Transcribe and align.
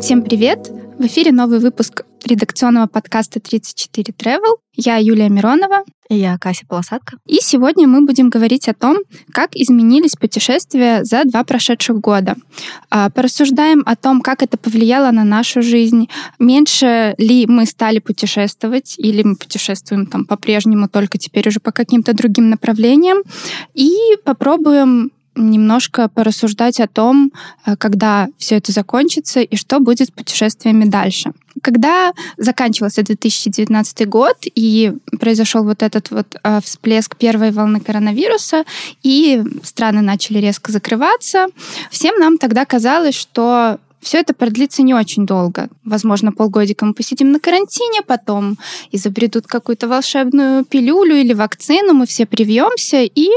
Всем 0.00 0.22
привет! 0.22 0.70
В 0.98 1.06
эфире 1.06 1.32
новый 1.32 1.58
выпуск 1.58 2.04
редакционного 2.26 2.86
подкаста 2.86 3.40
34 3.40 4.14
Travel. 4.16 4.56
Я 4.74 4.96
Юлия 4.96 5.28
Миронова. 5.28 5.84
И 6.10 6.16
я 6.16 6.36
Кася 6.38 6.66
Полосатка. 6.66 7.16
И 7.26 7.36
сегодня 7.40 7.88
мы 7.88 8.04
будем 8.04 8.28
говорить 8.28 8.68
о 8.68 8.74
том, 8.74 8.98
как 9.32 9.54
изменились 9.54 10.16
путешествия 10.16 11.02
за 11.02 11.24
два 11.24 11.44
прошедших 11.44 11.98
года. 11.98 12.36
А, 12.90 13.08
порассуждаем 13.08 13.82
о 13.86 13.96
том, 13.96 14.20
как 14.20 14.42
это 14.42 14.58
повлияло 14.58 15.10
на 15.12 15.24
нашу 15.24 15.62
жизнь, 15.62 16.08
меньше 16.38 17.14
ли 17.16 17.46
мы 17.46 17.64
стали 17.64 18.00
путешествовать, 18.00 18.96
или 18.98 19.22
мы 19.22 19.36
путешествуем 19.36 20.06
там 20.06 20.26
по-прежнему, 20.26 20.88
только 20.88 21.16
теперь 21.16 21.48
уже 21.48 21.60
по 21.60 21.72
каким-то 21.72 22.12
другим 22.12 22.50
направлениям. 22.50 23.18
И 23.72 23.96
попробуем 24.24 25.10
немножко 25.36 26.08
порассуждать 26.08 26.80
о 26.80 26.86
том, 26.86 27.32
э, 27.66 27.76
когда 27.76 28.28
все 28.38 28.56
это 28.56 28.72
закончится 28.72 29.40
и 29.40 29.56
что 29.56 29.80
будет 29.80 30.08
с 30.08 30.10
путешествиями 30.10 30.84
дальше. 30.84 31.32
Когда 31.62 32.12
заканчивался 32.36 33.02
2019 33.02 34.08
год 34.08 34.36
и 34.54 34.92
произошел 35.20 35.64
вот 35.64 35.82
этот 35.82 36.10
вот 36.10 36.36
э, 36.42 36.60
всплеск 36.62 37.16
первой 37.16 37.50
волны 37.50 37.80
коронавируса, 37.80 38.64
и 39.02 39.42
страны 39.62 40.00
начали 40.00 40.38
резко 40.38 40.72
закрываться, 40.72 41.46
всем 41.90 42.18
нам 42.18 42.38
тогда 42.38 42.64
казалось, 42.64 43.14
что 43.14 43.78
все 44.04 44.18
это 44.18 44.34
продлится 44.34 44.82
не 44.82 44.94
очень 44.94 45.26
долго. 45.26 45.68
Возможно, 45.84 46.30
полгодика 46.30 46.84
мы 46.84 46.94
посидим 46.94 47.32
на 47.32 47.40
карантине, 47.40 48.02
потом 48.02 48.58
изобретут 48.92 49.46
какую-то 49.46 49.88
волшебную 49.88 50.64
пилюлю 50.64 51.16
или 51.16 51.32
вакцину, 51.32 51.94
мы 51.94 52.06
все 52.06 52.26
привьемся 52.26 53.02
и 53.02 53.28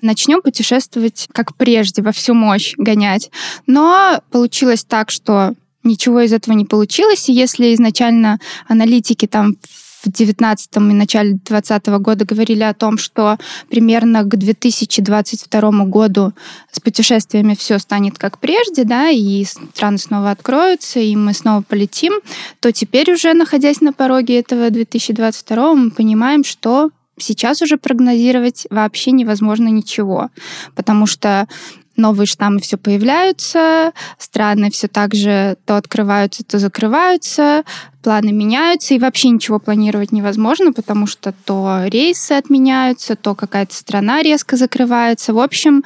начнем 0.00 0.40
путешествовать 0.40 1.28
как 1.32 1.56
прежде, 1.56 2.02
во 2.02 2.12
всю 2.12 2.34
мощь 2.34 2.74
гонять. 2.78 3.30
Но 3.66 4.20
получилось 4.30 4.84
так, 4.84 5.10
что 5.10 5.54
ничего 5.84 6.20
из 6.20 6.32
этого 6.32 6.54
не 6.54 6.64
получилось. 6.64 7.28
И 7.28 7.32
если 7.32 7.74
изначально 7.74 8.38
аналитики 8.68 9.26
там 9.26 9.56
в 10.04 10.10
19 10.10 10.76
и 10.76 10.80
начале 10.80 11.38
20 11.44 11.86
года 11.86 12.24
говорили 12.24 12.62
о 12.62 12.74
том, 12.74 12.98
что 12.98 13.38
примерно 13.68 14.24
к 14.24 14.36
2022 14.36 15.84
году 15.84 16.32
с 16.70 16.80
путешествиями 16.80 17.54
все 17.54 17.78
станет 17.78 18.18
как 18.18 18.38
прежде, 18.38 18.84
да, 18.84 19.08
и 19.10 19.44
страны 19.44 19.98
снова 19.98 20.30
откроются, 20.30 21.00
и 21.00 21.14
мы 21.16 21.34
снова 21.34 21.62
полетим, 21.62 22.14
то 22.60 22.72
теперь 22.72 23.12
уже, 23.12 23.32
находясь 23.34 23.80
на 23.80 23.92
пороге 23.92 24.38
этого 24.40 24.70
2022, 24.70 25.74
мы 25.74 25.90
понимаем, 25.90 26.44
что 26.44 26.90
сейчас 27.18 27.62
уже 27.62 27.76
прогнозировать 27.76 28.66
вообще 28.70 29.12
невозможно 29.12 29.68
ничего, 29.68 30.30
потому 30.74 31.06
что 31.06 31.46
новые 31.96 32.26
штаммы 32.26 32.60
все 32.60 32.76
появляются, 32.76 33.92
страны 34.18 34.70
все 34.70 34.88
так 34.88 35.14
же 35.14 35.56
то 35.64 35.76
открываются, 35.76 36.44
то 36.44 36.58
закрываются, 36.58 37.64
планы 38.02 38.32
меняются, 38.32 38.94
и 38.94 38.98
вообще 38.98 39.30
ничего 39.30 39.58
планировать 39.58 40.12
невозможно, 40.12 40.72
потому 40.72 41.06
что 41.06 41.32
то 41.44 41.82
рейсы 41.86 42.32
отменяются, 42.32 43.16
то 43.16 43.34
какая-то 43.34 43.74
страна 43.74 44.22
резко 44.22 44.56
закрывается. 44.56 45.34
В 45.34 45.38
общем, 45.38 45.84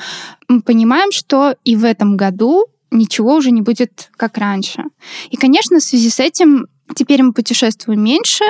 мы 0.48 0.62
понимаем, 0.62 1.12
что 1.12 1.56
и 1.64 1.76
в 1.76 1.84
этом 1.84 2.16
году 2.16 2.66
ничего 2.90 3.34
уже 3.34 3.50
не 3.50 3.62
будет 3.62 4.10
как 4.16 4.38
раньше. 4.38 4.84
И, 5.30 5.36
конечно, 5.36 5.78
в 5.78 5.82
связи 5.82 6.10
с 6.10 6.20
этим 6.20 6.66
Теперь 6.94 7.22
мы 7.22 7.32
путешествуем 7.32 8.02
меньше, 8.02 8.44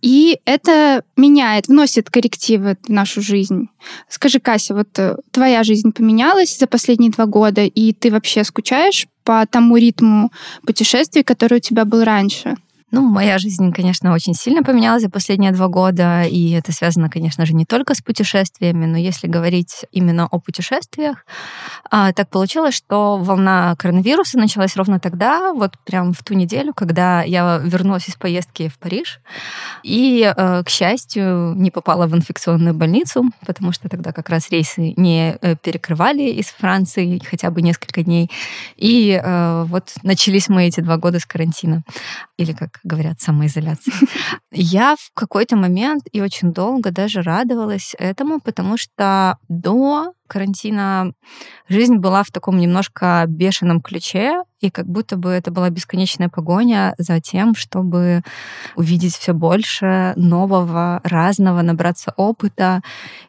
и 0.00 0.38
это 0.44 1.02
меняет, 1.16 1.68
вносит 1.68 2.08
коррективы 2.08 2.76
в 2.82 2.88
нашу 2.88 3.20
жизнь. 3.20 3.68
Скажи, 4.08 4.38
Кася, 4.38 4.74
вот 4.74 4.98
э, 4.98 5.16
твоя 5.32 5.64
жизнь 5.64 5.92
поменялась 5.92 6.56
за 6.56 6.66
последние 6.66 7.10
два 7.10 7.26
года, 7.26 7.62
и 7.64 7.92
ты 7.92 8.10
вообще 8.10 8.44
скучаешь 8.44 9.08
по 9.24 9.44
тому 9.46 9.76
ритму 9.76 10.30
путешествий, 10.64 11.24
который 11.24 11.58
у 11.58 11.60
тебя 11.60 11.84
был 11.84 12.04
раньше? 12.04 12.56
Ну, 12.92 13.02
моя 13.02 13.38
жизнь, 13.38 13.72
конечно, 13.72 14.12
очень 14.12 14.34
сильно 14.34 14.64
поменялась 14.64 15.02
за 15.02 15.10
последние 15.10 15.52
два 15.52 15.68
года, 15.68 16.24
и 16.24 16.50
это 16.50 16.72
связано, 16.72 17.08
конечно 17.08 17.46
же, 17.46 17.54
не 17.54 17.64
только 17.64 17.94
с 17.94 18.00
путешествиями, 18.00 18.84
но 18.84 18.96
если 18.96 19.28
говорить 19.28 19.84
именно 19.92 20.26
о 20.26 20.40
путешествиях, 20.40 21.24
а, 21.88 22.12
так 22.12 22.28
получилось, 22.30 22.74
что 22.74 23.16
волна 23.16 23.76
коронавируса 23.78 24.38
началась 24.38 24.76
ровно 24.76 24.98
тогда, 24.98 25.52
вот 25.52 25.74
прям 25.84 26.12
в 26.12 26.24
ту 26.24 26.34
неделю, 26.34 26.74
когда 26.74 27.22
я 27.22 27.60
вернулась 27.62 28.08
из 28.08 28.16
поездки 28.16 28.68
в 28.68 28.76
Париж, 28.78 29.20
и, 29.84 30.32
э, 30.36 30.62
к 30.64 30.68
счастью, 30.68 31.54
не 31.56 31.70
попала 31.70 32.08
в 32.08 32.16
инфекционную 32.16 32.74
больницу, 32.74 33.24
потому 33.46 33.70
что 33.70 33.88
тогда 33.88 34.12
как 34.12 34.28
раз 34.30 34.50
рейсы 34.50 34.94
не 34.96 35.38
э, 35.40 35.54
перекрывали 35.54 36.24
из 36.24 36.46
Франции 36.46 37.20
хотя 37.24 37.52
бы 37.52 37.62
несколько 37.62 38.02
дней, 38.02 38.32
и 38.76 39.20
э, 39.22 39.64
вот 39.68 39.92
начались 40.02 40.48
мы 40.48 40.66
эти 40.66 40.80
два 40.80 40.96
года 40.96 41.20
с 41.20 41.24
карантина, 41.24 41.84
или 42.36 42.52
как 42.52 42.79
говорят, 42.84 43.20
самоизоляции. 43.20 43.92
Я 44.52 44.96
в 44.96 45.10
какой-то 45.14 45.56
момент 45.56 46.04
и 46.12 46.20
очень 46.20 46.52
долго 46.52 46.90
даже 46.90 47.22
радовалась 47.22 47.94
этому, 47.98 48.40
потому 48.40 48.76
что 48.76 49.38
до 49.48 50.12
карантина 50.30 51.12
жизнь 51.68 51.96
была 51.96 52.22
в 52.22 52.30
таком 52.30 52.58
немножко 52.58 53.24
бешеном 53.26 53.80
ключе, 53.80 54.44
и 54.60 54.70
как 54.70 54.86
будто 54.86 55.16
бы 55.16 55.30
это 55.30 55.50
была 55.50 55.70
бесконечная 55.70 56.28
погоня 56.28 56.94
за 56.98 57.20
тем, 57.20 57.54
чтобы 57.54 58.22
увидеть 58.76 59.14
все 59.14 59.32
больше 59.32 60.12
нового, 60.16 61.00
разного, 61.02 61.62
набраться 61.62 62.12
опыта. 62.16 62.82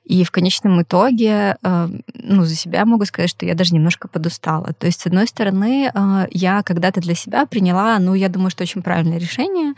И 0.03 0.25
в 0.25 0.31
конечном 0.31 0.81
итоге, 0.81 1.55
э, 1.63 1.87
ну, 2.15 2.43
за 2.43 2.55
себя 2.55 2.83
могу 2.85 3.05
сказать, 3.05 3.29
что 3.29 3.45
я 3.45 3.55
даже 3.55 3.73
немножко 3.73 4.09
подустала. 4.09 4.73
То 4.73 4.87
есть, 4.87 4.99
с 4.99 5.07
одной 5.07 5.25
стороны, 5.25 5.89
э, 5.93 6.27
я 6.31 6.63
когда-то 6.63 6.99
для 6.99 7.15
себя 7.15 7.45
приняла, 7.45 7.97
ну, 7.99 8.13
я 8.13 8.27
думаю, 8.27 8.49
что 8.49 8.63
очень 8.63 8.81
правильное 8.81 9.17
решение, 9.17 9.73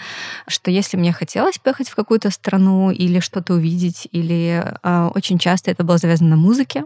что 0.47 0.71
если 0.71 0.97
мне 0.97 1.13
хотелось 1.13 1.59
поехать 1.59 1.89
в 1.89 1.95
какую-то 1.95 2.31
страну 2.31 2.89
или 2.89 3.19
что-то 3.19 3.53
увидеть, 3.53 4.07
или 4.11 4.63
э, 4.81 5.09
очень 5.13 5.37
часто 5.37 5.69
это 5.69 5.83
было 5.83 5.99
завязано 5.99 6.31
на 6.31 6.35
музыке, 6.37 6.85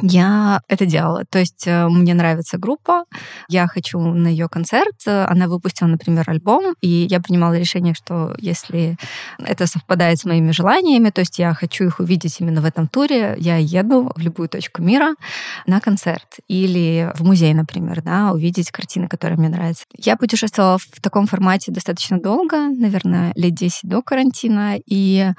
я 0.00 0.62
это 0.68 0.86
делала. 0.86 1.24
То 1.28 1.38
есть 1.38 1.66
э, 1.66 1.86
мне 1.88 2.14
нравится 2.14 2.56
группа, 2.56 3.04
я 3.48 3.66
хочу 3.66 3.98
на 3.98 4.28
ее 4.28 4.48
концерт, 4.48 4.96
она 5.06 5.48
выпустила, 5.48 5.88
например, 5.88 6.28
альбом, 6.28 6.74
и 6.80 7.06
я 7.10 7.20
принимала 7.20 7.58
решение, 7.58 7.94
что 7.94 8.34
если 8.38 8.96
это 9.38 9.66
совпадает 9.66 10.18
с 10.18 10.24
моими 10.24 10.50
желаниями, 10.52 11.10
то 11.10 11.20
есть 11.20 11.38
я 11.38 11.52
хочу 11.52 11.84
их 11.84 12.00
увидеть 12.00 12.40
именно 12.40 12.62
в 12.62 12.64
этом 12.64 12.88
туре, 12.88 13.36
я 13.38 13.56
еду 13.56 14.12
в 14.14 14.20
любую 14.20 14.48
точку 14.48 14.82
мира 14.82 15.14
на 15.66 15.80
концерт 15.80 16.38
или 16.48 17.12
в 17.14 17.24
музей, 17.24 17.52
например, 17.52 18.02
да, 18.02 18.32
увидеть 18.32 18.70
картины, 18.70 19.08
которые 19.08 19.38
мне 19.38 19.48
нравятся. 19.48 19.84
Я 19.96 20.16
путешествовала 20.16 20.78
в 20.78 21.00
таком 21.02 21.26
формате 21.26 21.70
достаточно 21.70 22.18
долго, 22.18 22.68
наверное, 22.68 23.32
лет 23.34 23.54
10 23.54 23.88
до 23.88 24.02
карантина, 24.02 24.76
и 24.86 25.32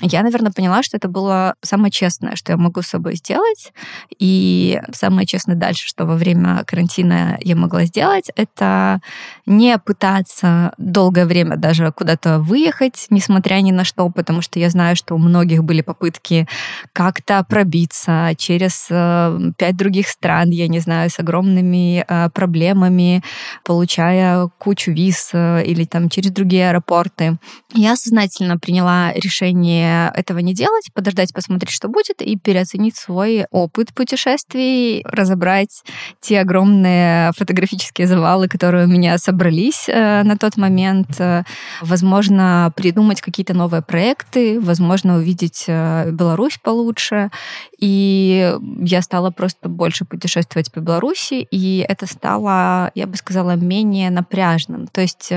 я, 0.00 0.22
наверное, 0.22 0.52
поняла, 0.52 0.82
что 0.82 0.96
это 0.96 1.08
было 1.08 1.54
самое 1.62 1.90
честное, 1.90 2.34
что 2.34 2.52
я 2.52 2.56
могу 2.56 2.82
с 2.82 2.88
собой 2.88 3.14
сделать, 3.16 3.72
и 4.18 4.80
самое 4.92 5.26
честное 5.26 5.56
дальше, 5.56 5.86
что 5.86 6.06
во 6.06 6.16
время 6.16 6.64
карантина 6.66 7.38
я 7.40 7.56
могла 7.56 7.84
сделать, 7.84 8.30
это 8.36 9.00
не 9.46 9.78
пытаться 9.78 10.72
долгое 10.78 11.26
время 11.26 11.56
даже 11.56 11.92
куда-то 11.92 12.38
выехать, 12.38 13.06
несмотря 13.10 13.56
ни 13.56 13.72
на 13.72 13.84
что, 13.84 14.08
потому 14.08 14.42
что 14.42 14.58
я 14.58 14.70
знаю, 14.70 14.96
что 14.96 15.14
у 15.14 15.18
многих 15.18 15.64
были 15.64 15.80
попытки 15.82 16.46
как-то 16.92 17.44
пробиться 17.48 18.32
через 18.36 18.86
э, 18.90 19.52
пять 19.56 19.76
других 19.76 20.08
стран, 20.08 20.50
я 20.50 20.68
не 20.68 20.80
знаю, 20.80 21.10
с 21.10 21.18
огромными 21.18 22.04
э, 22.06 22.30
проблемами, 22.30 23.22
получая 23.64 24.48
кучу 24.58 24.92
виз 24.92 25.30
э, 25.32 25.64
или 25.64 25.84
там 25.84 26.08
через 26.08 26.30
другие 26.30 26.70
аэропорты. 26.70 27.38
Я 27.74 27.96
сознательно 27.96 28.58
приняла 28.58 29.12
решение 29.14 30.12
этого 30.14 30.38
не 30.38 30.54
делать, 30.54 30.88
подождать, 30.94 31.32
посмотреть, 31.32 31.70
что 31.70 31.88
будет, 31.88 32.22
и 32.22 32.36
переоценить 32.36 32.96
свой 32.96 33.46
опыт 33.50 33.81
опыт 33.82 33.94
путешествий, 33.94 35.02
разобрать 35.04 35.82
те 36.20 36.40
огромные 36.40 37.32
фотографические 37.36 38.06
завалы, 38.06 38.48
которые 38.48 38.86
у 38.86 38.88
меня 38.88 39.18
собрались 39.18 39.88
э, 39.88 40.22
на 40.22 40.36
тот 40.36 40.56
момент, 40.56 41.08
э, 41.18 41.42
возможно, 41.80 42.72
придумать 42.76 43.20
какие-то 43.20 43.54
новые 43.54 43.82
проекты, 43.82 44.60
возможно, 44.60 45.16
увидеть 45.16 45.64
э, 45.66 46.10
Беларусь 46.12 46.58
получше. 46.62 47.30
И 47.78 48.54
я 48.78 49.02
стала 49.02 49.30
просто 49.30 49.68
больше 49.68 50.04
путешествовать 50.04 50.70
по 50.70 50.78
Беларуси, 50.78 51.46
и 51.50 51.84
это 51.88 52.06
стало, 52.06 52.92
я 52.94 53.06
бы 53.06 53.16
сказала, 53.16 53.56
менее 53.56 54.10
напряжным. 54.10 54.86
То 54.86 55.00
есть, 55.00 55.32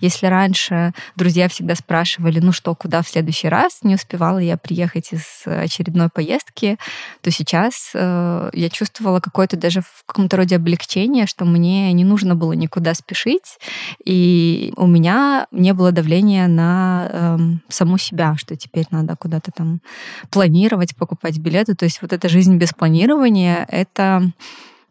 если 0.00 0.26
раньше 0.26 0.92
друзья 1.16 1.48
всегда 1.48 1.74
спрашивали, 1.74 2.38
ну 2.38 2.52
что, 2.52 2.74
куда 2.76 3.02
в 3.02 3.08
следующий 3.08 3.48
раз, 3.48 3.80
не 3.82 3.96
успевала 3.96 4.38
я 4.38 4.56
приехать 4.56 5.12
из 5.12 5.42
очередной 5.44 6.08
поездки, 6.08 6.78
то 7.20 7.30
сейчас 7.32 7.87
э, 7.94 8.50
я 8.52 8.68
чувствовала 8.68 9.20
какое-то 9.20 9.56
даже 9.56 9.80
в 9.80 10.04
каком-то 10.06 10.36
роде 10.36 10.56
облегчение, 10.56 11.26
что 11.26 11.44
мне 11.44 11.92
не 11.92 12.04
нужно 12.04 12.34
было 12.34 12.52
никуда 12.52 12.94
спешить, 12.94 13.58
и 14.04 14.72
у 14.76 14.86
меня 14.86 15.46
не 15.50 15.72
было 15.74 15.92
давления 15.92 16.46
на 16.48 17.08
э, 17.10 17.38
саму 17.68 17.98
себя, 17.98 18.34
что 18.36 18.56
теперь 18.56 18.86
надо 18.90 19.16
куда-то 19.16 19.50
там 19.52 19.80
планировать, 20.30 20.96
покупать 20.96 21.38
билеты. 21.38 21.74
То 21.74 21.84
есть 21.84 22.02
вот 22.02 22.12
эта 22.12 22.28
жизнь 22.28 22.56
без 22.56 22.72
планирования— 22.72 23.66
это 23.68 24.32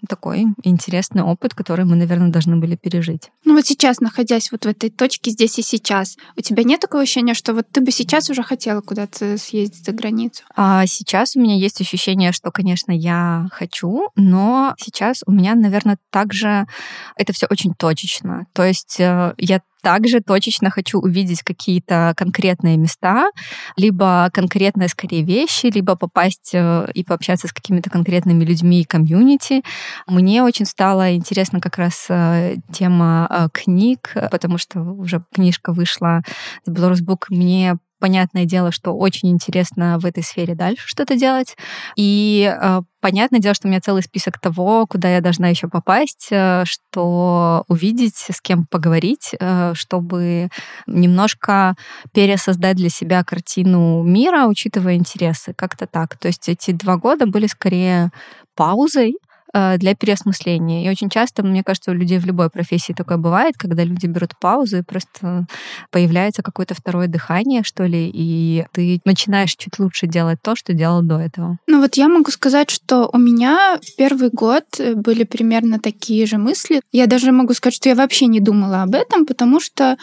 такой 0.07 0.45
интересный 0.63 1.23
опыт, 1.23 1.53
который 1.53 1.85
мы, 1.85 1.95
наверное, 1.95 2.29
должны 2.29 2.57
были 2.57 2.75
пережить. 2.75 3.31
Ну 3.45 3.55
вот 3.55 3.65
сейчас, 3.65 3.99
находясь 3.99 4.51
вот 4.51 4.65
в 4.65 4.67
этой 4.67 4.89
точке 4.89 5.31
здесь 5.31 5.57
и 5.59 5.61
сейчас, 5.61 6.17
у 6.35 6.41
тебя 6.41 6.63
нет 6.63 6.79
такого 6.79 7.03
ощущения, 7.03 7.33
что 7.33 7.53
вот 7.53 7.67
ты 7.71 7.81
бы 7.81 7.91
сейчас 7.91 8.29
уже 8.29 8.43
хотела 8.43 8.81
куда-то 8.81 9.37
съездить 9.37 9.85
за 9.85 9.91
границу? 9.91 10.43
А 10.55 10.85
сейчас 10.85 11.35
у 11.35 11.39
меня 11.39 11.55
есть 11.55 11.81
ощущение, 11.81 12.31
что, 12.31 12.51
конечно, 12.51 12.91
я 12.91 13.47
хочу, 13.51 14.09
но 14.15 14.75
сейчас 14.79 15.23
у 15.25 15.31
меня, 15.31 15.55
наверное, 15.55 15.97
также 16.09 16.67
это 17.15 17.33
все 17.33 17.47
очень 17.49 17.73
точечно. 17.73 18.47
То 18.53 18.63
есть 18.63 18.99
э, 18.99 19.33
я 19.37 19.61
также 19.81 20.21
точечно 20.21 20.69
хочу 20.69 20.99
увидеть 20.99 21.43
какие-то 21.43 22.13
конкретные 22.15 22.77
места, 22.77 23.29
либо 23.75 24.29
конкретные, 24.33 24.89
скорее, 24.89 25.23
вещи, 25.23 25.67
либо 25.67 25.95
попасть 25.95 26.51
э, 26.53 26.87
и 26.93 27.03
пообщаться 27.03 27.47
с 27.47 27.53
какими-то 27.53 27.89
конкретными 27.89 28.43
людьми 28.43 28.81
и 28.81 28.85
комьюнити. 28.85 29.63
Мне 30.07 30.43
очень 30.43 30.65
стала 30.65 31.15
интересна 31.15 31.59
как 31.59 31.77
раз 31.77 32.07
э, 32.09 32.55
тема 32.71 33.27
э, 33.29 33.47
книг, 33.53 34.13
потому 34.31 34.57
что 34.57 34.81
уже 34.81 35.23
книжка 35.33 35.73
вышла, 35.73 36.21
Belarus 36.67 37.03
Book, 37.03 37.25
мне 37.29 37.77
понятное 37.99 38.45
дело, 38.45 38.71
что 38.71 38.95
очень 38.95 39.29
интересно 39.29 39.97
в 39.99 40.05
этой 40.05 40.23
сфере 40.23 40.55
дальше 40.55 40.87
что-то 40.87 41.15
делать. 41.15 41.55
И 41.95 42.51
э, 42.51 42.81
понятное 43.01 43.39
дело, 43.39 43.53
что 43.53 43.67
у 43.67 43.71
меня 43.71 43.81
целый 43.81 44.03
список 44.03 44.39
того, 44.39 44.85
куда 44.87 45.09
я 45.09 45.21
должна 45.21 45.47
еще 45.49 45.67
попасть, 45.67 46.27
э, 46.31 46.63
что 46.65 47.63
увидеть, 47.67 48.15
с 48.17 48.41
кем 48.41 48.65
поговорить, 48.65 49.31
э, 49.39 49.73
чтобы 49.75 50.49
немножко 50.85 51.75
пересоздать 52.13 52.77
для 52.77 52.89
себя 52.89 53.23
картину 53.23 54.03
мира, 54.03 54.45
учитывая 54.47 54.95
интересы. 54.95 55.53
Как-то 55.53 55.87
так. 55.87 56.17
То 56.17 56.27
есть 56.27 56.49
эти 56.49 56.71
два 56.71 56.97
года 56.97 57.25
были 57.25 57.47
скорее 57.47 58.11
паузой, 58.55 59.17
для 59.53 59.95
переосмысления. 59.95 60.85
И 60.85 60.89
очень 60.89 61.09
часто, 61.09 61.43
мне 61.43 61.63
кажется, 61.63 61.91
у 61.91 61.93
людей 61.93 62.19
в 62.19 62.25
любой 62.25 62.49
профессии 62.49 62.93
такое 62.93 63.17
бывает, 63.17 63.55
когда 63.57 63.83
люди 63.83 64.05
берут 64.05 64.37
паузу 64.39 64.77
и 64.77 64.81
просто 64.81 65.45
появляется 65.91 66.43
какое-то 66.43 66.75
второе 66.75 67.07
дыхание, 67.07 67.63
что 67.63 67.85
ли, 67.85 68.09
и 68.13 68.65
ты 68.71 68.99
начинаешь 69.05 69.55
чуть 69.55 69.79
лучше 69.79 70.07
делать 70.07 70.39
то, 70.41 70.55
что 70.55 70.73
делал 70.73 71.01
до 71.01 71.19
этого. 71.19 71.57
Ну 71.67 71.81
вот 71.81 71.95
я 71.95 72.07
могу 72.07 72.31
сказать, 72.31 72.69
что 72.69 73.09
у 73.11 73.17
меня 73.17 73.79
первый 73.97 74.29
год 74.29 74.65
э, 74.79 74.95
были 74.95 75.23
примерно 75.23 75.79
такие 75.79 76.25
же 76.25 76.37
мысли. 76.37 76.81
Я 76.91 77.07
даже 77.07 77.31
могу 77.31 77.53
сказать, 77.53 77.75
что 77.75 77.89
я 77.89 77.95
вообще 77.95 78.27
не 78.27 78.39
думала 78.39 78.83
об 78.83 78.95
этом, 78.95 79.25
потому 79.25 79.59
что 79.59 79.97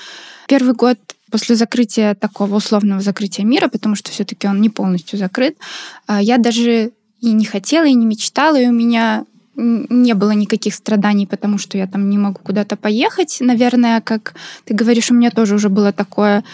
первый 0.48 0.74
год 0.74 0.98
после 1.30 1.56
закрытия 1.56 2.14
такого 2.14 2.56
условного 2.56 3.00
закрытия 3.00 3.44
мира, 3.44 3.68
потому 3.68 3.96
что 3.96 4.10
все-таки 4.10 4.46
он 4.46 4.60
не 4.60 4.70
полностью 4.70 5.18
закрыт, 5.18 5.56
э, 6.08 6.18
я 6.20 6.38
даже 6.38 6.92
и 7.20 7.32
не 7.32 7.44
хотела, 7.44 7.84
и 7.86 7.94
не 7.94 8.06
мечтала, 8.06 8.60
и 8.60 8.66
у 8.66 8.72
меня 8.72 9.24
не 9.56 10.14
было 10.14 10.32
никаких 10.32 10.74
страданий, 10.74 11.26
потому 11.26 11.58
что 11.58 11.78
я 11.78 11.86
там 11.86 12.10
не 12.10 12.18
могу 12.18 12.40
куда-то 12.42 12.76
поехать. 12.76 13.38
Наверное, 13.40 14.00
как 14.00 14.34
ты 14.64 14.74
говоришь, 14.74 15.10
у 15.10 15.14
меня 15.14 15.30
тоже 15.30 15.54
уже 15.54 15.68
было 15.68 15.92
такое 15.92 16.44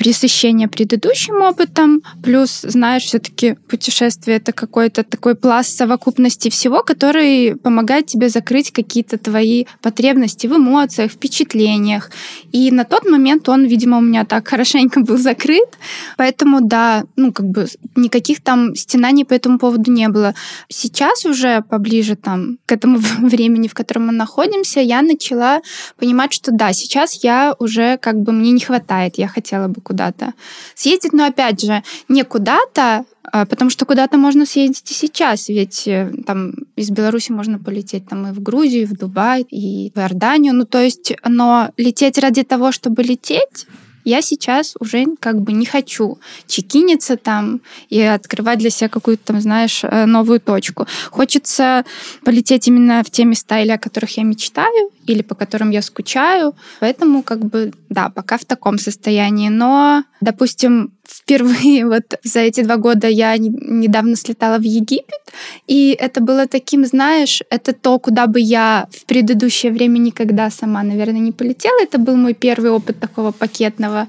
пресыщение 0.00 0.66
предыдущим 0.66 1.42
опытом, 1.42 2.02
плюс, 2.22 2.62
знаешь, 2.62 3.02
все-таки 3.02 3.56
путешествие 3.68 4.38
это 4.38 4.52
какой-то 4.52 5.04
такой 5.04 5.34
пласт 5.34 5.76
совокупности 5.76 6.48
всего, 6.48 6.82
который 6.82 7.54
помогает 7.56 8.06
тебе 8.06 8.30
закрыть 8.30 8.70
какие-то 8.70 9.18
твои 9.18 9.66
потребности 9.82 10.46
в 10.46 10.56
эмоциях, 10.56 11.12
впечатлениях. 11.12 12.10
И 12.50 12.70
на 12.70 12.84
тот 12.84 13.04
момент 13.04 13.46
он, 13.50 13.66
видимо, 13.66 13.98
у 13.98 14.00
меня 14.00 14.24
так 14.24 14.48
хорошенько 14.48 15.00
был 15.00 15.18
закрыт, 15.18 15.68
поэтому, 16.16 16.62
да, 16.62 17.04
ну, 17.16 17.30
как 17.30 17.44
бы 17.44 17.66
никаких 17.94 18.42
там 18.42 18.74
стенаний 18.74 19.26
по 19.26 19.34
этому 19.34 19.58
поводу 19.58 19.92
не 19.92 20.08
было. 20.08 20.34
Сейчас 20.70 21.26
уже 21.26 21.60
поближе 21.68 22.16
там 22.16 22.56
к 22.64 22.72
этому 22.72 22.96
времени, 23.18 23.68
в 23.68 23.74
котором 23.74 24.06
мы 24.06 24.12
находимся, 24.14 24.80
я 24.80 25.02
начала 25.02 25.60
понимать, 25.98 26.32
что 26.32 26.52
да, 26.52 26.72
сейчас 26.72 27.22
я 27.22 27.54
уже 27.58 27.98
как 27.98 28.16
бы 28.22 28.32
мне 28.32 28.52
не 28.52 28.60
хватает, 28.60 29.18
я 29.18 29.28
хотела 29.28 29.68
бы 29.68 29.82
куда-то 29.90 30.34
съездить, 30.76 31.12
но 31.12 31.24
опять 31.24 31.60
же, 31.60 31.82
не 32.08 32.22
куда-то, 32.22 33.04
а, 33.24 33.44
потому 33.44 33.70
что 33.70 33.84
куда-то 33.86 34.18
можно 34.18 34.46
съездить 34.46 34.88
и 34.92 34.94
сейчас, 34.94 35.48
ведь 35.48 35.88
э, 35.88 36.12
там 36.26 36.52
из 36.76 36.90
Беларуси 36.90 37.32
можно 37.32 37.58
полететь 37.58 38.08
там 38.08 38.28
и 38.28 38.32
в 38.32 38.40
Грузию, 38.40 38.82
и 38.82 38.86
в 38.86 38.92
Дубай, 38.92 39.42
и 39.42 39.90
в 39.92 39.98
Иорданию, 39.98 40.54
ну 40.54 40.64
то 40.64 40.78
есть, 40.80 41.12
но 41.26 41.70
лететь 41.76 42.18
ради 42.18 42.44
того, 42.44 42.70
чтобы 42.70 43.02
лететь, 43.02 43.66
я 44.04 44.22
сейчас 44.22 44.74
уже 44.80 45.06
как 45.18 45.40
бы 45.40 45.52
не 45.52 45.66
хочу 45.66 46.18
чекиниться 46.46 47.16
там 47.16 47.60
и 47.88 48.00
открывать 48.00 48.58
для 48.58 48.70
себя 48.70 48.88
какую-то 48.88 49.24
там, 49.26 49.40
знаешь, 49.40 49.80
э, 49.82 50.06
новую 50.06 50.40
точку. 50.40 50.86
Хочется 51.10 51.84
полететь 52.24 52.68
именно 52.68 53.02
в 53.04 53.10
те 53.10 53.24
места, 53.24 53.60
или 53.60 53.70
о 53.70 53.78
которых 53.78 54.16
я 54.16 54.24
мечтаю, 54.24 54.90
или 55.06 55.22
по 55.22 55.34
которым 55.34 55.70
я 55.70 55.82
скучаю. 55.82 56.54
Поэтому 56.80 57.22
как 57.22 57.44
бы, 57.44 57.72
да, 57.88 58.08
пока 58.08 58.38
в 58.38 58.44
таком 58.44 58.78
состоянии. 58.78 59.48
Но, 59.48 60.04
допустим, 60.20 60.92
впервые 61.10 61.86
вот 61.86 62.18
за 62.22 62.40
эти 62.40 62.62
два 62.62 62.76
года 62.76 63.08
я 63.08 63.36
недавно 63.38 64.16
слетала 64.16 64.58
в 64.58 64.62
Египет, 64.62 65.20
и 65.66 65.96
это 65.98 66.20
было 66.20 66.46
таким, 66.46 66.86
знаешь, 66.86 67.42
это 67.50 67.72
то, 67.72 67.98
куда 67.98 68.26
бы 68.26 68.40
я 68.40 68.88
в 68.90 69.04
предыдущее 69.06 69.72
время 69.72 69.98
никогда 69.98 70.50
сама, 70.50 70.82
наверное, 70.82 71.20
не 71.20 71.32
полетела. 71.32 71.82
Это 71.82 71.98
был 71.98 72.16
мой 72.16 72.34
первый 72.34 72.70
опыт 72.70 73.00
такого 73.00 73.32
пакетного 73.32 74.08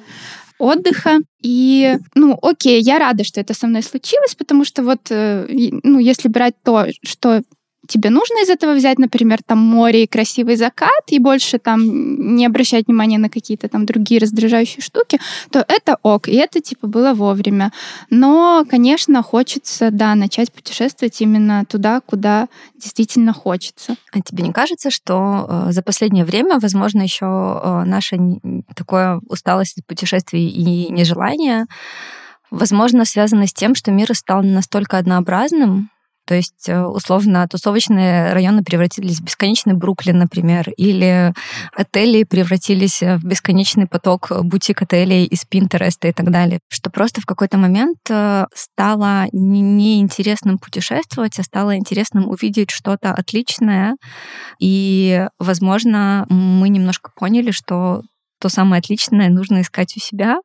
отдыха. 0.60 1.20
И, 1.42 1.98
ну, 2.16 2.38
окей, 2.42 2.82
я 2.82 3.00
рада, 3.00 3.24
что 3.24 3.42
это 3.42 3.54
со 3.54 3.68
мной 3.68 3.82
случилось, 3.84 4.36
потому 4.36 4.64
что 4.64 4.84
вот, 4.84 5.08
э, 5.10 5.48
ну, 5.84 6.00
если 6.00 6.28
брать 6.28 6.54
то, 6.64 6.88
что 7.04 7.42
тебе 7.92 8.10
нужно 8.10 8.42
из 8.44 8.50
этого 8.50 8.74
взять, 8.74 9.00
например, 9.00 9.40
там 9.46 9.60
море 9.60 10.04
и 10.04 10.08
красивый 10.08 10.56
закат, 10.56 11.04
и 11.08 11.20
больше 11.20 11.60
там 11.60 12.36
не 12.36 12.46
обращать 12.46 12.88
внимания 12.88 13.18
на 13.18 13.30
какие-то 13.30 13.68
там 13.68 13.86
другие 13.86 14.22
раздражающие 14.22 14.82
штуки, 14.82 15.20
то 15.52 15.64
это 15.68 15.98
ок, 16.02 16.28
и 16.28 16.36
это 16.36 16.62
типа 16.62 16.88
было 16.88 17.14
вовремя. 17.14 17.72
Но, 18.10 18.66
конечно, 18.70 19.22
хочется, 19.22 19.92
да, 19.92 20.16
начать 20.16 20.52
путешествовать 20.54 21.22
именно 21.22 21.66
туда, 21.66 22.02
куда 22.02 22.48
действительно 22.76 23.34
хочется. 23.34 23.96
А 24.14 24.22
тебе 24.22 24.44
не 24.44 24.54
кажется, 24.54 24.90
что 24.90 25.46
э, 25.48 25.72
за 25.72 25.82
последнее 25.82 26.24
время, 26.24 26.60
возможно, 26.60 27.02
еще 27.02 27.26
э, 27.26 27.84
наша 27.86 28.18
такое 28.74 29.20
усталость 29.28 29.80
от 29.80 29.86
путешествий 29.86 30.48
и 30.48 30.92
нежелание, 30.92 31.66
возможно, 32.52 33.04
связано 33.06 33.48
с 33.48 33.54
тем, 33.54 33.76
что 33.76 33.92
мир 33.92 34.14
стал 34.16 34.44
настолько 34.44 34.98
однообразным, 34.98 35.91
то 36.26 36.36
есть, 36.36 36.70
э, 36.70 36.82
условно, 36.84 37.48
тусовочные 37.48 38.34
районы 38.34 38.64
превратились 38.64 39.20
в 39.20 39.24
бесконечный 39.24 39.74
Бруклин, 39.74 40.20
например, 40.20 40.70
или 40.78 41.34
отели 41.76 42.24
превратились 42.24 43.02
в 43.02 43.24
бесконечный 43.24 43.88
поток 43.88 44.32
бутик-отелей 44.44 45.26
из 45.26 45.46
Пинтереста 45.46 46.08
и 46.08 46.14
так 46.14 46.32
далее. 46.32 46.60
Что 46.70 46.90
просто 46.90 47.22
в 47.22 47.26
какой-то 47.26 47.58
момент 47.58 47.98
э, 48.10 48.46
стало 48.54 49.26
неинтересным 49.32 50.58
путешествовать, 50.58 51.40
а 51.40 51.44
стало 51.44 51.76
интересным 51.78 52.30
увидеть 52.30 52.72
что-то 52.72 53.12
отличное. 53.12 53.96
И, 54.60 55.28
возможно, 55.40 56.26
мы 56.30 56.70
немножко 56.70 57.12
поняли, 57.16 57.52
что 57.52 58.04
то 58.40 58.50
самое 58.50 58.80
отличное 58.80 59.30
нужно 59.30 59.62
искать 59.62 59.96
у 59.96 60.00
себя 60.00 60.38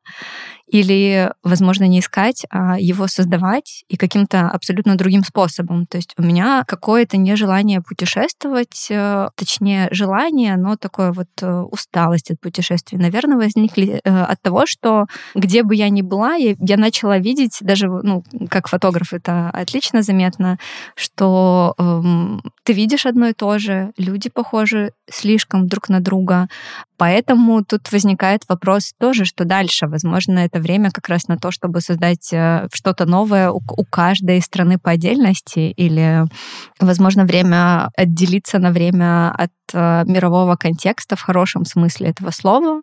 или, 0.68 1.32
возможно, 1.44 1.84
не 1.84 2.00
искать, 2.00 2.44
а 2.50 2.78
его 2.78 3.06
создавать 3.06 3.84
и 3.88 3.96
каким-то 3.96 4.48
абсолютно 4.48 4.96
другим 4.96 5.22
способом. 5.22 5.86
То 5.86 5.98
есть 5.98 6.12
у 6.18 6.22
меня 6.22 6.64
какое-то 6.66 7.16
нежелание 7.16 7.80
путешествовать, 7.80 8.88
э, 8.90 9.28
точнее, 9.36 9.88
желание, 9.92 10.56
но 10.56 10.76
такое 10.76 11.12
вот 11.12 11.28
э, 11.40 11.60
усталость 11.70 12.32
от 12.32 12.40
путешествий, 12.40 12.98
наверное, 12.98 13.36
возникли 13.36 14.00
э, 14.02 14.22
от 14.22 14.42
того, 14.42 14.66
что 14.66 15.06
где 15.34 15.62
бы 15.62 15.74
я 15.76 15.88
ни 15.88 16.02
была, 16.02 16.34
я, 16.34 16.76
начала 16.76 17.18
видеть, 17.18 17.58
даже, 17.60 17.88
ну, 17.88 18.24
как 18.50 18.68
фотограф 18.68 19.12
это 19.12 19.50
отлично 19.50 20.02
заметно, 20.02 20.58
что 20.94 21.74
эм, 21.78 22.42
ты 22.64 22.72
видишь 22.72 23.06
одно 23.06 23.28
и 23.28 23.32
то 23.32 23.58
же, 23.58 23.92
люди 23.96 24.28
похожи 24.28 24.92
слишком 25.08 25.68
друг 25.68 25.88
на 25.88 26.00
друга, 26.00 26.48
поэтому 26.96 27.64
тут 27.64 27.92
возникает 27.92 28.42
вопрос 28.48 28.92
тоже, 28.98 29.24
что 29.24 29.44
дальше, 29.44 29.86
возможно, 29.86 30.40
это 30.40 30.55
это 30.56 30.62
время 30.62 30.90
как 30.90 31.08
раз 31.08 31.28
на 31.28 31.36
то, 31.36 31.50
чтобы 31.50 31.80
создать 31.80 32.32
э, 32.32 32.68
что-то 32.72 33.06
новое 33.06 33.50
у, 33.50 33.60
у 33.76 33.84
каждой 33.84 34.40
страны 34.40 34.78
по 34.78 34.90
отдельности, 34.90 35.72
или, 35.76 36.24
возможно, 36.80 37.24
время 37.24 37.90
отделиться 37.96 38.58
на 38.58 38.70
время 38.70 39.32
от 39.32 39.50
э, 39.72 40.04
мирового 40.06 40.56
контекста 40.56 41.16
в 41.16 41.20
хорошем 41.20 41.64
смысле 41.64 42.08
этого 42.08 42.30
слова, 42.30 42.80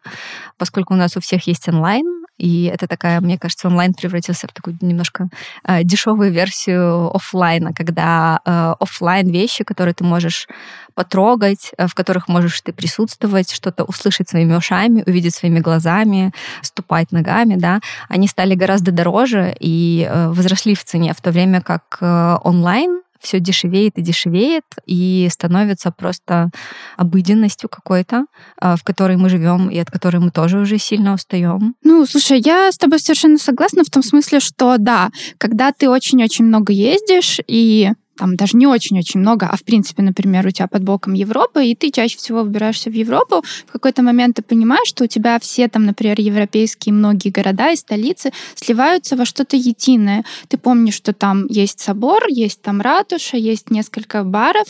поскольку 0.57 0.93
у 0.93 0.97
нас 0.97 1.17
у 1.17 1.19
всех 1.19 1.47
есть 1.47 1.67
онлайн, 1.67 2.22
И 2.37 2.65
это 2.65 2.87
такая, 2.87 3.21
мне 3.21 3.37
кажется, 3.37 3.67
онлайн 3.67 3.93
превратился 3.93 4.47
в 4.47 4.53
такую 4.53 4.77
немножко 4.81 5.29
э, 5.67 5.83
дешевую 5.83 6.31
версию 6.31 7.15
офлайна, 7.15 7.73
когда 7.73 8.39
э, 8.43 8.73
офлайн 8.79 9.29
вещи, 9.29 9.63
которые 9.63 9.93
ты 9.93 10.03
можешь 10.03 10.47
потрогать, 10.95 11.71
э, 11.77 11.87
в 11.87 11.93
которых 11.93 12.27
можешь 12.27 12.59
ты 12.61 12.73
присутствовать, 12.73 13.51
что-то 13.51 13.83
услышать 13.83 14.29
своими 14.29 14.55
ушами, 14.55 15.03
увидеть 15.05 15.35
своими 15.35 15.59
глазами, 15.59 16.33
ступать 16.61 17.11
ногами, 17.11 17.55
да, 17.55 17.79
они 18.09 18.27
стали 18.27 18.55
гораздо 18.55 18.91
дороже 18.91 19.55
и 19.59 20.07
э, 20.09 20.29
возросли 20.29 20.73
в 20.73 20.83
цене, 20.83 21.13
в 21.13 21.21
то 21.21 21.31
время 21.31 21.61
как 21.61 21.97
э, 22.01 22.37
онлайн 22.43 23.02
все 23.23 23.39
дешевеет 23.39 23.97
и 23.97 24.01
дешевеет, 24.01 24.65
и 24.85 25.27
становится 25.31 25.91
просто 25.91 26.51
обыденностью 26.97 27.69
какой-то, 27.69 28.25
в 28.61 28.83
которой 28.83 29.17
мы 29.17 29.29
живем 29.29 29.69
и 29.69 29.77
от 29.79 29.89
которой 29.89 30.17
мы 30.17 30.31
тоже 30.31 30.59
уже 30.59 30.77
сильно 30.77 31.13
устаем. 31.13 31.75
Ну, 31.83 32.05
слушай, 32.05 32.39
я 32.43 32.71
с 32.71 32.77
тобой 32.77 32.99
совершенно 32.99 33.37
согласна 33.37 33.83
в 33.83 33.89
том 33.89 34.03
смысле, 34.03 34.39
что 34.39 34.77
да, 34.77 35.09
когда 35.37 35.71
ты 35.71 35.89
очень-очень 35.89 36.45
много 36.45 36.73
ездишь 36.73 37.39
и 37.47 37.91
там 38.17 38.35
даже 38.35 38.57
не 38.57 38.67
очень-очень 38.67 39.19
много, 39.19 39.47
а 39.47 39.55
в 39.55 39.63
принципе, 39.63 40.03
например, 40.03 40.45
у 40.45 40.51
тебя 40.51 40.67
под 40.67 40.83
боком 40.83 41.13
Европа, 41.13 41.63
и 41.63 41.75
ты 41.75 41.91
чаще 41.91 42.17
всего 42.17 42.43
выбираешься 42.43 42.89
в 42.89 42.93
Европу, 42.93 43.43
в 43.67 43.71
какой-то 43.71 44.03
момент 44.03 44.35
ты 44.35 44.41
понимаешь, 44.41 44.87
что 44.87 45.05
у 45.05 45.07
тебя 45.07 45.39
все 45.39 45.67
там, 45.67 45.85
например, 45.85 46.19
европейские 46.19 46.93
многие 46.93 47.29
города 47.29 47.71
и 47.71 47.75
столицы 47.75 48.31
сливаются 48.55 49.15
во 49.15 49.25
что-то 49.25 49.55
единое. 49.55 50.23
Ты 50.47 50.57
помнишь, 50.57 50.95
что 50.95 51.13
там 51.13 51.47
есть 51.47 51.79
собор, 51.79 52.23
есть 52.29 52.61
там 52.61 52.81
ратуша, 52.81 53.37
есть 53.37 53.71
несколько 53.71 54.23
баров. 54.23 54.67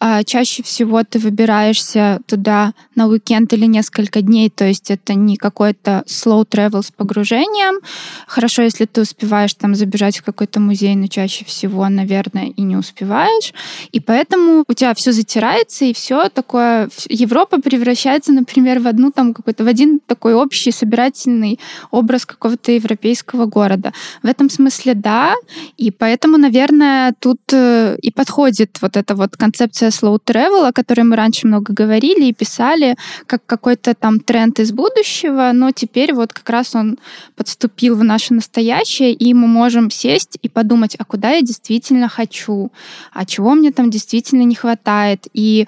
А 0.00 0.24
чаще 0.24 0.62
всего 0.62 1.04
ты 1.04 1.18
выбираешься 1.18 2.20
туда 2.26 2.72
на 2.94 3.08
уикенд 3.08 3.52
или 3.52 3.66
несколько 3.66 4.22
дней, 4.22 4.50
то 4.50 4.64
есть 4.64 4.90
это 4.90 5.14
не 5.14 5.36
какой-то 5.36 6.04
slow 6.06 6.46
travel 6.48 6.82
с 6.82 6.90
погружением. 6.90 7.80
Хорошо, 8.26 8.62
если 8.62 8.86
ты 8.86 9.02
успеваешь 9.02 9.54
там 9.54 9.74
забежать 9.74 10.18
в 10.18 10.22
какой-то 10.22 10.60
музей, 10.60 10.94
но 10.94 11.06
чаще 11.06 11.44
всего, 11.44 11.88
наверное, 11.88 12.46
и 12.46 12.62
не 12.62 12.76
успеваешь, 12.86 13.52
и 13.92 14.00
поэтому 14.00 14.64
у 14.66 14.72
тебя 14.72 14.94
все 14.94 15.12
затирается, 15.12 15.84
и 15.84 15.92
все 15.92 16.28
такое... 16.28 16.88
Европа 17.08 17.60
превращается, 17.60 18.32
например, 18.32 18.80
в 18.80 18.86
одну 18.86 19.10
там 19.10 19.34
какой-то, 19.34 19.64
в 19.64 19.68
один 19.68 20.00
такой 20.06 20.34
общий 20.34 20.70
собирательный 20.70 21.58
образ 21.90 22.26
какого-то 22.26 22.72
европейского 22.72 23.46
города. 23.46 23.92
В 24.22 24.26
этом 24.26 24.50
смысле 24.50 24.94
да, 24.94 25.34
и 25.76 25.90
поэтому, 25.90 26.38
наверное, 26.38 27.14
тут 27.18 27.40
э, 27.52 27.96
и 28.02 28.10
подходит 28.10 28.78
вот 28.80 28.96
эта 28.96 29.14
вот 29.14 29.36
концепция 29.36 29.90
slow 29.90 30.18
travel, 30.24 30.68
о 30.68 30.72
которой 30.72 31.02
мы 31.02 31.16
раньше 31.16 31.46
много 31.46 31.72
говорили 31.72 32.26
и 32.26 32.32
писали, 32.32 32.96
как 33.26 33.44
какой-то 33.46 33.94
там 33.94 34.20
тренд 34.20 34.60
из 34.60 34.72
будущего, 34.72 35.50
но 35.52 35.72
теперь 35.72 36.14
вот 36.14 36.32
как 36.32 36.48
раз 36.50 36.74
он 36.74 36.98
подступил 37.36 37.96
в 37.96 38.04
наше 38.04 38.34
настоящее, 38.34 39.12
и 39.12 39.34
мы 39.34 39.46
можем 39.46 39.90
сесть 39.90 40.38
и 40.42 40.48
подумать, 40.48 40.96
а 40.98 41.04
куда 41.04 41.32
я 41.32 41.42
действительно 41.42 42.08
хочу, 42.08 42.70
а 43.12 43.24
чего 43.24 43.54
мне 43.54 43.72
там 43.72 43.90
действительно 43.90 44.42
не 44.42 44.54
хватает. 44.54 45.26
И 45.32 45.66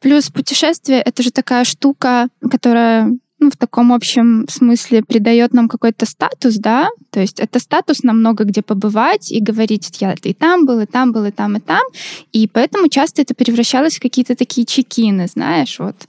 плюс 0.00 0.30
путешествие— 0.30 1.00
это 1.04 1.22
же 1.22 1.30
такая 1.30 1.64
штука, 1.64 2.28
которая 2.50 3.16
ну, 3.38 3.50
в 3.50 3.56
таком 3.56 3.92
общем 3.92 4.46
смысле 4.48 5.02
придает 5.02 5.52
нам 5.52 5.68
какой-то 5.68 6.06
статус, 6.06 6.56
да, 6.56 6.88
то 7.10 7.20
есть 7.20 7.38
это 7.38 7.58
статус 7.58 8.02
нам 8.02 8.18
много 8.20 8.44
где 8.44 8.62
побывать 8.62 9.30
и 9.30 9.40
говорить, 9.40 9.90
я 10.00 10.14
и 10.22 10.34
там 10.34 10.64
был, 10.64 10.80
и 10.80 10.86
там 10.86 11.12
был, 11.12 11.24
и 11.26 11.30
там, 11.30 11.56
и 11.56 11.60
там, 11.60 11.82
и 12.32 12.48
поэтому 12.48 12.88
часто 12.88 13.22
это 13.22 13.34
превращалось 13.34 13.96
в 13.96 14.00
какие-то 14.00 14.34
такие 14.34 14.66
чекины, 14.66 15.26
знаешь, 15.26 15.78
вот. 15.78 16.06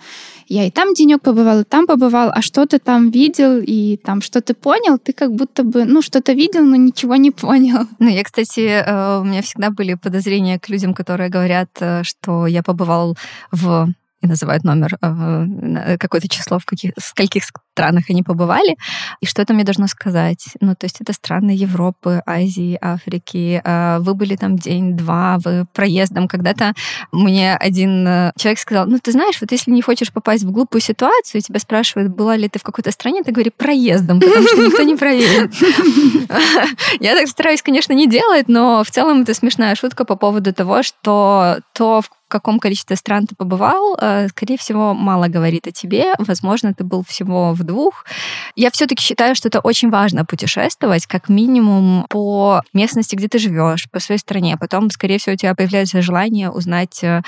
Я 0.49 0.65
и 0.65 0.71
там 0.71 0.93
денек 0.93 1.21
побывал, 1.21 1.59
и 1.59 1.63
там 1.65 1.87
побывал, 1.87 2.31
а 2.33 2.41
что 2.41 2.65
ты 2.65 2.79
там 2.79 3.11
видел, 3.11 3.59
и 3.61 3.97
там 3.97 4.21
что 4.21 4.41
ты 4.41 4.53
понял, 4.53 4.97
ты 4.97 5.11
как 5.11 5.33
будто 5.33 5.63
бы, 5.63 5.83
ну, 5.83 6.01
что-то 6.01 6.31
видел, 6.31 6.63
но 6.63 6.77
ничего 6.77 7.15
не 7.17 7.31
понял. 7.31 7.87
Ну, 7.99 8.09
я, 8.09 8.23
кстати, 8.23 8.61
э, 8.61 9.19
у 9.19 9.23
меня 9.23 9.41
всегда 9.41 9.69
были 9.69 9.95
подозрения 9.95 10.59
к 10.59 10.69
людям, 10.69 10.93
которые 10.93 11.29
говорят, 11.29 11.69
э, 11.81 12.03
что 12.03 12.47
я 12.47 12.63
побывал 12.63 13.17
в 13.51 13.89
называют 14.27 14.63
номер, 14.63 14.97
э, 15.01 15.97
какое-то 15.97 16.27
число, 16.29 16.59
в 16.59 16.65
каких, 16.65 16.91
в 16.97 17.03
скольких 17.03 17.43
странах 17.77 18.05
они 18.09 18.23
побывали, 18.23 18.75
и 19.21 19.25
что 19.25 19.41
это 19.41 19.53
мне 19.53 19.63
должно 19.63 19.87
сказать. 19.87 20.47
Ну, 20.61 20.73
то 20.73 20.85
есть 20.85 20.99
это 20.99 21.13
страны 21.13 21.51
Европы, 21.51 22.21
Азии, 22.25 22.77
Африки. 22.81 23.61
А 23.63 23.99
вы 23.99 24.15
были 24.15 24.35
там 24.35 24.55
день-два, 24.57 25.37
вы 25.43 25.65
проездом. 25.73 26.27
Когда-то 26.27 26.73
мне 27.11 27.55
один 27.55 28.07
э, 28.07 28.31
человек 28.37 28.59
сказал, 28.59 28.87
ну, 28.87 28.97
ты 28.99 29.11
знаешь, 29.11 29.39
вот 29.39 29.51
если 29.51 29.71
не 29.71 29.81
хочешь 29.81 30.11
попасть 30.11 30.43
в 30.43 30.51
глупую 30.51 30.81
ситуацию, 30.81 31.41
тебя 31.41 31.59
спрашивают, 31.59 32.11
была 32.11 32.35
ли 32.35 32.49
ты 32.49 32.59
в 32.59 32.63
какой-то 32.63 32.91
стране, 32.91 33.23
ты 33.23 33.31
говори 33.31 33.51
проездом, 33.51 34.19
потому 34.19 34.47
что 34.47 34.57
никто 34.57 34.83
не 34.83 34.95
проедет. 34.95 35.53
Я 36.99 37.15
так 37.15 37.27
стараюсь, 37.27 37.61
конечно, 37.61 37.93
не 37.93 38.07
делать, 38.07 38.47
но 38.47 38.83
в 38.83 38.89
целом 38.89 39.21
это 39.21 39.33
смешная 39.33 39.75
шутка 39.75 40.03
по 40.03 40.15
поводу 40.15 40.53
того, 40.53 40.83
что 40.83 41.59
то, 41.73 42.01
в 42.01 42.09
в 42.27 42.29
каком 42.29 42.59
количестве 42.59 42.97
стран 42.97 43.25
ты 43.25 43.35
побывал, 43.35 43.97
э, 44.01 44.27
скорее 44.27 44.57
всего, 44.57 44.93
мало 44.93 45.29
говорит 45.29 45.65
о 45.65 45.71
тебе. 45.71 46.13
Возможно, 46.17 46.73
ты 46.73 46.83
был 46.83 47.01
всего 47.05 47.53
в 47.53 47.63
двух. 47.63 48.05
Я 48.53 48.69
все-таки 48.69 49.01
считаю, 49.01 49.33
что 49.33 49.47
это 49.47 49.61
очень 49.61 49.89
важно 49.89 50.25
путешествовать, 50.25 51.05
как 51.05 51.29
минимум 51.29 52.05
по 52.09 52.63
местности, 52.73 53.15
где 53.15 53.29
ты 53.29 53.39
живешь, 53.39 53.89
по 53.91 54.01
своей 54.01 54.19
стране. 54.19 54.57
Потом, 54.59 54.89
скорее 54.89 55.19
всего, 55.19 55.35
у 55.35 55.37
тебя 55.37 55.55
появляется 55.55 56.01
желание 56.01 56.51
узнать 56.51 57.01
э, 57.01 57.21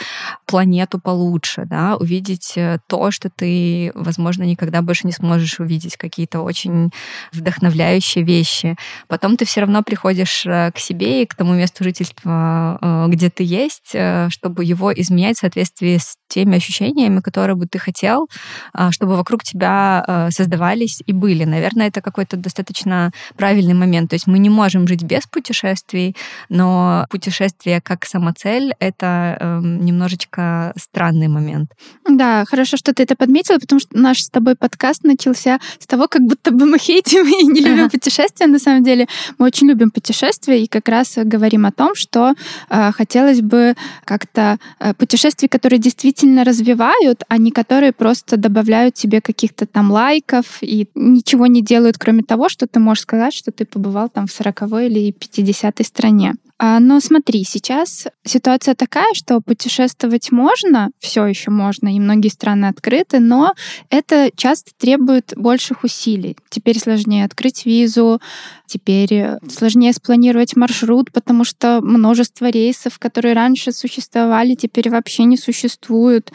планету 0.46 1.00
получше, 1.00 1.64
да, 1.66 1.96
увидеть 1.96 2.58
э, 2.58 2.80
то, 2.88 3.10
что 3.12 3.30
ты, 3.30 3.94
возможно, 3.96 4.44
никогда 4.44 4.82
больше 4.82 5.08
не 5.08 5.14
сможешь 5.14 5.62
увидеть, 5.62 5.96
какие-то 5.96 6.42
очень 6.42 6.92
вдохновляющие 7.32 8.26
вещи. 8.26 8.76
Потом 9.08 9.38
ты 9.38 9.46
все 9.46 9.62
равно 9.62 9.82
приходишь 9.82 10.44
к 10.44 10.74
себе 10.76 11.24
и 11.24 11.26
к 11.26 11.36
тому 11.36 11.54
месту 11.54 11.86
жительства, 11.86 13.08
где 13.10 13.30
ты 13.30 13.44
есть, 13.44 13.96
чтобы 14.30 14.66
его 14.66 14.89
изменять 14.96 15.38
в 15.38 15.42
соответствии 15.42 15.98
с 15.98 16.16
теми 16.28 16.58
ощущениями, 16.58 17.20
которые 17.20 17.56
бы 17.56 17.66
ты 17.66 17.80
хотел, 17.80 18.28
а, 18.74 18.92
чтобы 18.92 19.16
вокруг 19.16 19.44
тебя 19.44 20.04
а, 20.06 20.32
создавались 20.32 21.02
и 21.06 21.14
были. 21.14 21.44
Наверное, 21.44 21.88
это 21.88 22.02
какой-то 22.02 22.38
достаточно 22.38 23.12
правильный 23.36 23.74
момент. 23.74 24.12
То 24.12 24.16
есть 24.16 24.28
мы 24.28 24.40
не 24.40 24.50
можем 24.50 24.88
жить 24.88 25.04
без 25.04 25.26
путешествий, 25.26 26.16
но 26.50 27.06
путешествие 27.10 27.82
как 27.82 28.06
самоцель— 28.06 28.74
это 28.80 29.38
эм, 29.40 29.84
немножечко 29.84 30.74
странный 30.78 31.28
момент. 31.28 31.72
Да, 32.08 32.46
хорошо, 32.46 32.78
что 32.78 32.94
ты 32.94 33.04
это 33.04 33.16
подметила, 33.16 33.58
потому 33.58 33.80
что 33.80 33.98
наш 33.98 34.22
с 34.22 34.30
тобой 34.30 34.56
подкаст 34.56 35.04
начался 35.04 35.60
с 35.80 35.88
того, 35.88 36.08
как 36.08 36.22
будто 36.22 36.52
бы 36.52 36.66
мы 36.66 36.78
хейтим 36.80 37.28
и 37.28 37.46
не 37.46 37.62
любим 37.62 37.86
ага. 37.86 37.90
путешествия. 37.90 38.48
На 38.48 38.60
самом 38.60 38.84
деле 38.84 39.08
мы 39.38 39.48
очень 39.48 39.68
любим 39.68 39.92
путешествия 39.92 40.64
и 40.64 40.68
как 40.68 40.88
раз 40.88 41.18
говорим 41.18 41.66
о 41.66 41.72
том, 41.72 41.96
что 41.96 42.34
э, 42.70 42.92
хотелось 42.92 43.42
бы 43.42 43.76
как-то 44.06 44.58
путешествий, 44.98 45.50
которые 45.50 45.80
действительно 45.80 46.44
развивают, 46.44 47.24
а 47.28 47.38
не 47.38 47.52
которые 47.52 47.92
просто 47.92 48.38
добавляют 48.38 48.96
тебе 48.96 49.22
каких-то 49.22 49.66
там 49.66 49.92
лайков 49.92 50.60
и 50.62 50.88
ничего 50.96 51.48
не 51.48 51.62
делают, 51.62 51.98
кроме 51.98 52.24
того, 52.24 52.50
что 52.50 52.68
ты 52.68 52.80
можешь 52.80 53.04
сказать, 53.04 53.34
что 53.34 53.52
ты 53.52 53.66
побывал 53.66 54.10
там 54.10 54.28
в 54.28 54.32
40 54.32 54.62
или 54.84 55.12
50 55.12 55.86
стране. 55.86 56.36
А, 56.62 56.82
но 56.82 57.00
смотри, 57.00 57.46
сейчас 57.46 58.06
ситуация 58.26 58.76
такая, 58.76 59.14
что 59.14 59.40
путешествовать 59.40 60.30
можно, 60.30 60.92
все 61.00 61.26
еще 61.26 61.52
можно, 61.52 61.96
и 61.96 62.00
многие 62.02 62.28
страны 62.28 62.66
открыты, 62.66 63.20
но 63.20 63.54
это 63.90 64.30
часто 64.36 64.72
требует 64.78 65.34
больших 65.38 65.86
усилий. 65.86 66.36
Теперь 66.50 66.78
сложнее 66.78 67.24
открыть 67.24 67.66
визу, 67.66 68.20
теперь 68.68 69.38
сложнее 69.50 69.94
спланировать 69.94 70.58
маршрут, 70.58 71.14
потому 71.14 71.46
что 71.46 71.80
множество 71.82 72.50
рейсов, 72.50 73.00
которые 73.00 73.36
раньше 73.36 73.72
существовали, 73.72 74.56
теперь 74.56 74.90
вообще 74.90 75.24
не 75.24 75.38
существуют. 75.38 76.34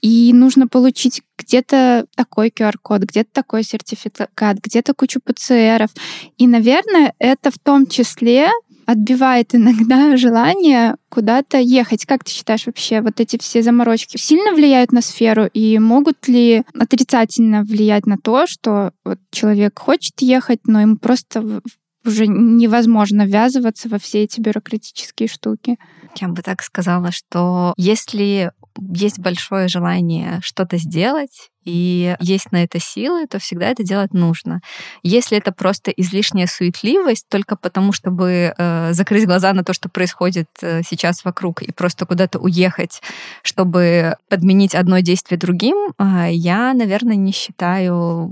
И 0.00 0.32
нужно 0.32 0.68
получить 0.68 1.20
где-то 1.38 2.06
такой 2.14 2.48
QR-код, 2.48 3.02
где-то 3.02 3.28
такой 3.30 3.62
сертификат, 3.62 4.58
где-то 4.58 4.94
кучу 4.94 5.20
ПЦРов. 5.22 5.90
И, 6.38 6.46
наверное, 6.46 7.12
это 7.18 7.50
в 7.50 7.58
том 7.58 7.86
числе 7.86 8.48
отбивает 8.86 9.54
иногда 9.54 10.16
желание 10.16 10.96
куда-то 11.10 11.58
ехать. 11.58 12.06
Как 12.06 12.24
ты 12.24 12.30
считаешь 12.30 12.66
вообще, 12.66 13.00
вот 13.00 13.20
эти 13.20 13.38
все 13.38 13.62
заморочки 13.62 14.16
сильно 14.16 14.52
влияют 14.52 14.92
на 14.92 15.02
сферу 15.02 15.46
и 15.52 15.78
могут 15.78 16.28
ли 16.28 16.62
отрицательно 16.78 17.62
влиять 17.62 18.06
на 18.06 18.16
то, 18.16 18.46
что 18.46 18.92
вот 19.04 19.18
человек 19.30 19.78
хочет 19.78 20.14
ехать, 20.20 20.60
но 20.66 20.80
ему 20.80 20.96
просто 20.96 21.60
уже 22.04 22.26
невозможно 22.28 23.26
ввязываться 23.26 23.88
во 23.88 23.98
все 23.98 24.22
эти 24.22 24.40
бюрократические 24.40 25.28
штуки? 25.28 25.76
Я 26.20 26.28
бы 26.28 26.42
так 26.42 26.62
сказала, 26.62 27.10
что 27.10 27.74
если 27.76 28.52
есть 28.80 29.18
большое 29.18 29.68
желание 29.68 30.40
что-то 30.42 30.76
сделать, 30.78 31.50
и 31.66 32.14
есть 32.20 32.52
на 32.52 32.62
это 32.62 32.78
силы, 32.78 33.26
то 33.26 33.40
всегда 33.40 33.66
это 33.68 33.82
делать 33.82 34.14
нужно. 34.14 34.60
Если 35.02 35.36
это 35.36 35.50
просто 35.50 35.90
излишняя 35.90 36.46
суетливость, 36.46 37.26
только 37.28 37.56
потому, 37.56 37.92
чтобы 37.92 38.54
э, 38.56 38.92
закрыть 38.92 39.26
глаза 39.26 39.52
на 39.52 39.64
то, 39.64 39.72
что 39.72 39.88
происходит 39.88 40.48
э, 40.62 40.82
сейчас 40.88 41.24
вокруг, 41.24 41.62
и 41.62 41.72
просто 41.72 42.06
куда-то 42.06 42.38
уехать, 42.38 43.02
чтобы 43.42 44.14
подменить 44.28 44.76
одно 44.76 45.00
действие 45.00 45.38
другим, 45.38 45.92
э, 45.98 46.28
я, 46.30 46.72
наверное, 46.72 47.16
не 47.16 47.32
считаю 47.32 48.30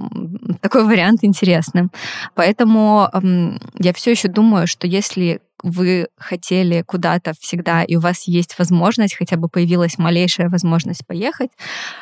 такой 0.60 0.84
вариант 0.84 1.24
интересным. 1.24 1.90
Поэтому 2.36 3.08
э, 3.12 3.58
я 3.80 3.92
все 3.92 4.12
еще 4.12 4.28
думаю, 4.28 4.68
что 4.68 4.86
если 4.86 5.40
вы 5.64 6.08
хотели 6.18 6.82
куда-то 6.82 7.32
всегда, 7.40 7.82
и 7.82 7.96
у 7.96 8.00
вас 8.00 8.28
есть 8.28 8.58
возможность, 8.58 9.16
хотя 9.16 9.36
бы 9.36 9.48
появилась 9.48 9.96
малейшая 9.96 10.50
возможность 10.50 11.06
поехать, 11.06 11.50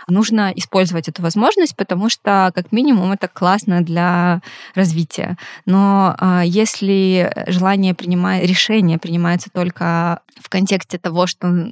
нужно 0.09 0.52
использовать 0.57 1.09
эту 1.09 1.23
возможность, 1.23 1.76
потому 1.76 2.09
что, 2.09 2.50
как 2.54 2.73
минимум, 2.73 3.12
это 3.12 3.28
классно 3.28 3.81
для 3.83 4.42
развития. 4.75 5.38
Но 5.64 6.16
а, 6.19 6.42
если 6.45 7.33
желание 7.47 7.95
принимает, 7.95 8.49
решение 8.49 8.99
принимается 8.99 9.49
только 9.54 10.21
в 10.40 10.49
контексте 10.49 10.99
того, 10.99 11.28
что 11.28 11.71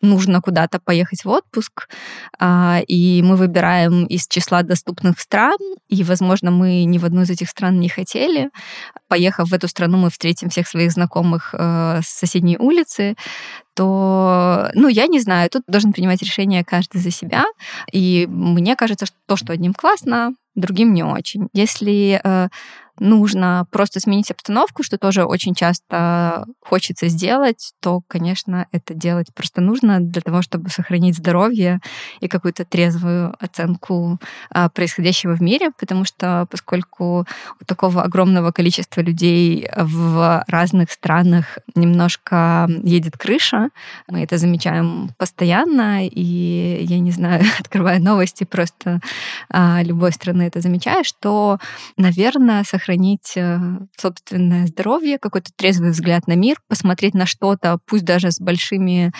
нужно 0.00 0.40
куда-то 0.40 0.78
поехать 0.78 1.24
в 1.24 1.28
отпуск, 1.28 1.88
а, 2.38 2.80
и 2.86 3.22
мы 3.22 3.36
выбираем 3.36 4.06
из 4.06 4.26
числа 4.26 4.62
доступных 4.62 5.20
стран, 5.20 5.58
и, 5.88 6.02
возможно, 6.02 6.50
мы 6.50 6.84
ни 6.84 6.98
в 6.98 7.04
одну 7.04 7.22
из 7.22 7.30
этих 7.30 7.50
стран 7.50 7.78
не 7.78 7.88
хотели. 7.88 8.50
Поехав 9.08 9.50
в 9.50 9.54
эту 9.54 9.68
страну, 9.68 9.98
мы 9.98 10.10
встретим 10.10 10.48
всех 10.48 10.66
своих 10.66 10.92
знакомых 10.92 11.25
э, 11.34 12.00
с 12.02 12.08
соседней 12.08 12.56
улицы, 12.58 13.16
то, 13.74 14.70
ну, 14.74 14.88
я 14.88 15.06
не 15.06 15.20
знаю, 15.20 15.50
тут 15.50 15.62
должен 15.68 15.92
принимать 15.92 16.22
решение 16.22 16.64
каждый 16.64 17.00
за 17.00 17.10
себя. 17.10 17.44
И 17.92 18.26
мне 18.28 18.74
кажется, 18.76 19.06
что 19.06 19.16
то, 19.26 19.36
что 19.36 19.52
одним 19.52 19.74
классно, 19.74 20.34
другим 20.54 20.94
не 20.94 21.02
очень. 21.02 21.48
Если 21.52 22.20
э, 22.22 22.48
нужно 22.98 23.66
просто 23.70 24.00
сменить 24.00 24.30
обстановку, 24.30 24.82
что 24.82 24.98
тоже 24.98 25.24
очень 25.24 25.54
часто 25.54 26.46
хочется 26.60 27.08
сделать, 27.08 27.72
то, 27.80 28.00
конечно, 28.08 28.66
это 28.72 28.94
делать 28.94 29.28
просто 29.34 29.60
нужно 29.60 30.00
для 30.00 30.22
того, 30.22 30.42
чтобы 30.42 30.70
сохранить 30.70 31.16
здоровье 31.16 31.80
и 32.20 32.28
какую-то 32.28 32.64
трезвую 32.64 33.34
оценку 33.38 34.18
а, 34.50 34.68
происходящего 34.68 35.34
в 35.34 35.42
мире, 35.42 35.70
потому 35.78 36.04
что 36.04 36.46
поскольку 36.50 37.26
у 37.60 37.64
такого 37.66 38.02
огромного 38.02 38.50
количества 38.52 39.00
людей 39.00 39.68
в 39.76 40.44
разных 40.48 40.90
странах 40.90 41.58
немножко 41.74 42.68
едет 42.82 43.16
крыша, 43.16 43.70
мы 44.08 44.22
это 44.22 44.38
замечаем 44.38 45.10
постоянно, 45.18 46.06
и 46.06 46.84
я 46.84 46.98
не 46.98 47.10
знаю, 47.10 47.44
открывая 47.60 47.98
новости 47.98 48.44
просто 48.44 49.00
а, 49.50 49.82
любой 49.82 50.12
страны 50.12 50.42
это 50.42 50.60
замечаю, 50.60 51.04
что, 51.04 51.58
наверное, 51.96 52.64
сохранить 52.64 52.85
сохранить 52.86 53.32
э, 53.36 53.58
собственное 53.96 54.66
здоровье, 54.66 55.18
какой-то 55.18 55.50
трезвый 55.56 55.90
взгляд 55.90 56.26
на 56.28 56.34
мир, 56.34 56.56
посмотреть 56.68 57.14
на 57.14 57.26
что-то, 57.26 57.78
пусть 57.86 58.04
даже 58.04 58.30
с 58.30 58.40
большими 58.40 59.12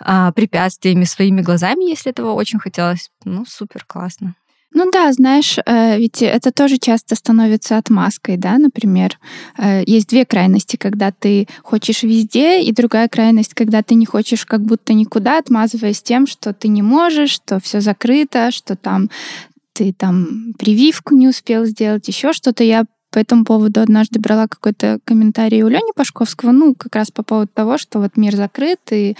а, 0.00 0.32
препятствиями, 0.32 1.04
своими 1.04 1.40
глазами, 1.40 1.88
если 1.88 2.10
этого 2.10 2.32
очень 2.32 2.58
хотелось. 2.58 3.10
Ну, 3.24 3.44
супер, 3.46 3.84
классно. 3.86 4.34
Ну 4.72 4.90
да, 4.90 5.12
знаешь, 5.12 5.58
э, 5.64 5.98
ведь 5.98 6.22
это 6.22 6.50
тоже 6.50 6.78
часто 6.78 7.14
становится 7.14 7.78
отмазкой, 7.78 8.36
да, 8.36 8.58
например. 8.58 9.18
Э, 9.56 9.84
есть 9.86 10.08
две 10.08 10.24
крайности, 10.24 10.76
когда 10.76 11.12
ты 11.12 11.46
хочешь 11.62 12.02
везде, 12.02 12.60
и 12.60 12.72
другая 12.72 13.08
крайность, 13.08 13.54
когда 13.54 13.82
ты 13.82 13.94
не 13.94 14.06
хочешь 14.06 14.44
как 14.44 14.62
будто 14.62 14.92
никуда, 14.92 15.38
отмазываясь 15.38 16.02
тем, 16.02 16.26
что 16.26 16.52
ты 16.52 16.66
не 16.66 16.82
можешь, 16.82 17.30
что 17.30 17.60
все 17.60 17.80
закрыто, 17.80 18.50
что 18.50 18.74
там 18.74 19.08
ты 19.74 19.92
там 19.92 20.54
прививку 20.58 21.14
не 21.14 21.28
успел 21.28 21.66
сделать, 21.66 22.08
еще 22.08 22.32
что-то. 22.32 22.64
Я 22.64 22.86
по 23.14 23.20
этому 23.20 23.44
поводу 23.44 23.80
однажды 23.80 24.18
брала 24.18 24.48
какой-то 24.48 24.98
комментарий 25.04 25.62
у 25.62 25.68
Лени 25.68 25.92
Пашковского, 25.94 26.50
ну, 26.50 26.74
как 26.74 26.96
раз 26.96 27.12
по 27.12 27.22
поводу 27.22 27.48
того, 27.54 27.78
что 27.78 28.00
вот 28.00 28.16
мир 28.16 28.34
закрыт, 28.34 28.80
и 28.90 29.16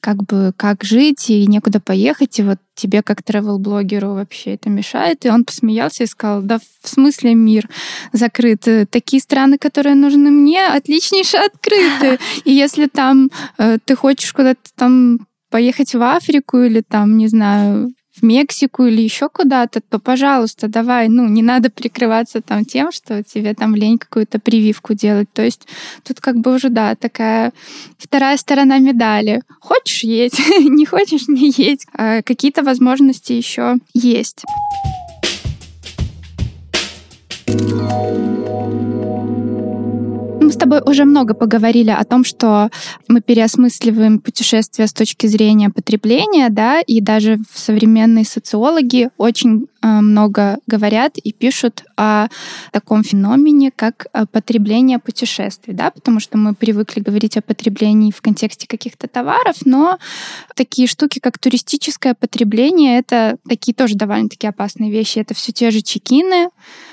как 0.00 0.24
бы 0.24 0.54
как 0.56 0.82
жить, 0.82 1.28
и 1.28 1.46
некуда 1.46 1.78
поехать, 1.78 2.38
и 2.38 2.42
вот 2.42 2.56
тебе 2.74 3.02
как 3.02 3.20
travel-блогеру 3.20 4.14
вообще 4.14 4.54
это 4.54 4.70
мешает. 4.70 5.26
И 5.26 5.28
он 5.28 5.44
посмеялся 5.44 6.04
и 6.04 6.06
сказал, 6.06 6.40
да 6.40 6.58
в 6.58 6.88
смысле 6.88 7.34
мир 7.34 7.68
закрыт? 8.14 8.66
Такие 8.88 9.20
страны, 9.20 9.58
которые 9.58 9.94
нужны 9.94 10.30
мне, 10.30 10.66
отличнейше 10.66 11.36
открыты. 11.36 12.18
И 12.46 12.52
если 12.52 12.86
там 12.86 13.28
э, 13.58 13.76
ты 13.84 13.94
хочешь 13.94 14.32
куда-то 14.32 14.70
там 14.74 15.26
поехать 15.50 15.94
в 15.94 16.02
Африку 16.02 16.60
или 16.60 16.80
там, 16.80 17.18
не 17.18 17.28
знаю, 17.28 17.92
в 18.14 18.22
Мексику 18.22 18.84
или 18.84 19.02
еще 19.02 19.28
куда-то, 19.28 19.80
то, 19.80 19.98
пожалуйста, 19.98 20.68
давай, 20.68 21.08
ну, 21.08 21.26
не 21.26 21.42
надо 21.42 21.70
прикрываться 21.70 22.40
там 22.40 22.64
тем, 22.64 22.92
что 22.92 23.22
тебе 23.24 23.54
там 23.54 23.74
лень 23.74 23.98
какую-то 23.98 24.38
прививку 24.38 24.94
делать. 24.94 25.28
То 25.32 25.42
есть 25.42 25.66
тут 26.04 26.20
как 26.20 26.36
бы 26.36 26.54
уже, 26.54 26.68
да, 26.68 26.94
такая 26.94 27.52
вторая 27.98 28.36
сторона 28.36 28.78
медали. 28.78 29.42
Хочешь 29.60 30.04
есть, 30.04 30.38
не 30.60 30.86
хочешь 30.86 31.28
не 31.28 31.52
есть. 31.56 31.86
А 31.92 32.22
какие-то 32.22 32.62
возможности 32.62 33.32
еще 33.32 33.76
есть. 33.94 34.44
С 40.54 40.56
тобой 40.56 40.80
уже 40.86 41.04
много 41.04 41.34
поговорили 41.34 41.90
о 41.90 42.04
том, 42.04 42.22
что 42.22 42.70
мы 43.08 43.20
переосмысливаем 43.20 44.20
путешествия 44.20 44.86
с 44.86 44.92
точки 44.92 45.26
зрения 45.26 45.68
потребления, 45.68 46.48
да, 46.48 46.80
и 46.80 47.00
даже 47.00 47.40
современные 47.52 48.24
социологи 48.24 49.10
очень 49.16 49.66
э, 49.82 50.00
много 50.00 50.58
говорят 50.68 51.18
и 51.18 51.32
пишут 51.32 51.82
о 51.96 52.28
таком 52.70 53.02
феномене, 53.02 53.72
как 53.74 54.06
э, 54.12 54.26
потребление 54.30 55.00
путешествий, 55.00 55.74
да, 55.74 55.90
потому 55.90 56.20
что 56.20 56.38
мы 56.38 56.54
привыкли 56.54 57.00
говорить 57.00 57.36
о 57.36 57.42
потреблении 57.42 58.12
в 58.12 58.22
контексте 58.22 58.68
каких-то 58.68 59.08
товаров, 59.08 59.56
но 59.64 59.98
такие 60.54 60.86
штуки, 60.86 61.18
как 61.18 61.36
туристическое 61.38 62.14
потребление, 62.14 63.00
это 63.00 63.38
такие 63.48 63.74
тоже 63.74 63.96
довольно-таки 63.96 64.46
опасные 64.46 64.92
вещи. 64.92 65.18
Это 65.18 65.34
все 65.34 65.50
те 65.50 65.72
же 65.72 65.80
чекины 65.80 66.50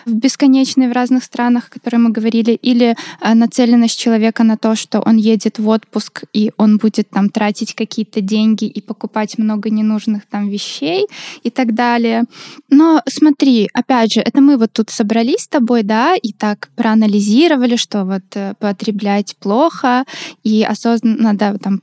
бесконечные 0.07 0.89
в 0.89 0.93
разных 0.93 1.23
странах, 1.23 1.67
о 1.67 1.73
которых 1.73 2.01
мы 2.01 2.09
говорили, 2.09 2.53
или 2.53 2.95
э, 3.21 3.33
нацеленность 3.51 3.99
человека 3.99 4.43
на 4.43 4.55
то, 4.55 4.75
что 4.75 5.01
он 5.01 5.17
едет 5.17 5.59
в 5.59 5.67
отпуск 5.67 6.23
и 6.31 6.51
он 6.57 6.77
будет 6.77 7.09
там 7.09 7.29
тратить 7.29 7.75
какие-то 7.75 8.21
деньги 8.21 8.63
и 8.63 8.81
покупать 8.81 9.37
много 9.37 9.69
ненужных 9.69 10.25
там 10.25 10.47
вещей 10.47 11.07
и 11.43 11.49
так 11.49 11.73
далее. 11.73 12.23
Но 12.69 13.01
смотри, 13.09 13.67
опять 13.73 14.13
же, 14.13 14.21
это 14.21 14.39
мы 14.39 14.57
вот 14.57 14.71
тут 14.71 14.89
собрались 14.89 15.41
с 15.41 15.47
тобой, 15.47 15.83
да, 15.83 16.15
и 16.15 16.31
так 16.31 16.69
проанализировали, 16.77 17.75
что 17.75 18.05
вот 18.05 18.23
э, 18.35 18.53
потреблять 18.59 19.35
плохо 19.37 20.05
и 20.43 20.63
осознанно, 20.63 21.33
да, 21.33 21.57
там 21.57 21.81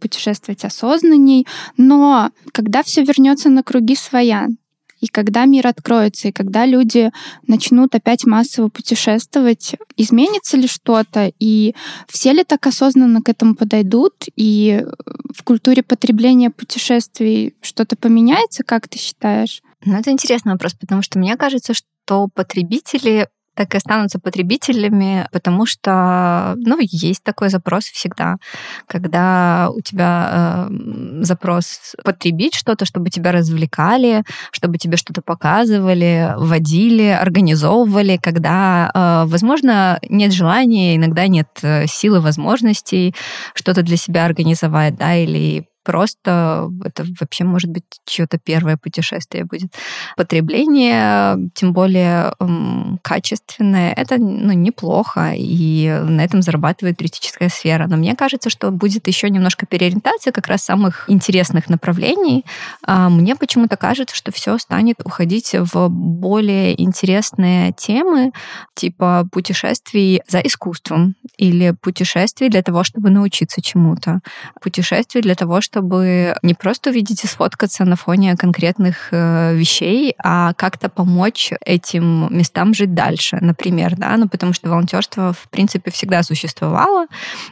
путешествовать 0.00 0.64
осознанней, 0.64 1.46
но 1.76 2.30
когда 2.52 2.82
все 2.82 3.04
вернется 3.04 3.50
на 3.50 3.62
круги 3.62 3.94
своя, 3.94 4.48
и 5.00 5.06
когда 5.06 5.44
мир 5.46 5.66
откроется, 5.66 6.28
и 6.28 6.32
когда 6.32 6.66
люди 6.66 7.10
начнут 7.46 7.94
опять 7.94 8.24
массово 8.24 8.68
путешествовать, 8.68 9.74
изменится 9.96 10.56
ли 10.56 10.66
что-то, 10.66 11.32
и 11.38 11.74
все 12.08 12.32
ли 12.32 12.44
так 12.44 12.66
осознанно 12.66 13.22
к 13.22 13.28
этому 13.28 13.54
подойдут, 13.54 14.14
и 14.36 14.84
в 15.34 15.42
культуре 15.42 15.82
потребления 15.82 16.50
путешествий 16.50 17.54
что-то 17.62 17.96
поменяется, 17.96 18.62
как 18.62 18.88
ты 18.88 18.98
считаешь? 18.98 19.62
Ну, 19.84 19.98
это 19.98 20.10
интересный 20.10 20.52
вопрос, 20.52 20.74
потому 20.74 21.02
что 21.02 21.18
мне 21.18 21.36
кажется, 21.36 21.72
что 21.74 22.28
потребители 22.34 23.28
так 23.54 23.74
и 23.74 23.76
останутся 23.76 24.18
потребителями, 24.18 25.28
потому 25.32 25.66
что, 25.66 26.54
ну, 26.56 26.78
есть 26.80 27.22
такой 27.22 27.48
запрос 27.50 27.84
всегда, 27.84 28.36
когда 28.86 29.70
у 29.74 29.80
тебя 29.80 30.68
э, 30.70 31.22
запрос 31.22 31.94
потребить 32.04 32.54
что-то, 32.54 32.84
чтобы 32.84 33.10
тебя 33.10 33.32
развлекали, 33.32 34.24
чтобы 34.52 34.78
тебе 34.78 34.96
что-то 34.96 35.22
показывали, 35.22 36.34
водили, 36.36 37.06
организовывали, 37.06 38.18
когда, 38.22 38.90
э, 38.94 39.24
возможно, 39.26 39.98
нет 40.08 40.32
желания, 40.32 40.96
иногда 40.96 41.26
нет 41.26 41.48
э, 41.62 41.86
силы, 41.86 42.20
возможностей 42.20 43.14
что-то 43.54 43.82
для 43.82 43.96
себя 43.96 44.24
организовать, 44.24 44.96
да, 44.96 45.16
или 45.16 45.66
просто 45.82 46.70
это 46.84 47.04
вообще 47.20 47.44
может 47.44 47.70
быть 47.70 47.84
чье-то 48.06 48.38
первое 48.38 48.76
путешествие 48.76 49.44
будет. 49.44 49.72
Потребление, 50.16 51.50
тем 51.54 51.72
более 51.72 52.32
качественное, 53.02 53.92
это 53.92 54.18
ну, 54.18 54.52
неплохо, 54.52 55.32
и 55.36 55.88
на 56.04 56.24
этом 56.24 56.42
зарабатывает 56.42 56.98
туристическая 56.98 57.48
сфера. 57.48 57.86
Но 57.86 57.96
мне 57.96 58.14
кажется, 58.14 58.50
что 58.50 58.70
будет 58.70 59.06
еще 59.08 59.30
немножко 59.30 59.66
переориентация 59.66 60.32
как 60.32 60.46
раз 60.46 60.62
самых 60.62 61.08
интересных 61.08 61.68
направлений. 61.68 62.44
А, 62.86 63.08
мне 63.08 63.36
почему-то 63.36 63.76
кажется, 63.76 64.14
что 64.14 64.32
все 64.32 64.58
станет 64.58 64.96
уходить 65.04 65.54
в 65.54 65.88
более 65.88 66.80
интересные 66.80 67.72
темы, 67.72 68.32
типа 68.74 69.26
путешествий 69.32 70.22
за 70.28 70.40
искусством 70.40 71.14
или 71.36 71.74
путешествий 71.80 72.48
для 72.48 72.62
того, 72.62 72.84
чтобы 72.84 73.10
научиться 73.10 73.62
чему-то, 73.62 74.20
путешествий 74.60 75.22
для 75.22 75.34
того, 75.34 75.60
чтобы 75.60 75.69
не 75.78 76.54
просто 76.54 76.90
увидеть 76.90 77.24
и 77.24 77.26
сфоткаться 77.26 77.84
на 77.84 77.96
фоне 77.96 78.36
конкретных 78.36 79.08
э, 79.12 79.54
вещей, 79.54 80.14
а 80.22 80.52
как-то 80.54 80.88
помочь 80.88 81.52
этим 81.64 82.28
местам 82.30 82.74
жить 82.74 82.94
дальше, 82.94 83.38
например, 83.40 83.96
да, 83.96 84.16
ну 84.16 84.28
потому 84.28 84.52
что 84.52 84.68
волонтерство 84.68 85.32
в 85.32 85.48
принципе 85.50 85.90
всегда 85.90 86.22
существовало, 86.22 87.06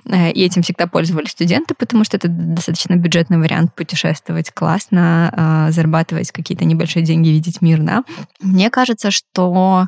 э, 0.05 0.33
и 0.33 0.45
этим 0.45 0.63
всегда 0.63 0.87
пользовались 0.87 1.31
студенты, 1.31 1.75
потому 1.75 2.05
что 2.05 2.17
это 2.17 2.29
достаточно 2.29 2.97
бюджетный 2.97 3.39
вариант 3.39 3.75
путешествовать, 3.75 4.51
классно 4.53 5.67
э, 5.69 5.73
зарабатывать 5.73 6.33
какие-то 6.33 6.65
небольшие 6.65 7.05
деньги, 7.05 7.29
видеть 7.29 7.63
мир, 7.63 7.81
да. 7.81 8.05
Мне 8.41 8.71
кажется, 8.71 9.11
что 9.11 9.87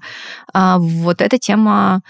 э, 0.54 0.76
вот 0.78 1.20
эта 1.20 1.38
тема 1.38 2.02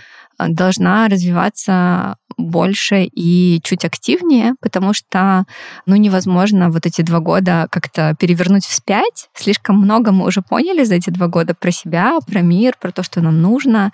должна 0.48 1.08
развиваться 1.08 2.16
больше 2.36 3.04
и 3.04 3.60
чуть 3.62 3.84
активнее, 3.84 4.54
потому 4.60 4.92
что, 4.94 5.44
ну, 5.86 5.96
невозможно 5.96 6.70
вот 6.70 6.86
эти 6.86 7.02
два 7.02 7.20
года 7.20 7.66
как-то 7.70 8.14
перевернуть 8.18 8.64
вспять. 8.64 9.28
Слишком 9.34 9.76
много 9.76 10.12
мы 10.12 10.26
уже 10.26 10.42
поняли 10.42 10.84
за 10.84 10.96
эти 10.96 11.10
два 11.10 11.28
года 11.28 11.54
про 11.54 11.70
себя, 11.70 12.18
про 12.26 12.40
мир, 12.40 12.74
про 12.80 12.92
то, 12.92 13.02
что 13.02 13.20
нам 13.20 13.40
нужно, 13.40 13.92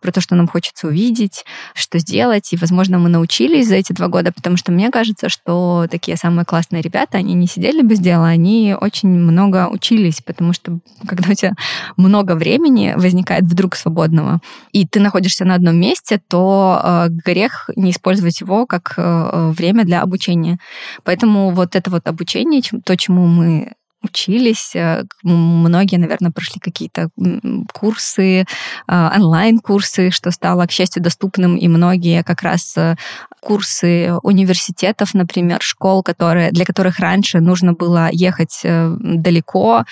про 0.00 0.12
то, 0.12 0.20
что 0.20 0.34
нам 0.34 0.48
хочется 0.48 0.88
увидеть, 0.88 1.44
что 1.74 1.98
сделать. 1.98 2.52
И, 2.52 2.56
возможно, 2.56 2.98
мы 2.98 3.08
научились 3.08 3.68
за 3.68 3.76
эти 3.76 3.92
два 3.92 4.08
года, 4.08 4.32
потому 4.32 4.56
что 4.56 4.72
мне 4.72 4.90
кажется, 4.90 5.28
что 5.28 5.86
такие 5.90 6.16
самые 6.16 6.44
классные 6.44 6.82
ребята, 6.82 7.18
они 7.18 7.34
не 7.34 7.46
сидели 7.46 7.82
без 7.82 7.98
дела, 7.98 8.26
они 8.28 8.76
очень 8.78 9.08
много 9.08 9.68
учились, 9.68 10.20
потому 10.20 10.52
что 10.52 10.78
когда 11.06 11.30
у 11.30 11.34
тебя 11.34 11.52
много 11.96 12.34
времени 12.34 12.94
возникает 12.96 13.44
вдруг 13.44 13.76
свободного, 13.76 14.40
и 14.72 14.86
ты 14.86 15.00
находишься 15.00 15.44
на 15.44 15.54
одном 15.54 15.76
месте, 15.76 15.85
то 16.28 16.80
э, 16.82 17.06
грех 17.08 17.70
не 17.76 17.90
использовать 17.90 18.40
его 18.40 18.66
как 18.66 18.94
э, 18.96 19.50
время 19.50 19.84
для 19.84 20.02
обучения. 20.02 20.58
Поэтому 21.04 21.50
вот 21.50 21.76
это 21.76 21.90
вот 21.90 22.06
обучение, 22.08 22.62
то, 22.84 22.96
чему 22.96 23.26
мы 23.26 23.72
учились. 24.02 24.74
Э, 24.74 25.04
многие, 25.22 25.96
наверное, 25.96 26.30
прошли 26.30 26.60
какие-то 26.60 27.08
курсы, 27.72 28.44
онлайн-курсы, 28.88 30.10
что 30.10 30.30
стало, 30.30 30.66
к 30.66 30.70
счастью, 30.70 31.02
доступным, 31.02 31.56
и 31.56 31.68
многие 31.68 32.22
как 32.22 32.42
раз 32.42 32.76
курсы 33.40 34.12
университетов, 34.22 35.14
например, 35.14 35.62
школ, 35.62 36.02
которые, 36.02 36.50
для 36.50 36.64
которых 36.64 36.98
раньше 36.98 37.40
нужно 37.40 37.72
было 37.72 38.08
ехать 38.12 38.60
э, 38.64 38.96
далеко, 39.00 39.84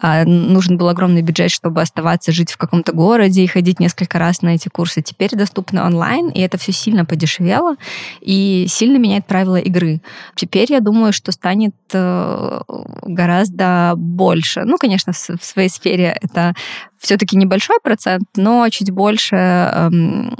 а, 0.00 0.24
нужен 0.24 0.76
был 0.76 0.88
огромный 0.88 1.22
бюджет, 1.22 1.50
чтобы 1.50 1.80
оставаться, 1.80 2.32
жить 2.32 2.52
в 2.52 2.56
каком-то 2.56 2.92
городе 2.92 3.42
и 3.42 3.46
ходить 3.46 3.80
несколько 3.80 4.18
раз 4.18 4.42
на 4.42 4.54
эти 4.54 4.68
курсы. 4.68 5.02
Теперь 5.02 5.30
доступны 5.32 5.82
онлайн, 5.82 6.28
и 6.28 6.40
это 6.40 6.58
все 6.58 6.72
сильно 6.72 7.04
подешевело 7.04 7.76
и 8.20 8.66
сильно 8.68 8.98
меняет 8.98 9.26
правила 9.26 9.56
игры. 9.56 10.00
Теперь 10.36 10.70
я 10.70 10.80
думаю, 10.80 11.12
что 11.12 11.32
станет 11.32 11.74
э, 11.92 12.60
гораздо 13.02 13.94
больше. 13.96 14.62
Ну, 14.64 14.78
конечно, 14.78 15.12
в 15.12 15.44
своей 15.44 15.68
сфере 15.68 16.16
это 16.20 16.54
все-таки 17.00 17.36
небольшой 17.36 17.78
процент, 17.82 18.24
но 18.36 18.68
чуть 18.68 18.90
больше 18.90 19.36
эм, 19.36 20.36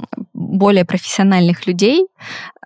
более 0.51 0.85
профессиональных 0.85 1.65
людей. 1.65 2.05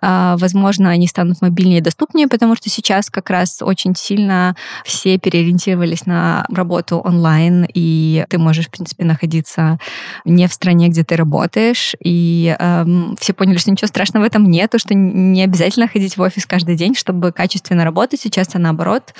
Э, 0.02 0.36
возможно, 0.38 0.90
они 0.90 1.06
станут 1.06 1.40
мобильнее 1.40 1.78
и 1.78 1.82
доступнее, 1.82 2.28
потому 2.28 2.56
что 2.56 2.68
сейчас 2.68 3.10
как 3.10 3.30
раз 3.30 3.62
очень 3.62 3.94
сильно 3.94 4.56
все 4.84 5.18
переориентировались 5.18 6.06
на 6.06 6.44
работу 6.50 6.98
онлайн, 6.98 7.66
и 7.72 8.24
ты 8.28 8.38
можешь, 8.38 8.66
в 8.66 8.70
принципе, 8.70 9.04
находиться 9.04 9.78
не 10.24 10.46
в 10.48 10.52
стране, 10.52 10.88
где 10.88 11.04
ты 11.04 11.16
работаешь, 11.16 11.94
и 12.02 12.54
эм, 12.58 13.16
все 13.20 13.32
поняли, 13.32 13.58
что 13.58 13.70
ничего 13.70 13.88
страшного 13.88 14.24
в 14.24 14.26
этом 14.26 14.44
нет, 14.50 14.74
что 14.76 14.94
не 14.94 15.42
обязательно 15.42 15.88
ходить 15.88 16.16
в 16.16 16.20
офис 16.20 16.46
каждый 16.46 16.76
день, 16.76 16.94
чтобы 16.94 17.32
качественно 17.32 17.84
работать. 17.84 18.20
Сейчас, 18.20 18.52
наоборот, 18.54 19.14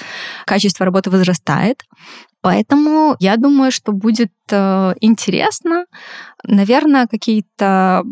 качество 0.44 0.84
работы 0.84 1.10
возрастает. 1.10 1.82
Поэтому 2.46 3.16
я 3.18 3.36
думаю, 3.36 3.72
что 3.72 3.90
будет 3.90 4.30
э, 4.52 4.94
интересно. 5.00 5.86
Наверное, 6.44 7.08
какие-то... 7.08 8.04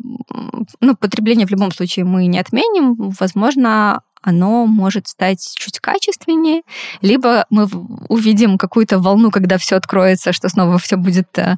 Ну, 0.81 0.97
потребление 0.97 1.47
в 1.47 1.51
любом 1.51 1.71
случае 1.71 2.05
мы 2.05 2.27
не 2.27 2.41
отменим. 2.41 2.97
Возможно, 3.21 4.03
оно 4.23 4.67
может 4.67 5.07
стать 5.07 5.55
чуть 5.55 5.79
качественнее, 5.79 6.63
либо 7.01 7.45
мы 7.51 7.69
увидим 8.09 8.59
какую-то 8.59 8.99
волну, 8.99 9.31
когда 9.31 9.57
все 9.57 9.77
откроется, 9.77 10.33
что 10.33 10.49
снова 10.49 10.79
все 10.79 10.97
будет 10.97 11.39
э, 11.39 11.57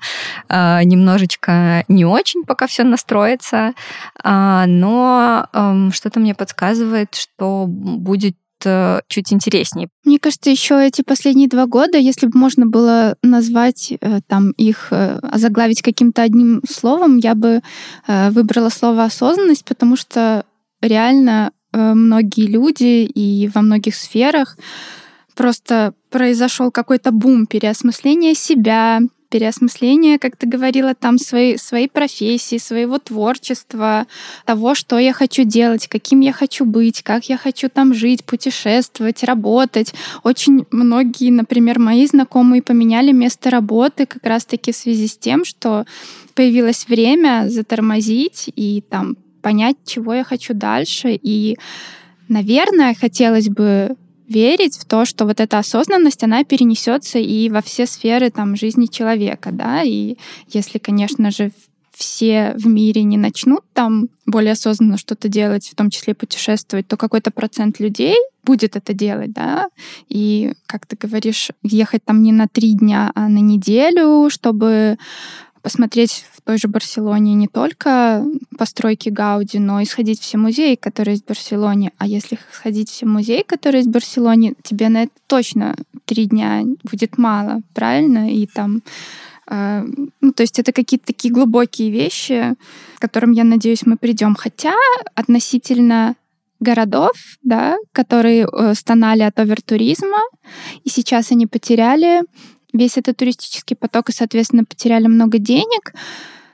э, 0.50 0.82
немножечко 0.84 1.84
не 1.88 2.04
очень, 2.04 2.44
пока 2.44 2.66
все 2.66 2.84
настроится. 2.84 3.72
Э, 4.22 4.64
но 4.66 5.46
э, 5.50 5.90
что-то 5.92 6.20
мне 6.20 6.34
подсказывает, 6.34 7.14
что 7.14 7.64
будет 7.68 8.36
э, 8.66 9.00
чуть 9.08 9.32
интереснее. 9.32 9.88
Мне 10.04 10.18
кажется, 10.18 10.50
еще 10.50 10.84
эти 10.84 11.02
последние 11.02 11.48
два 11.48 11.66
года, 11.66 11.98
если 11.98 12.26
бы 12.26 12.38
можно 12.38 12.66
было 12.66 13.16
назвать 13.22 13.92
э, 14.00 14.20
там 14.26 14.50
их, 14.52 14.88
э, 14.90 15.18
озаглавить 15.22 15.82
каким-то 15.82 16.22
одним 16.22 16.62
словом, 16.68 17.18
я 17.18 17.34
бы 17.34 17.62
выбрала 18.06 18.68
слово 18.68 19.04
осознанность, 19.04 19.64
потому 19.64 19.96
что 19.96 20.44
реально 20.80 21.52
многие 21.72 22.46
люди 22.46 23.04
и 23.04 23.50
во 23.54 23.62
многих 23.62 23.94
сферах 23.94 24.56
просто 25.34 25.94
произошел 26.10 26.70
какой-то 26.70 27.12
бум 27.12 27.46
переосмысления 27.46 28.34
себя, 28.34 29.00
переосмысление, 29.36 30.18
как 30.18 30.36
ты 30.36 30.46
говорила, 30.46 30.94
там 30.94 31.18
своей, 31.18 31.58
своей 31.58 31.88
профессии, 31.88 32.56
своего 32.56 32.98
творчества, 32.98 34.06
того, 34.46 34.74
что 34.74 34.98
я 34.98 35.12
хочу 35.12 35.44
делать, 35.44 35.88
каким 35.88 36.20
я 36.20 36.32
хочу 36.32 36.64
быть, 36.64 37.02
как 37.02 37.28
я 37.28 37.36
хочу 37.36 37.68
там 37.68 37.92
жить, 37.92 38.24
путешествовать, 38.24 39.24
работать. 39.24 39.92
Очень 40.22 40.64
многие, 40.70 41.30
например, 41.30 41.78
мои 41.78 42.06
знакомые 42.06 42.62
поменяли 42.62 43.12
место 43.12 43.50
работы 43.50 44.06
как 44.06 44.24
раз-таки 44.24 44.72
в 44.72 44.76
связи 44.76 45.06
с 45.06 45.18
тем, 45.18 45.44
что 45.44 45.84
появилось 46.34 46.88
время 46.88 47.44
затормозить 47.48 48.50
и 48.56 48.82
там 48.88 49.16
понять, 49.42 49.76
чего 49.84 50.14
я 50.14 50.24
хочу 50.24 50.54
дальше. 50.54 51.18
И, 51.22 51.58
наверное, 52.28 52.94
хотелось 52.94 53.50
бы 53.50 53.96
верить 54.28 54.76
в 54.78 54.84
то, 54.84 55.04
что 55.04 55.24
вот 55.24 55.40
эта 55.40 55.58
осознанность, 55.58 56.22
она 56.22 56.44
перенесется 56.44 57.18
и 57.18 57.48
во 57.48 57.62
все 57.62 57.86
сферы 57.86 58.30
там, 58.30 58.56
жизни 58.56 58.86
человека, 58.86 59.50
да, 59.52 59.82
и 59.82 60.16
если, 60.48 60.78
конечно 60.78 61.30
же, 61.30 61.52
все 61.96 62.54
в 62.58 62.66
мире 62.66 63.04
не 63.04 63.16
начнут 63.16 63.62
там 63.72 64.08
более 64.26 64.52
осознанно 64.52 64.98
что-то 64.98 65.28
делать, 65.28 65.68
в 65.68 65.74
том 65.74 65.88
числе 65.88 66.14
путешествовать, 66.14 66.86
то 66.86 66.98
какой-то 66.98 67.30
процент 67.30 67.80
людей 67.80 68.16
будет 68.44 68.76
это 68.76 68.92
делать, 68.92 69.32
да, 69.32 69.68
и, 70.08 70.52
как 70.66 70.86
ты 70.86 70.96
говоришь, 71.00 71.50
ехать 71.62 72.04
там 72.04 72.22
не 72.22 72.32
на 72.32 72.48
три 72.48 72.74
дня, 72.74 73.10
а 73.14 73.28
на 73.28 73.38
неделю, 73.38 74.28
чтобы 74.30 74.98
посмотреть 75.66 76.24
в 76.32 76.42
той 76.42 76.58
же 76.58 76.68
Барселоне 76.68 77.34
не 77.34 77.48
только 77.48 78.24
постройки 78.56 79.08
Гауди, 79.08 79.58
но 79.58 79.80
и 79.80 79.84
сходить 79.84 80.20
все 80.20 80.38
музеи, 80.38 80.76
которые 80.76 81.14
есть 81.14 81.24
в 81.24 81.26
Барселоне. 81.26 81.90
А 81.98 82.06
если 82.06 82.38
сходить 82.52 82.88
все 82.88 83.04
музеи, 83.04 83.42
которые 83.42 83.80
есть 83.80 83.88
в 83.88 83.92
Барселоне, 83.92 84.54
тебе 84.62 84.88
на 84.88 85.02
это 85.02 85.12
точно 85.26 85.74
три 86.04 86.26
дня 86.26 86.62
будет 86.84 87.18
мало, 87.18 87.62
правильно? 87.74 88.32
И 88.32 88.46
там 88.46 88.82
э, 89.50 89.84
ну, 90.20 90.32
то 90.32 90.44
есть 90.44 90.60
это 90.60 90.70
какие-то 90.70 91.06
такие 91.06 91.34
глубокие 91.34 91.90
вещи, 91.90 92.54
к 92.98 93.00
которым, 93.00 93.32
я 93.32 93.42
надеюсь, 93.42 93.84
мы 93.84 93.96
придем. 93.96 94.36
Хотя 94.36 94.76
относительно 95.16 96.14
городов, 96.60 97.10
да, 97.42 97.76
которые 97.90 98.46
э, 98.46 98.74
стонали 98.74 99.22
от 99.22 99.36
овертуризма, 99.40 100.22
и 100.84 100.90
сейчас 100.90 101.32
они 101.32 101.48
потеряли 101.48 102.22
весь 102.76 102.96
этот 102.96 103.16
туристический 103.16 103.76
поток 103.76 104.08
и, 104.08 104.12
соответственно, 104.12 104.64
потеряли 104.64 105.06
много 105.06 105.38
денег. 105.38 105.92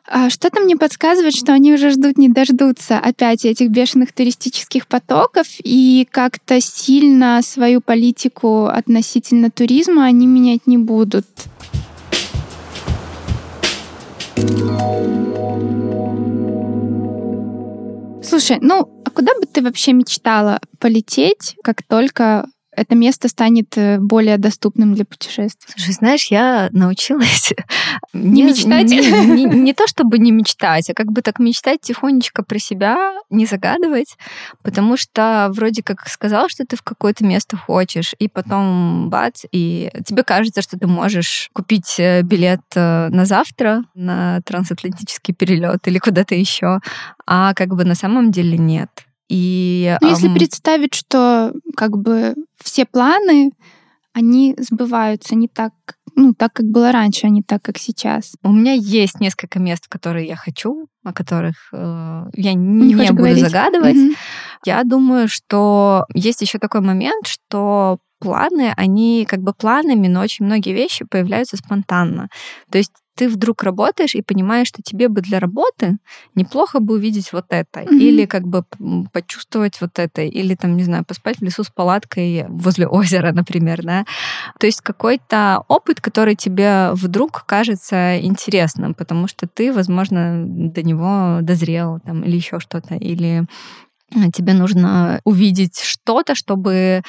А 0.07 0.31
что-то 0.31 0.61
мне 0.61 0.77
подсказывает, 0.77 1.35
что 1.35 1.53
они 1.53 1.73
уже 1.73 1.91
ждут, 1.91 2.19
не 2.19 2.29
дождутся 2.29 2.99
опять 2.99 3.45
этих 3.45 3.71
бешеных 3.71 4.13
туристических 4.13 4.87
потоков, 4.87 5.47
и 5.63 6.07
как-то 6.11 6.61
сильно 6.61 7.41
свою 7.43 7.81
политику 7.81 8.67
относительно 8.67 9.51
туризма 9.51 10.05
они 10.05 10.27
менять 10.27 10.67
не 10.67 10.77
будут. 10.77 11.27
Слушай, 18.23 18.59
ну, 18.61 18.89
а 19.05 19.11
куда 19.11 19.33
бы 19.39 19.47
ты 19.47 19.63
вообще 19.63 19.93
мечтала 19.93 20.59
полететь, 20.79 21.57
как 21.63 21.83
только 21.83 22.47
это 22.75 22.95
место 22.95 23.29
станет 23.29 23.77
э, 23.77 23.99
более 23.99 24.39
доступным 24.39 24.95
для 24.95 25.05
путешествий. 25.05 25.73
Слушай, 25.75 25.93
знаешь, 25.93 26.27
я 26.27 26.69
научилась 26.73 27.53
не, 28.13 28.43
не 28.43 28.43
мечтать. 28.45 28.89
Не, 28.89 28.99
не, 28.99 29.45
не 29.63 29.75
то 29.75 29.87
чтобы 29.87 30.19
не 30.19 30.31
мечтать, 30.31 30.89
а 30.91 30.95
как 30.95 31.13
бы 31.13 31.21
так 31.23 31.39
мечтать 31.39 31.81
тихонечко 31.83 32.43
про 32.43 32.59
себя, 32.59 33.13
не 33.31 33.47
загадывать, 33.47 34.17
потому 34.63 34.97
что 34.97 35.51
вроде 35.53 35.83
как 35.83 36.09
сказал, 36.09 36.49
что 36.49 36.65
ты 36.65 36.77
в 36.77 36.83
какое-то 36.83 37.25
место 37.25 37.57
хочешь, 37.57 38.15
и 38.19 38.29
потом 38.29 39.11
бац, 39.11 39.45
и 39.53 39.91
тебе 40.07 40.23
кажется, 40.23 40.63
что 40.63 40.79
ты 40.79 40.87
можешь 40.87 41.51
купить 41.53 41.97
э, 41.99 42.23
билет 42.23 42.63
э, 42.75 43.09
на 43.09 43.27
завтра 43.27 43.85
на 43.95 44.41
трансатлантический 44.43 45.35
перелет 45.35 45.87
или 45.87 45.99
куда-то 45.99 46.35
еще, 46.35 46.79
а 47.27 47.53
как 47.55 47.75
бы 47.75 47.85
на 47.85 47.95
самом 47.95 48.33
деле 48.33 48.57
нет. 48.57 48.89
И, 49.33 49.97
ну, 50.03 50.11
если 50.11 50.29
эм... 50.29 50.35
представить, 50.35 50.95
что 50.95 51.55
как 51.75 51.97
бы 51.97 52.35
все 52.63 52.85
планы, 52.85 53.53
они 54.13 54.55
сбываются 54.59 55.35
не 55.35 55.49
так, 55.49 55.73
ну, 56.15 56.35
так, 56.35 56.53
как 56.53 56.67
было 56.67 56.93
раньше, 56.93 57.27
а 57.27 57.31
не 57.31 57.43
так, 57.43 57.63
как 57.63 57.79
сейчас. 57.79 58.35
У 58.43 58.53
меня 58.53 58.75
есть 58.75 59.21
несколько 59.21 59.59
мест, 59.59 59.87
в 59.87 59.89
которые 59.89 60.27
я 60.27 60.37
хочу, 60.37 60.87
о 61.03 61.15
которых 61.15 61.55
э, 61.73 62.25
я 62.35 62.53
не, 62.53 62.89
не 62.89 62.95
буду 62.95 63.15
говорить. 63.15 63.43
загадывать. 63.43 63.97
Mm-hmm. 63.97 64.17
Я 64.67 64.85
думаю, 64.85 65.29
что 65.29 66.05
есть 66.13 66.43
еще 66.43 66.59
такой 66.59 66.83
момент, 66.83 67.27
что 67.27 68.01
планы, 68.23 68.73
они 68.77 69.27
как 69.29 69.41
бы 69.41 69.53
планами, 69.53 70.07
но 70.07 70.21
очень 70.21 70.47
многие 70.47 70.73
вещи 70.73 71.05
появляются 71.05 71.57
спонтанно. 71.57 72.29
То 72.71 72.79
есть 72.79 72.93
ты 73.15 73.29
вдруг 73.29 73.63
работаешь 73.63 74.15
и 74.15 74.23
понимаешь, 74.23 74.69
что 74.69 74.81
тебе 74.83 75.09
бы 75.09 75.21
для 75.21 75.39
работы 75.39 75.99
неплохо 76.35 76.81
бы 76.81 76.95
увидеть 76.95 77.33
вот 77.33 77.47
это, 77.51 77.81
mm-hmm. 77.81 77.99
или 77.99 78.27
как 78.27 78.47
бы 78.47 78.65
почувствовать 79.13 79.81
вот 79.81 79.99
это, 79.99 80.23
или 80.23 80.55
там, 80.55 80.77
не 80.77 80.85
знаю, 80.85 81.05
поспать 81.05 81.39
в 81.39 81.43
лесу 81.43 81.65
с 81.65 81.69
палаткой 81.69 82.47
возле 82.49 82.87
озера, 82.87 83.33
например, 83.35 83.83
да. 83.83 84.05
То 84.59 84.67
есть 84.67 84.81
какой-то 84.81 85.65
опыт, 85.69 86.01
который 86.01 86.37
тебе 86.37 86.91
вдруг 86.93 87.45
кажется 87.45 88.19
интересным, 88.21 88.95
потому 88.95 89.29
что 89.29 89.47
ты, 89.47 89.73
возможно, 89.73 90.45
до 90.47 90.83
него 90.83 91.41
дозрел 91.43 92.01
там, 92.07 92.23
или 92.23 92.37
еще 92.37 92.61
что-то, 92.61 92.95
или 92.95 93.45
тебе 94.35 94.53
нужно 94.53 95.21
увидеть 95.25 95.81
что-то, 95.81 96.35
чтобы 96.35 97.03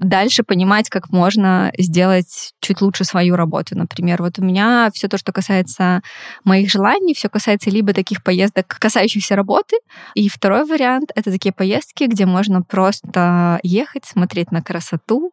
дальше 0.00 0.42
понимать, 0.42 0.88
как 0.88 1.10
можно 1.10 1.72
сделать 1.78 2.52
чуть 2.60 2.80
лучше 2.80 3.04
свою 3.04 3.36
работу. 3.36 3.76
Например, 3.76 4.22
вот 4.22 4.38
у 4.38 4.44
меня 4.44 4.90
все 4.92 5.08
то, 5.08 5.18
что 5.18 5.32
касается 5.32 6.02
моих 6.44 6.70
желаний, 6.70 7.14
все 7.14 7.28
касается 7.28 7.70
либо 7.70 7.92
таких 7.92 8.22
поездок, 8.22 8.66
касающихся 8.66 9.36
работы, 9.36 9.76
и 10.14 10.28
второй 10.28 10.64
вариант— 10.64 11.10
это 11.14 11.30
такие 11.30 11.52
поездки, 11.52 12.04
где 12.04 12.26
можно 12.26 12.62
просто 12.62 13.60
ехать, 13.62 14.04
смотреть 14.04 14.52
на 14.52 14.62
красоту, 14.62 15.32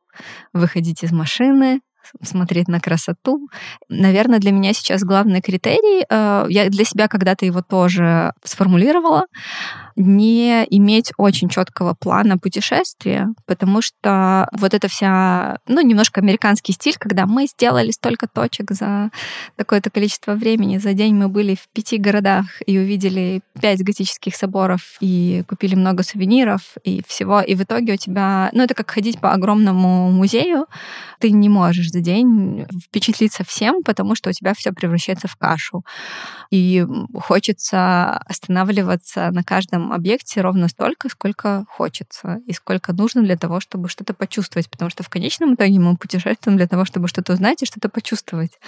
выходить 0.53 1.03
из 1.03 1.11
машины, 1.11 1.81
смотреть 2.21 2.67
на 2.67 2.79
красоту. 2.79 3.49
Наверное, 3.89 4.39
для 4.39 4.51
меня 4.51 4.73
сейчас 4.73 5.03
главный 5.03 5.41
критерий, 5.41 6.05
э, 6.07 6.45
я 6.49 6.69
для 6.69 6.85
себя 6.85 7.07
когда-то 7.07 7.45
его 7.45 7.61
тоже 7.61 8.33
сформулировала, 8.43 9.25
не 9.95 10.65
иметь 10.69 11.12
очень 11.17 11.49
четкого 11.49 11.93
плана 11.93 12.38
путешествия, 12.38 13.29
потому 13.45 13.81
что 13.81 14.47
вот 14.51 14.73
эта 14.73 14.88
вся, 14.88 15.60
ну, 15.67 15.81
немножко 15.81 16.21
американский 16.21 16.73
стиль, 16.73 16.97
когда 16.97 17.25
мы 17.25 17.47
сделали 17.47 17.91
столько 17.91 18.27
точек 18.27 18.71
за 18.71 19.12
такое-то 19.55 19.89
количество 19.89 20.34
времени, 20.34 20.77
за 20.77 20.93
день 20.93 21.15
мы 21.15 21.29
были 21.29 21.55
в 21.55 21.67
пяти 21.73 21.97
городах 21.97 22.45
и 22.65 22.77
увидели 22.77 23.41
пять 23.62 23.84
готических 23.84 24.36
соборов 24.36 24.97
и 24.99 25.43
купили 25.47 25.75
много 25.75 26.03
сувениров 26.03 26.75
и 26.84 27.01
всего, 27.08 27.39
и 27.41 27.55
в 27.55 27.63
итоге 27.63 27.93
у 27.93 27.97
тебя, 27.97 28.49
ну, 28.53 28.63
это 28.63 28.73
как 28.73 28.91
ходить 28.91 29.19
по 29.19 29.31
огромному 29.31 30.12
музею, 30.12 30.65
ты 31.19 31.31
не 31.31 31.47
можешь 31.47 31.89
за 31.89 32.01
день 32.01 32.65
впечатлиться 32.84 33.43
всем, 33.45 33.81
потому 33.84 34.15
что 34.15 34.29
у 34.29 34.34
тебя 34.34 34.53
все 34.53 34.71
превращается 34.71 35.27
в 35.27 35.36
кашу. 35.38 35.86
И 36.51 36.86
хочется 37.17 38.17
останавливаться 38.17 39.31
на 39.31 39.43
каждом 39.43 39.85
объекте 39.91 40.41
ровно 40.41 40.67
столько, 40.67 41.10
сколько 41.10 41.65
хочется 41.69 42.41
и 42.45 42.54
сколько 42.54 42.93
нужно 42.93 43.24
для 43.24 43.38
того, 43.38 43.60
чтобы 43.60 43.89
что-то 43.89 44.13
почувствовать, 44.13 44.69
потому 44.69 44.89
что 44.89 45.04
в 45.04 45.10
конечном 45.10 45.56
итоге 45.56 45.80
мы 45.80 45.98
путешествуем 45.98 46.58
для 46.58 46.67
того, 46.67 46.86
чтобы 46.86 47.08
что-то 47.08 47.34
узнать 47.34 47.62
и 47.63 47.65
что-то 47.65 47.89
почувствовать. 47.89 48.60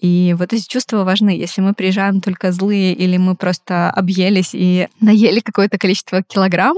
И 0.00 0.34
вот 0.38 0.52
эти 0.52 0.66
чувства 0.66 1.04
важны. 1.04 1.30
Если 1.30 1.60
мы 1.60 1.74
приезжаем 1.74 2.20
только 2.20 2.52
злые 2.52 2.94
или 2.94 3.18
мы 3.18 3.36
просто 3.36 3.90
объелись 3.90 4.50
и 4.54 4.88
наели 5.00 5.40
какое-то 5.40 5.78
количество 5.78 6.22
килограмм, 6.22 6.76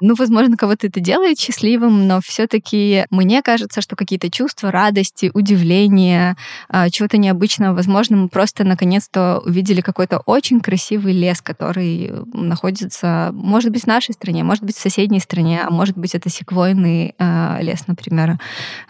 ну, 0.00 0.14
возможно, 0.14 0.56
кого-то 0.56 0.86
это 0.86 1.00
делает 1.00 1.38
счастливым, 1.38 2.06
но 2.06 2.20
все 2.20 2.46
таки 2.46 3.06
мне 3.10 3.42
кажется, 3.42 3.80
что 3.80 3.96
какие-то 3.96 4.30
чувства 4.30 4.70
радости, 4.70 5.30
удивления, 5.32 6.36
а, 6.68 6.90
чего-то 6.90 7.16
необычного, 7.16 7.74
возможно, 7.74 8.16
мы 8.16 8.28
просто 8.28 8.64
наконец-то 8.64 9.40
увидели 9.44 9.80
какой-то 9.80 10.18
очень 10.26 10.60
красивый 10.60 11.14
лес, 11.14 11.40
который 11.40 12.12
находится, 12.34 12.97
может 13.02 13.70
быть, 13.70 13.84
в 13.84 13.86
нашей 13.86 14.12
стране, 14.14 14.44
может 14.44 14.64
быть, 14.64 14.76
в 14.76 14.80
соседней 14.80 15.20
стране, 15.20 15.60
а 15.62 15.70
может 15.70 15.96
быть, 15.96 16.14
это 16.14 16.28
секвойный 16.28 17.14
э, 17.18 17.58
лес, 17.62 17.86
например, 17.86 18.38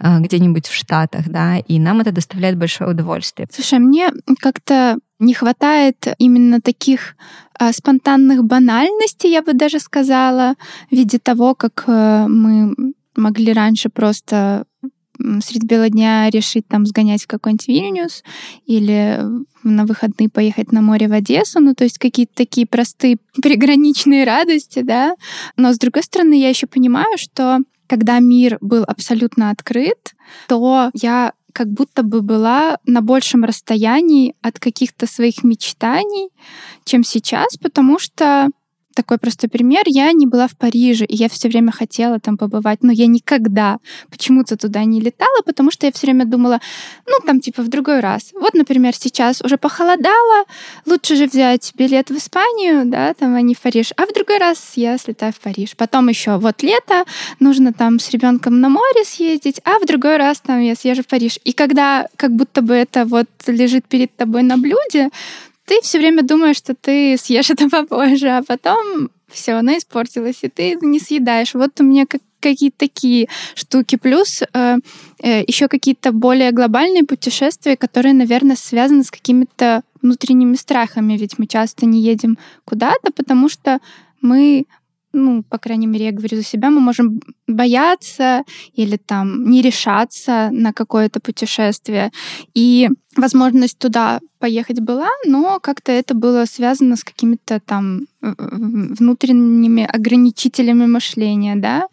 э, 0.00 0.20
где-нибудь 0.20 0.66
в 0.66 0.74
Штатах, 0.74 1.28
да, 1.28 1.58
и 1.58 1.78
нам 1.78 2.00
это 2.00 2.12
доставляет 2.12 2.56
большое 2.56 2.90
удовольствие. 2.90 3.48
Слушай, 3.52 3.78
мне 3.78 4.10
как-то 4.40 4.98
не 5.18 5.34
хватает 5.34 6.06
именно 6.18 6.60
таких 6.60 7.16
а, 7.58 7.72
спонтанных 7.72 8.44
банальностей, 8.44 9.30
я 9.30 9.42
бы 9.42 9.52
даже 9.52 9.80
сказала, 9.80 10.54
в 10.90 10.94
виде 10.94 11.18
того, 11.18 11.54
как 11.54 11.84
а, 11.86 12.28
мы 12.28 12.74
могли 13.16 13.52
раньше 13.52 13.88
просто 13.88 14.64
средь 15.42 15.64
бела 15.64 15.88
дня 15.88 16.30
решить 16.30 16.66
там 16.68 16.86
сгонять 16.86 17.24
в 17.24 17.26
какой-нибудь 17.26 17.68
Вильнюс 17.68 18.22
или 18.66 19.20
на 19.62 19.84
выходные 19.84 20.28
поехать 20.28 20.72
на 20.72 20.80
море 20.80 21.08
в 21.08 21.12
Одессу, 21.12 21.60
ну 21.60 21.74
то 21.74 21.84
есть 21.84 21.98
какие-то 21.98 22.32
такие 22.34 22.66
простые 22.66 23.18
приграничные 23.42 24.24
радости, 24.24 24.82
да. 24.82 25.14
Но 25.56 25.72
с 25.72 25.78
другой 25.78 26.02
стороны, 26.02 26.40
я 26.40 26.48
еще 26.48 26.66
понимаю, 26.66 27.18
что 27.18 27.58
когда 27.86 28.18
мир 28.20 28.58
был 28.60 28.84
абсолютно 28.86 29.50
открыт, 29.50 30.14
то 30.46 30.90
я 30.94 31.32
как 31.52 31.68
будто 31.68 32.02
бы 32.02 32.22
была 32.22 32.78
на 32.84 33.00
большем 33.00 33.44
расстоянии 33.44 34.34
от 34.42 34.60
каких-то 34.60 35.06
своих 35.06 35.42
мечтаний, 35.42 36.28
чем 36.84 37.02
сейчас, 37.02 37.56
потому 37.56 37.98
что 37.98 38.48
такой 38.98 39.18
простой 39.18 39.48
пример. 39.48 39.82
Я 39.86 40.10
не 40.10 40.26
была 40.26 40.48
в 40.48 40.56
Париже, 40.56 41.04
и 41.04 41.14
я 41.14 41.28
все 41.28 41.48
время 41.48 41.70
хотела 41.70 42.18
там 42.18 42.36
побывать, 42.36 42.82
но 42.82 42.90
я 42.90 43.06
никогда 43.06 43.78
почему-то 44.10 44.56
туда 44.56 44.82
не 44.84 45.00
летала, 45.00 45.42
потому 45.46 45.70
что 45.70 45.86
я 45.86 45.92
все 45.92 46.08
время 46.08 46.24
думала, 46.24 46.60
ну, 47.06 47.14
там, 47.24 47.40
типа, 47.40 47.62
в 47.62 47.68
другой 47.68 48.00
раз. 48.00 48.32
Вот, 48.32 48.54
например, 48.54 48.96
сейчас 48.96 49.40
уже 49.40 49.56
похолодало, 49.56 50.44
лучше 50.84 51.14
же 51.14 51.26
взять 51.26 51.72
билет 51.76 52.10
в 52.10 52.16
Испанию, 52.16 52.86
да, 52.86 53.14
там, 53.14 53.36
а 53.36 53.40
не 53.40 53.54
в 53.54 53.60
Париж. 53.60 53.92
А 53.96 54.04
в 54.04 54.12
другой 54.12 54.38
раз 54.38 54.72
я 54.74 54.98
слетаю 54.98 55.32
в 55.32 55.38
Париж. 55.38 55.76
Потом 55.76 56.08
еще 56.08 56.36
вот 56.38 56.64
лето, 56.64 57.04
нужно 57.38 57.72
там 57.72 58.00
с 58.00 58.10
ребенком 58.10 58.60
на 58.60 58.68
море 58.68 59.04
съездить, 59.04 59.60
а 59.64 59.78
в 59.78 59.86
другой 59.86 60.16
раз 60.16 60.40
там 60.40 60.60
я 60.60 60.74
съезжу 60.74 61.02
в 61.02 61.06
Париж. 61.06 61.38
И 61.44 61.52
когда 61.52 62.08
как 62.16 62.32
будто 62.32 62.62
бы 62.62 62.74
это 62.74 63.04
вот 63.04 63.28
лежит 63.46 63.86
перед 63.86 64.16
тобой 64.16 64.42
на 64.42 64.56
блюде, 64.56 65.10
ты 65.68 65.80
все 65.82 65.98
время 65.98 66.22
думаешь, 66.22 66.56
что 66.56 66.74
ты 66.74 67.16
съешь 67.18 67.50
это 67.54 67.68
попозже, 67.68 68.28
а 68.28 68.42
потом 68.42 69.10
все, 69.28 69.52
она 69.52 69.76
испортилась, 69.76 70.38
и 70.42 70.48
ты 70.48 70.76
не 70.80 70.98
съедаешь. 70.98 71.54
Вот 71.54 71.80
у 71.80 71.84
меня 71.84 72.06
как 72.06 72.22
какие-то 72.40 72.78
такие 72.78 73.28
штуки. 73.56 73.96
Плюс 73.96 74.42
э, 74.42 74.76
э, 75.22 75.42
еще 75.46 75.66
какие-то 75.66 76.12
более 76.12 76.52
глобальные 76.52 77.02
путешествия, 77.02 77.76
которые, 77.76 78.14
наверное, 78.14 78.54
связаны 78.54 79.02
с 79.02 79.10
какими-то 79.10 79.82
внутренними 80.02 80.54
страхами. 80.54 81.16
Ведь 81.16 81.38
мы 81.38 81.48
часто 81.48 81.84
не 81.84 82.00
едем 82.00 82.38
куда-то, 82.64 83.10
потому 83.12 83.48
что 83.48 83.80
мы 84.20 84.66
ну, 85.12 85.42
по 85.42 85.58
крайней 85.58 85.86
мере, 85.86 86.06
я 86.06 86.12
говорю 86.12 86.36
за 86.36 86.44
себя, 86.44 86.70
мы 86.70 86.80
можем 86.80 87.20
бояться 87.46 88.44
или 88.74 88.96
там 88.96 89.48
не 89.50 89.62
решаться 89.62 90.50
на 90.52 90.72
какое-то 90.72 91.20
путешествие. 91.20 92.12
И 92.54 92.88
возможность 93.16 93.78
туда 93.78 94.20
поехать 94.38 94.80
была, 94.80 95.08
но 95.26 95.60
как-то 95.60 95.92
это 95.92 96.14
было 96.14 96.44
связано 96.44 96.96
с 96.96 97.04
какими-то 97.04 97.60
там 97.60 98.02
внутренними 98.20 99.84
ограничителями 99.84 100.86
мышления, 100.86 101.56
да. 101.56 101.88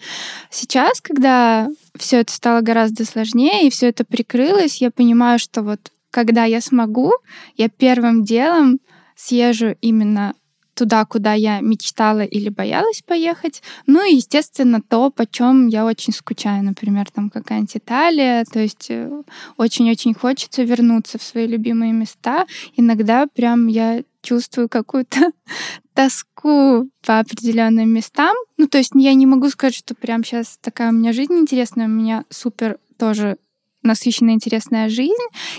Сейчас, 0.50 1.02
когда 1.02 1.70
все 1.98 2.18
это 2.18 2.34
стало 2.34 2.62
гораздо 2.62 3.06
сложнее 3.06 3.66
и 3.66 3.70
все 3.70 3.88
это 3.88 4.04
прикрылось, 4.04 4.82
я 4.82 4.92
понимаю, 4.92 5.40
что 5.40 5.64
вот 5.64 5.92
когда 6.12 6.46
я 6.46 6.62
смогу, 6.62 7.12
я 7.58 7.70
первым 7.70 8.24
делом 8.24 8.80
съезжу 9.16 9.76
именно 9.82 10.34
туда, 10.76 11.06
куда 11.06 11.34
я 11.34 11.62
мечтала 11.62 12.24
или 12.24 12.50
боялась 12.50 13.02
поехать. 13.02 13.64
Ну 13.88 14.06
и, 14.06 14.16
естественно, 14.16 14.82
то, 14.82 15.10
по 15.10 15.26
чем 15.26 15.68
я 15.68 15.86
очень 15.86 16.14
скучаю. 16.14 16.64
Например, 16.64 17.10
там 17.10 17.30
какая-нибудь 17.30 17.78
Италия. 17.78 18.46
То 18.46 18.60
есть 18.60 18.88
э, 18.90 19.10
очень-очень 19.58 20.14
хочется 20.14 20.64
вернуться 20.64 21.18
в 21.18 21.24
свои 21.24 21.48
любимые 21.48 21.94
места. 21.94 22.46
Иногда 22.76 23.26
прям 23.28 23.68
я 23.68 24.04
чувствую 24.22 24.70
какую-то 24.70 25.32
тоску 25.94 26.90
по 27.06 27.20
определенным 27.20 27.90
местам. 27.90 28.36
Ну, 28.58 28.68
то 28.68 28.78
есть 28.78 28.92
я 28.96 29.14
не 29.14 29.26
могу 29.26 29.50
сказать, 29.50 29.76
что 29.76 29.96
прям 29.96 30.24
сейчас 30.24 30.58
такая 30.62 30.90
у 30.90 30.94
меня 30.94 31.14
жизнь 31.14 31.34
интересная, 31.34 31.86
у 31.86 31.90
меня 31.90 32.26
супер 32.30 32.78
тоже 32.98 33.38
насыщенная 33.84 34.34
интересная 34.34 34.90
жизнь, 34.90 35.14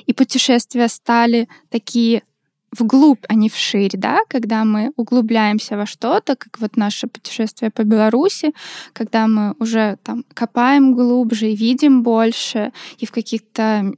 и 0.05 0.13
путешествия 0.13 0.89
стали 0.89 1.49
такие 1.71 2.25
вглубь, 2.79 3.25
а 3.29 3.35
не 3.35 3.49
вширь, 3.49 3.97
да, 3.97 4.21
когда 4.29 4.65
мы 4.65 4.93
углубляемся 4.97 5.77
во 5.77 5.87
что-то, 5.87 6.37
как 6.37 6.59
вот 6.61 6.77
наше 6.77 7.07
путешествие 7.07 7.71
по 7.71 7.83
Беларуси, 7.83 8.53
когда 8.93 9.27
мы 9.27 9.55
уже 9.59 9.99
там 10.03 10.25
копаем 10.35 10.95
глубже 10.95 11.51
и 11.51 11.57
видим 11.57 12.03
больше, 12.03 12.73
и 12.99 13.07
в 13.07 13.13
каких-то 13.13 13.93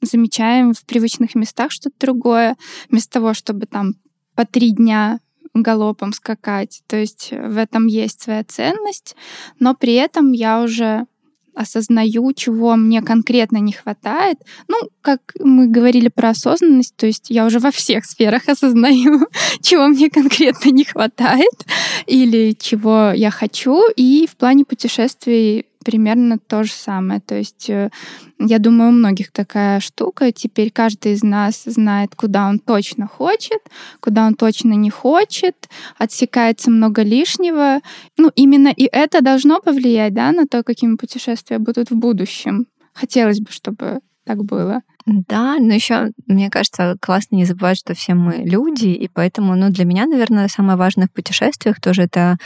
замечаем 0.00 0.74
в 0.74 0.84
привычных 0.84 1.34
местах 1.34 1.72
что-то 1.72 1.96
другое, 2.00 2.56
вместо 2.90 3.12
того, 3.12 3.34
чтобы 3.34 3.66
там 3.66 3.94
по 4.34 4.44
три 4.44 4.70
дня 4.70 5.20
галопом 5.54 6.12
скакать. 6.12 6.82
То 6.86 6.96
есть 6.96 7.30
в 7.30 7.56
этом 7.58 7.86
есть 7.86 8.22
своя 8.22 8.44
ценность, 8.44 9.16
но 9.58 9.74
при 9.74 9.94
этом 9.94 10.32
я 10.32 10.62
уже 10.62 11.06
осознаю, 11.54 12.32
чего 12.32 12.76
мне 12.76 13.02
конкретно 13.02 13.58
не 13.58 13.72
хватает. 13.72 14.38
Ну, 14.68 14.76
как 15.00 15.20
мы 15.40 15.66
говорили 15.66 16.08
про 16.08 16.30
осознанность, 16.30 16.94
то 16.96 17.06
есть 17.06 17.26
я 17.28 17.46
уже 17.46 17.58
во 17.58 17.70
всех 17.70 18.04
сферах 18.04 18.42
осознаю, 18.48 19.26
чего 19.62 19.88
мне 19.88 20.10
конкретно 20.10 20.70
не 20.70 20.84
хватает 20.84 21.66
или 22.06 22.56
чего 22.58 23.12
я 23.14 23.30
хочу. 23.30 23.82
И 23.96 24.26
в 24.30 24.36
плане 24.36 24.64
путешествий 24.64 25.66
примерно 25.84 26.38
то 26.38 26.64
же 26.64 26.72
самое. 26.72 27.20
То 27.20 27.36
есть 27.36 27.68
э, 27.70 27.90
я 28.38 28.58
думаю, 28.58 28.90
у 28.90 28.92
многих 28.92 29.32
такая 29.32 29.80
штука. 29.80 30.32
Теперь 30.32 30.70
каждый 30.70 31.12
из 31.12 31.22
нас 31.22 31.62
знает, 31.64 32.14
куда 32.14 32.48
он 32.48 32.58
точно 32.58 33.06
хочет, 33.06 33.60
куда 34.00 34.26
он 34.26 34.34
точно 34.34 34.72
не 34.72 34.90
хочет, 34.90 35.68
отсекается 35.98 36.70
много 36.70 37.02
лишнего. 37.02 37.80
Ну, 38.16 38.30
именно 38.34 38.68
и 38.68 38.88
это 38.90 39.20
должно 39.22 39.60
повлиять 39.60 40.14
да, 40.14 40.32
на 40.32 40.46
то, 40.46 40.62
какими 40.62 40.96
путешествия 40.96 41.58
будут 41.58 41.90
в 41.90 41.96
будущем. 41.96 42.66
Хотелось 42.94 43.40
бы, 43.40 43.50
чтобы 43.50 44.00
так 44.24 44.44
было. 44.44 44.82
Да, 45.06 45.56
но 45.58 45.74
еще, 45.74 46.10
мне 46.26 46.48
кажется, 46.48 46.96
классно 47.00 47.36
не 47.36 47.44
забывать, 47.44 47.78
что 47.78 47.94
все 47.94 48.14
мы 48.14 48.34
люди, 48.44 48.88
и 48.88 49.08
поэтому, 49.08 49.56
ну, 49.56 49.70
для 49.70 49.84
меня, 49.84 50.06
наверное, 50.06 50.46
самое 50.48 50.78
важное 50.78 51.08
в 51.08 51.12
путешествиях 51.12 51.80
тоже 51.80 52.02
это 52.02 52.36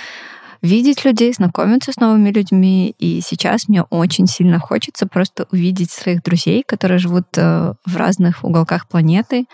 видеть 0.62 1.05
людей, 1.05 1.33
знакомиться 1.33 1.92
с 1.92 1.97
новыми 1.97 2.31
людьми. 2.31 2.95
И 2.99 3.21
сейчас 3.25 3.69
мне 3.69 3.83
очень 3.83 4.27
сильно 4.27 4.59
хочется 4.59 5.07
просто 5.07 5.47
увидеть 5.53 5.90
своих 5.90 6.23
друзей, 6.23 6.62
которые 6.66 6.99
живут 6.99 7.27
э, 7.37 7.75
в 7.85 7.97
разных 7.97 8.45
уголках 8.45 8.88
планеты, 8.88 9.47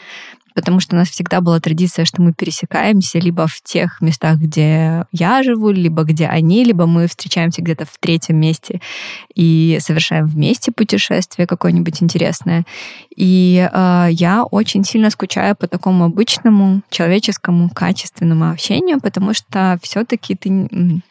потому 0.55 0.81
что 0.81 0.97
у 0.97 0.99
нас 0.99 1.09
всегда 1.09 1.41
была 1.41 1.61
традиция, 1.61 2.05
что 2.05 2.23
мы 2.23 2.33
пересекаемся 2.33 3.19
либо 3.19 3.47
в 3.47 3.61
тех 3.63 4.01
местах, 4.01 4.39
где 4.39 5.05
я 5.13 5.43
живу, 5.43 5.71
либо 5.71 6.05
где 6.05 6.27
они, 6.27 6.65
либо 6.65 6.87
мы 6.87 7.07
встречаемся 7.07 7.63
где-то 7.63 7.85
в 7.85 7.99
третьем 7.99 8.37
месте 8.39 8.81
и 9.35 9.79
совершаем 9.81 10.27
вместе 10.27 10.73
путешествие 10.73 11.47
какое-нибудь 11.47 12.03
интересное. 12.03 12.65
И 13.15 13.69
э, 13.73 14.09
я 14.11 14.45
очень 14.45 14.85
сильно 14.85 15.11
скучаю 15.11 15.55
по 15.57 15.67
такому 15.67 16.05
обычному 16.05 16.83
человеческому 16.91 17.71
качественному 17.71 18.51
общению, 18.51 19.01
потому 19.01 19.35
что 19.35 19.79
все-таки 19.83 20.35
ты 20.35 21.03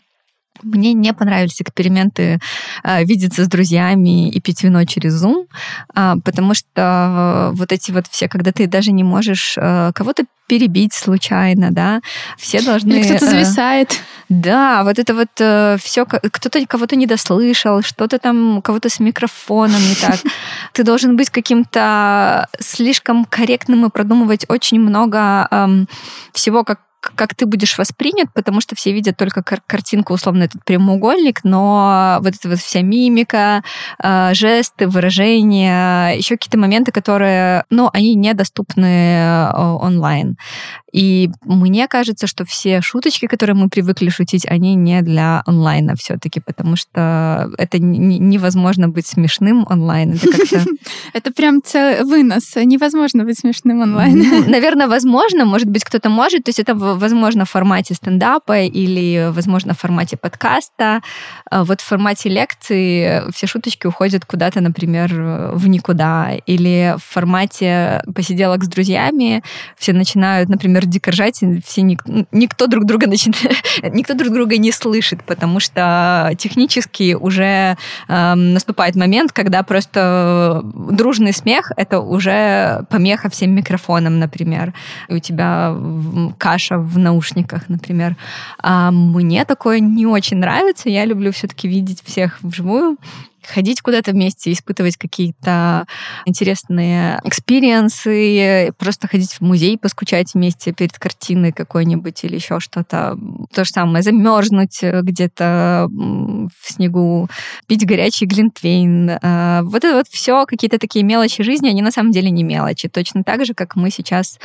мне 0.64 0.94
не 0.94 1.14
понравились 1.14 1.62
эксперименты 1.62 2.40
э, 2.84 3.04
видеться 3.04 3.46
с 3.46 3.48
друзьями 3.48 4.30
и 4.30 4.40
пить 4.40 4.64
вино 4.64 4.86
через 4.86 5.24
Zoom, 5.24 5.46
э, 5.96 6.16
потому 6.24 6.54
что 6.54 7.52
вот 7.54 7.72
эти 7.72 7.92
вот 7.92 8.08
все, 8.08 8.28
когда 8.28 8.52
ты 8.52 8.68
даже 8.68 8.92
не 8.92 9.04
можешь 9.04 9.56
э, 9.58 9.92
кого-то 9.94 10.24
перебить 10.48 10.94
случайно, 10.94 11.72
да, 11.72 12.02
все 12.38 12.62
должны... 12.62 12.92
Или 12.92 13.04
кто-то 13.06 13.26
зависает. 13.26 14.02
Да, 14.28 14.84
вот 14.84 15.00
это 15.00 15.14
вот 15.14 15.30
э, 15.40 15.78
все, 15.82 16.06
кто-то 16.06 16.66
кого-то 16.66 16.98
не 16.98 17.06
дослышал, 17.06 17.82
что-то 17.82 18.20
там, 18.20 18.62
кого-то 18.62 18.90
с 18.90 19.00
микрофоном 19.00 19.82
не 19.82 19.96
так. 19.96 20.20
Ты 20.74 20.84
должен 20.84 21.16
быть 21.16 21.30
каким-то 21.30 22.50
слишком 22.60 23.24
корректным 23.24 23.86
и 23.86 23.90
продумывать 23.90 24.46
очень 24.50 24.80
много 24.80 25.48
эм, 25.52 25.88
всего, 26.34 26.66
как 26.66 26.80
как 27.02 27.36
ты 27.36 27.46
будешь 27.46 27.78
воспринят, 27.78 28.28
потому 28.34 28.62
что 28.62 28.76
все 28.76 28.94
видят 28.94 29.18
только 29.18 29.44
кар- 29.44 29.62
картинку, 29.66 30.14
условно, 30.14 30.44
этот 30.44 30.64
прямоугольник, 30.64 31.44
но 31.44 32.20
вот 32.22 32.36
эта 32.36 32.50
вот 32.50 32.60
вся 32.60 32.82
мимика, 32.82 33.64
э, 34.02 34.34
жесты, 34.34 34.88
выражения, 34.88 36.12
еще 36.12 36.38
какие-то 36.38 36.60
моменты, 36.60 36.92
которые, 36.92 37.66
ну, 37.70 37.90
они 37.92 38.16
недоступны 38.16 38.86
э, 38.86 39.52
онлайн. 39.54 40.38
И 40.92 41.30
мне 41.44 41.88
кажется, 41.88 42.28
что 42.28 42.46
все 42.46 42.82
шуточки, 42.82 43.28
которые 43.28 43.56
мы 43.56 43.70
привыкли 43.70 44.10
шутить, 44.10 44.46
они 44.46 44.76
не 44.76 45.02
для 45.02 45.42
онлайна 45.46 45.96
все-таки, 45.96 46.40
потому 46.40 46.76
что 46.76 47.50
это 47.58 47.80
невозможно 47.80 48.90
быть 48.90 49.08
смешным 49.08 49.66
онлайн. 49.70 50.20
Это 51.14 51.32
прям 51.36 51.62
целый 51.64 52.04
вынос. 52.04 52.56
Невозможно 52.56 53.24
быть 53.24 53.40
смешным 53.40 53.82
онлайн. 53.82 54.20
Наверное, 54.48 54.88
возможно. 54.88 55.46
Может 55.46 55.70
быть, 55.70 55.84
кто-то 55.84 56.10
может. 56.10 56.44
То 56.44 56.50
есть 56.50 56.60
это, 56.60 56.76
возможно, 56.76 57.46
в 57.46 57.50
формате 57.50 57.94
стендапа 57.94 58.62
или, 58.62 59.30
возможно, 59.32 59.74
в 59.74 59.80
формате 59.80 60.18
подкаста. 60.18 61.02
А 61.50 61.64
вот 61.64 61.82
в 61.82 61.86
формате 61.86 62.30
лекции 62.30 63.24
все 63.34 63.48
шуточки 63.48 63.88
уходят 63.88 64.26
куда-то, 64.26 64.62
например, 64.62 65.14
в 65.54 65.68
никуда. 65.68 66.34
Или 66.46 66.96
в 66.98 67.04
формате 67.04 68.04
посиделок 68.14 68.64
с 68.64 68.68
друзьями 68.68 69.44
все 69.78 69.94
начинают, 69.94 70.50
например, 70.50 70.81
например, 70.82 70.86
дико 70.86 71.12
ржать, 71.12 71.42
все 71.66 71.82
ник, 71.82 72.04
никто 72.32 72.68
друг 72.68 72.86
друга 72.86 73.08
начинает, 73.08 73.58
никто 73.94 74.14
друг 74.14 74.34
друга 74.34 74.58
не 74.58 74.72
слышит, 74.72 75.24
потому 75.24 75.60
что 75.60 76.32
технически 76.38 77.14
уже 77.14 77.78
э, 78.08 78.36
наступает 78.36 78.96
момент, 78.96 79.32
когда 79.32 79.64
просто 79.64 80.62
дружный 80.64 81.34
смех 81.34 81.72
это 81.78 82.00
уже 82.00 82.86
помеха 82.90 83.30
всем 83.30 83.52
микрофонам, 83.52 84.20
например, 84.20 84.74
и 85.10 85.14
у 85.16 85.20
тебя 85.20 85.76
каша 86.38 86.78
в 86.78 86.98
наушниках, 86.98 87.70
например. 87.70 88.16
А 88.60 88.92
мне 88.92 89.46
такое 89.46 89.80
не 89.80 90.06
очень 90.06 90.38
нравится. 90.38 90.90
Я 90.90 91.06
люблю 91.06 91.32
все-таки 91.32 91.68
видеть 91.68 92.04
всех 92.06 92.40
вживую 92.42 92.98
ходить 93.46 93.82
куда-то 93.82 94.12
вместе, 94.12 94.52
испытывать 94.52 94.98
какие-то 94.98 95.86
интересные 96.26 97.20
experience 97.24 98.49
ы, 98.49 98.74
просто 98.78 99.08
ходить 99.08 99.34
в 99.34 99.42
музей, 99.42 99.78
поскучать 99.78 100.34
вместе 100.34 100.72
перед 100.74 100.98
картиной 100.98 101.52
какой-нибудь 101.52 102.24
или 102.24 102.36
еще 102.36 102.60
что-то. 102.60 103.18
То 103.54 103.64
же 103.64 103.72
самое, 103.72 104.04
замерзнуть 104.04 104.80
где-то 104.82 105.88
в 105.90 106.72
снегу, 106.72 107.30
пить 107.68 107.86
горячий 107.86 108.26
глинтвейн. 108.26 109.20
А, 109.22 109.62
вот 109.64 109.84
это 109.84 109.96
вот 109.96 110.08
все 110.08 110.46
какие-то 110.46 110.80
такие 110.80 111.04
мелочи 111.04 111.44
жизни, 111.44 111.70
они 111.70 111.82
на 111.82 111.92
самом 111.92 112.12
деле 112.12 112.30
не 112.30 112.44
мелочи. 112.44 112.88
Точно 112.88 113.24
так 113.24 113.46
же, 113.46 113.54
как 113.54 113.76
мы 113.76 113.90
сейчас, 113.92 114.40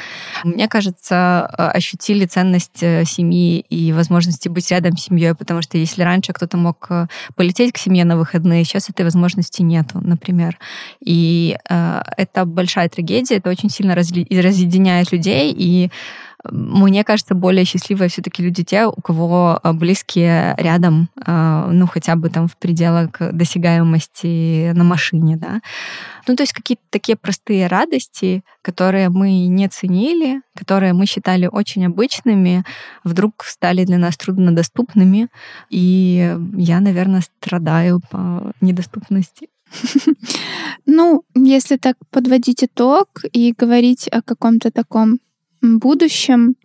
мне 0.44 0.68
кажется, 0.68 1.46
ощутили 1.46 2.26
ценность 2.26 2.82
э, 2.82 3.04
семьи 3.04 3.60
и 3.60 3.92
возможности 3.92 4.48
быть 4.48 4.70
рядом 4.70 4.96
с 4.96 5.04
семьей, 5.04 5.34
потому 5.34 5.62
что 5.62 5.78
если 5.78 6.02
раньше 6.02 6.32
кто-то 6.32 6.56
мог 6.56 6.86
э, 6.90 7.06
полететь 7.34 7.72
к 7.72 7.78
семье 7.78 8.04
на 8.04 8.16
выходные, 8.16 8.64
сейчас 8.64 8.85
этой 8.90 9.02
возможности 9.02 9.62
нету, 9.62 10.00
например. 10.00 10.58
И 11.04 11.56
э, 11.68 12.02
это 12.16 12.44
большая 12.44 12.88
трагедия, 12.88 13.36
это 13.36 13.50
очень 13.50 13.70
сильно 13.70 13.92
разли- 13.92 14.26
разъединяет 14.30 15.12
людей, 15.12 15.54
и 15.56 15.90
мне 16.50 17.04
кажется, 17.04 17.34
более 17.34 17.64
счастливые 17.64 18.08
все-таки 18.08 18.42
люди 18.42 18.64
те, 18.64 18.86
у 18.86 19.00
кого 19.00 19.60
э, 19.62 19.72
близкие 19.72 20.54
рядом, 20.58 21.08
э, 21.24 21.68
ну, 21.72 21.86
хотя 21.86 22.16
бы 22.16 22.28
там 22.28 22.48
в 22.48 22.56
пределах 22.56 23.10
досягаемости 23.20 24.72
на 24.72 24.84
машине, 24.84 25.36
да. 25.36 25.60
Ну, 26.28 26.36
то 26.36 26.42
есть 26.42 26.52
какие-то 26.52 26.82
такие 26.90 27.16
простые 27.16 27.66
радости, 27.66 28.42
которые 28.62 29.08
мы 29.08 29.46
не 29.46 29.68
ценили, 29.68 30.42
которые 30.56 30.92
мы 30.92 31.06
считали 31.06 31.48
очень 31.50 31.86
обычными, 31.86 32.64
вдруг 33.04 33.44
стали 33.44 33.84
для 33.84 33.98
нас 33.98 34.16
труднодоступными. 34.16 35.28
И 35.70 36.36
я, 36.56 36.80
наверное, 36.80 37.22
страдаю 37.22 38.00
по 38.10 38.52
недоступности. 38.60 39.48
Ну, 40.86 41.24
если 41.34 41.76
так 41.76 41.96
подводить 42.10 42.62
итог 42.62 43.08
и 43.32 43.52
говорить 43.52 44.08
о 44.08 44.22
каком-то 44.22 44.70
таком 44.70 45.18
будущем, 45.62 46.56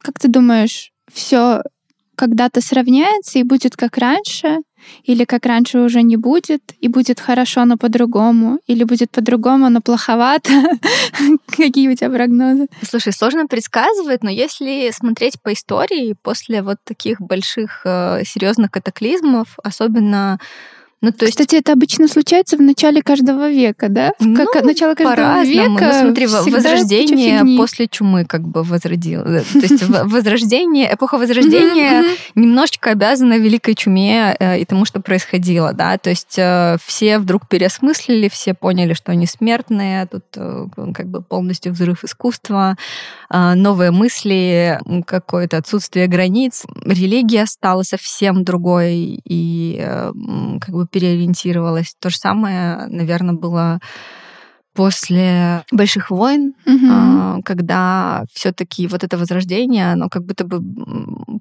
как 0.00 0.18
ты 0.18 0.28
думаешь, 0.28 0.92
все 1.12 1.62
когда-то 2.16 2.60
сравняется 2.60 3.38
и 3.38 3.44
будет 3.44 3.76
как 3.76 3.96
ранше, 3.96 4.58
или 5.04 5.24
как 5.24 5.46
раньше 5.46 5.78
уже 5.78 6.02
не 6.02 6.16
будет, 6.16 6.62
и 6.80 6.88
будет 6.88 7.20
хорошо, 7.20 7.64
но 7.64 7.76
по-другому, 7.76 8.58
или 8.66 8.84
будет 8.84 9.10
по-другому, 9.10 9.68
но 9.70 9.80
плоховато? 9.80 10.50
Какие 11.56 11.88
у 11.88 11.94
тебя 11.94 12.10
прогнозы? 12.10 12.66
Слушай, 12.82 13.12
сложно 13.12 13.46
предсказывать, 13.46 14.22
но 14.22 14.30
если 14.30 14.90
смотреть 14.92 15.40
по 15.40 15.52
истории, 15.52 16.16
после 16.22 16.62
вот 16.62 16.78
таких 16.84 17.20
больших 17.20 17.82
э, 17.84 18.22
серьезных 18.24 18.70
катаклизмов, 18.70 19.56
особенно 19.62 20.38
ну, 21.00 21.12
то 21.12 21.26
есть... 21.26 21.38
Кстати, 21.38 21.56
это 21.56 21.74
обычно 21.74 22.08
случается 22.08 22.56
в 22.56 22.60
начале 22.60 23.02
каждого 23.02 23.48
века, 23.48 23.88
да? 23.88 24.12
В 24.18 24.26
ну, 24.26 24.34
как, 24.34 24.64
начало 24.64 24.94
каждого 24.94 25.44
века. 25.44 25.90
Ну, 25.92 26.00
смотри, 26.06 26.26
возрождение 26.26 27.56
после 27.56 27.86
чумы 27.86 28.24
как 28.24 28.42
бы 28.42 28.64
возродило. 28.64 29.22
Э, 29.22 29.42
то 29.52 29.58
есть 29.60 29.84
возрождение, 29.88 30.92
эпоха 30.92 31.18
возрождения 31.18 32.04
немножечко 32.34 32.90
обязана 32.90 33.38
великой 33.38 33.76
чуме 33.76 34.36
э, 34.40 34.58
и 34.58 34.64
тому, 34.64 34.84
что 34.84 35.00
происходило, 35.00 35.72
да? 35.72 35.98
То 35.98 36.10
есть 36.10 36.36
э, 36.36 36.76
все 36.84 37.18
вдруг 37.18 37.46
переосмыслили, 37.48 38.28
все 38.28 38.54
поняли, 38.54 38.94
что 38.94 39.12
они 39.12 39.26
смертные, 39.26 40.06
тут 40.06 40.24
как 40.32 41.06
бы 41.06 41.22
полностью 41.22 41.72
взрыв 41.72 42.02
искусства, 42.02 42.76
новые 43.30 43.90
мысли, 43.92 44.80
какое-то 45.06 45.58
отсутствие 45.58 46.08
границ. 46.08 46.64
Религия 46.84 47.46
стала 47.46 47.82
совсем 47.82 48.42
другой, 48.42 49.20
и 49.24 49.80
как 50.60 50.74
бы 50.74 50.87
переориентировалась. 50.90 51.94
То 52.00 52.10
же 52.10 52.16
самое, 52.16 52.86
наверное, 52.88 53.34
было 53.34 53.80
после 54.78 55.64
больших 55.72 56.08
войн, 56.10 56.54
угу. 56.64 57.42
когда 57.42 58.22
все-таки 58.32 58.86
вот 58.86 59.02
это 59.02 59.18
возрождение, 59.18 59.90
оно 59.90 60.08
как 60.08 60.24
будто 60.24 60.44
бы 60.44 60.62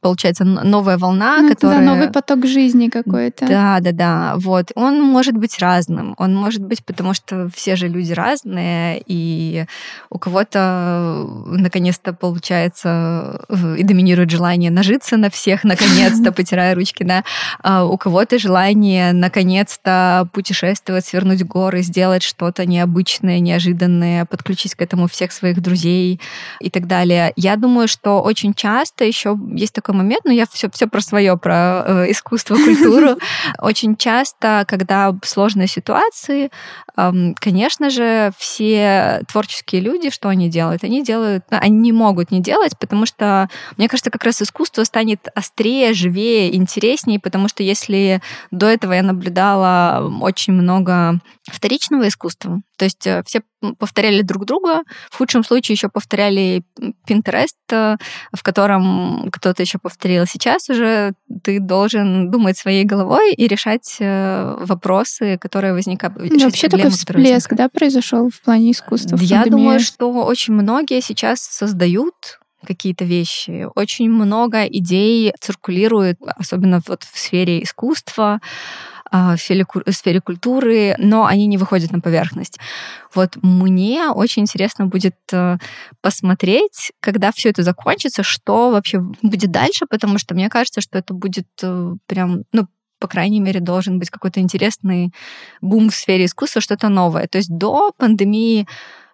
получается 0.02 0.44
новая 0.44 0.98
волна, 0.98 1.42
ну, 1.42 1.50
которая... 1.50 1.78
Да, 1.78 1.86
новый 1.86 2.10
поток 2.12 2.48
жизни 2.48 2.90
какой-то. 2.90 3.46
Да, 3.46 3.78
да, 3.80 3.92
да. 3.92 4.34
Вот. 4.38 4.72
Он 4.74 5.04
может 5.04 5.38
быть 5.38 5.60
разным. 5.60 6.16
Он 6.18 6.36
может 6.36 6.64
быть, 6.64 6.84
потому 6.84 7.14
что 7.14 7.48
все 7.54 7.76
же 7.76 7.88
люди 7.88 8.12
разные, 8.12 9.04
и 9.06 9.66
у 10.10 10.18
кого-то 10.18 11.28
наконец-то 11.46 12.14
получается 12.14 13.46
и 13.78 13.84
доминирует 13.84 14.32
желание 14.32 14.72
нажиться 14.72 15.16
на 15.16 15.30
всех, 15.30 15.64
наконец-то, 15.64 16.32
потирая 16.36 16.74
ручки, 16.74 17.04
да. 17.04 17.24
А 17.62 17.86
у 17.86 17.98
кого-то 17.98 18.40
желание 18.40 19.14
наконец-то 19.14 20.28
путешествовать, 20.34 21.06
свернуть 21.06 21.44
горы, 21.44 21.84
сделать 21.84 22.24
что-то 22.24 22.66
необычное, 22.66 23.26
неожиданное, 23.39 24.25
подключить 24.25 24.75
к 24.75 24.82
этому 24.82 25.07
всех 25.07 25.32
своих 25.32 25.61
друзей 25.61 26.19
и 26.59 26.69
так 26.69 26.88
далее. 26.88 27.34
Я 27.36 27.55
думаю, 27.55 27.88
что 27.88 28.21
очень 28.21 28.53
часто 28.53 29.03
еще 29.05 29.38
есть 29.53 29.73
такой 29.73 29.95
момент, 29.95 30.25
но 30.25 30.32
я 30.32 30.45
все, 30.51 30.69
все 30.69 30.88
про 30.88 31.01
свое, 31.01 31.38
про 31.38 31.84
э, 31.86 32.11
искусство, 32.11 32.55
культуру. 32.55 33.17
Очень 33.59 33.95
часто, 33.95 34.65
когда 34.67 35.15
сложные 35.23 35.67
ситуации, 35.67 36.49
э, 36.95 37.11
конечно 37.36 37.89
же, 37.89 38.32
все 38.38 39.21
творческие 39.32 39.82
люди, 39.82 40.09
что 40.09 40.30
они 40.30 40.49
делают? 40.49 40.84
Они 40.84 41.03
делают, 41.03 41.45
ну, 41.51 41.57
они 41.59 41.78
не 41.78 41.91
могут 41.91 42.32
не 42.32 42.41
делать, 42.41 42.78
потому 42.80 43.05
что, 43.05 43.49
мне 43.78 43.88
кажется, 43.88 44.11
как 44.11 44.23
раз 44.23 44.41
искусство 44.41 44.84
станет 44.84 45.28
острее, 45.36 45.93
живее, 45.93 46.55
интереснее, 46.55 47.19
потому 47.19 47.47
что 47.47 47.63
если 47.63 48.21
до 48.51 48.67
этого 48.67 48.93
я 48.93 49.03
наблюдала 49.03 50.11
очень 50.21 50.53
много 50.53 51.19
вторичного 51.43 52.07
искусства, 52.07 52.61
то 52.78 52.86
есть 52.86 53.07
э, 53.20 53.24
все 53.26 53.41
повторяли 53.80 54.22
друг 54.22 54.45
друга, 54.45 54.84
в 55.09 55.18
худшем 55.18 55.43
случае 55.43 55.74
еще 55.74 55.89
повторяли 55.89 56.63
Pinterest, 57.07 57.55
э, 57.72 57.97
в 58.34 58.43
котором 58.43 59.30
кто-то 59.32 59.61
еще 59.61 59.80
повторил. 59.80 60.26
Сейчас 60.26 60.70
уже 60.70 61.13
ты 61.43 61.59
должен 61.59 62.32
думать 62.32 62.57
своей 62.57 62.84
головой 62.84 63.34
и 63.34 63.47
решать 63.47 63.97
э, 63.99 64.55
вопросы, 64.59 65.38
которые 65.38 65.74
возникают. 65.74 66.18
Ну, 66.18 66.45
вообще 66.45 66.70
такой 66.70 66.89
всплеск, 66.89 67.53
да, 67.53 67.70
произошел 67.70 68.30
в 68.30 68.41
плане 68.41 68.72
искусства? 68.72 69.18
Я 69.20 69.45
думаю, 69.45 69.80
что 69.80 70.11
очень 70.11 70.53
многие 70.53 71.01
сейчас 71.01 71.41
создают 71.41 72.39
какие-то 72.66 73.05
вещи. 73.05 73.68
Очень 73.76 74.10
много 74.10 74.66
идей 74.66 75.34
циркулирует, 75.39 76.18
особенно 76.38 76.82
вот 76.88 77.03
в 77.03 77.18
сфере 77.18 77.62
искусства, 77.64 78.39
а, 79.10 79.36
в 79.36 79.39
сфере 79.39 80.22
культуры, 80.22 80.95
но 80.97 81.26
они 81.26 81.47
не 81.47 81.58
выходят 81.58 81.91
на 81.91 81.99
поверхность. 81.99 82.60
Вот 83.14 83.38
мне 83.41 84.10
очень 84.10 84.41
интересно 84.41 84.88
будет 84.88 85.16
э, 85.32 85.58
посмотреть, 86.01 86.91
когда 86.99 87.32
все 87.32 87.49
это 87.49 87.64
закончится, 87.64 88.24
что 88.24 88.72
вообще 88.72 88.99
будет 89.22 89.51
дальше, 89.51 89.86
потому 89.89 90.18
что 90.18 90.36
мне 90.36 90.49
кажется, 90.49 90.82
что 90.82 90.97
это 90.97 91.14
будет 91.14 91.47
э, 91.62 91.95
прям, 92.05 92.43
ну, 92.51 92.68
по 92.99 93.08
крайней 93.08 93.39
мере, 93.39 93.60
должен 93.60 93.99
быть 93.99 94.10
какой-то 94.10 94.39
интересный 94.39 95.14
бум 95.62 95.89
в 95.89 95.95
сфере 95.95 96.26
искусства, 96.26 96.62
что-то 96.62 96.89
новое. 96.89 97.28
То 97.28 97.38
есть 97.38 97.49
до 97.49 97.91
пандемии 97.97 98.68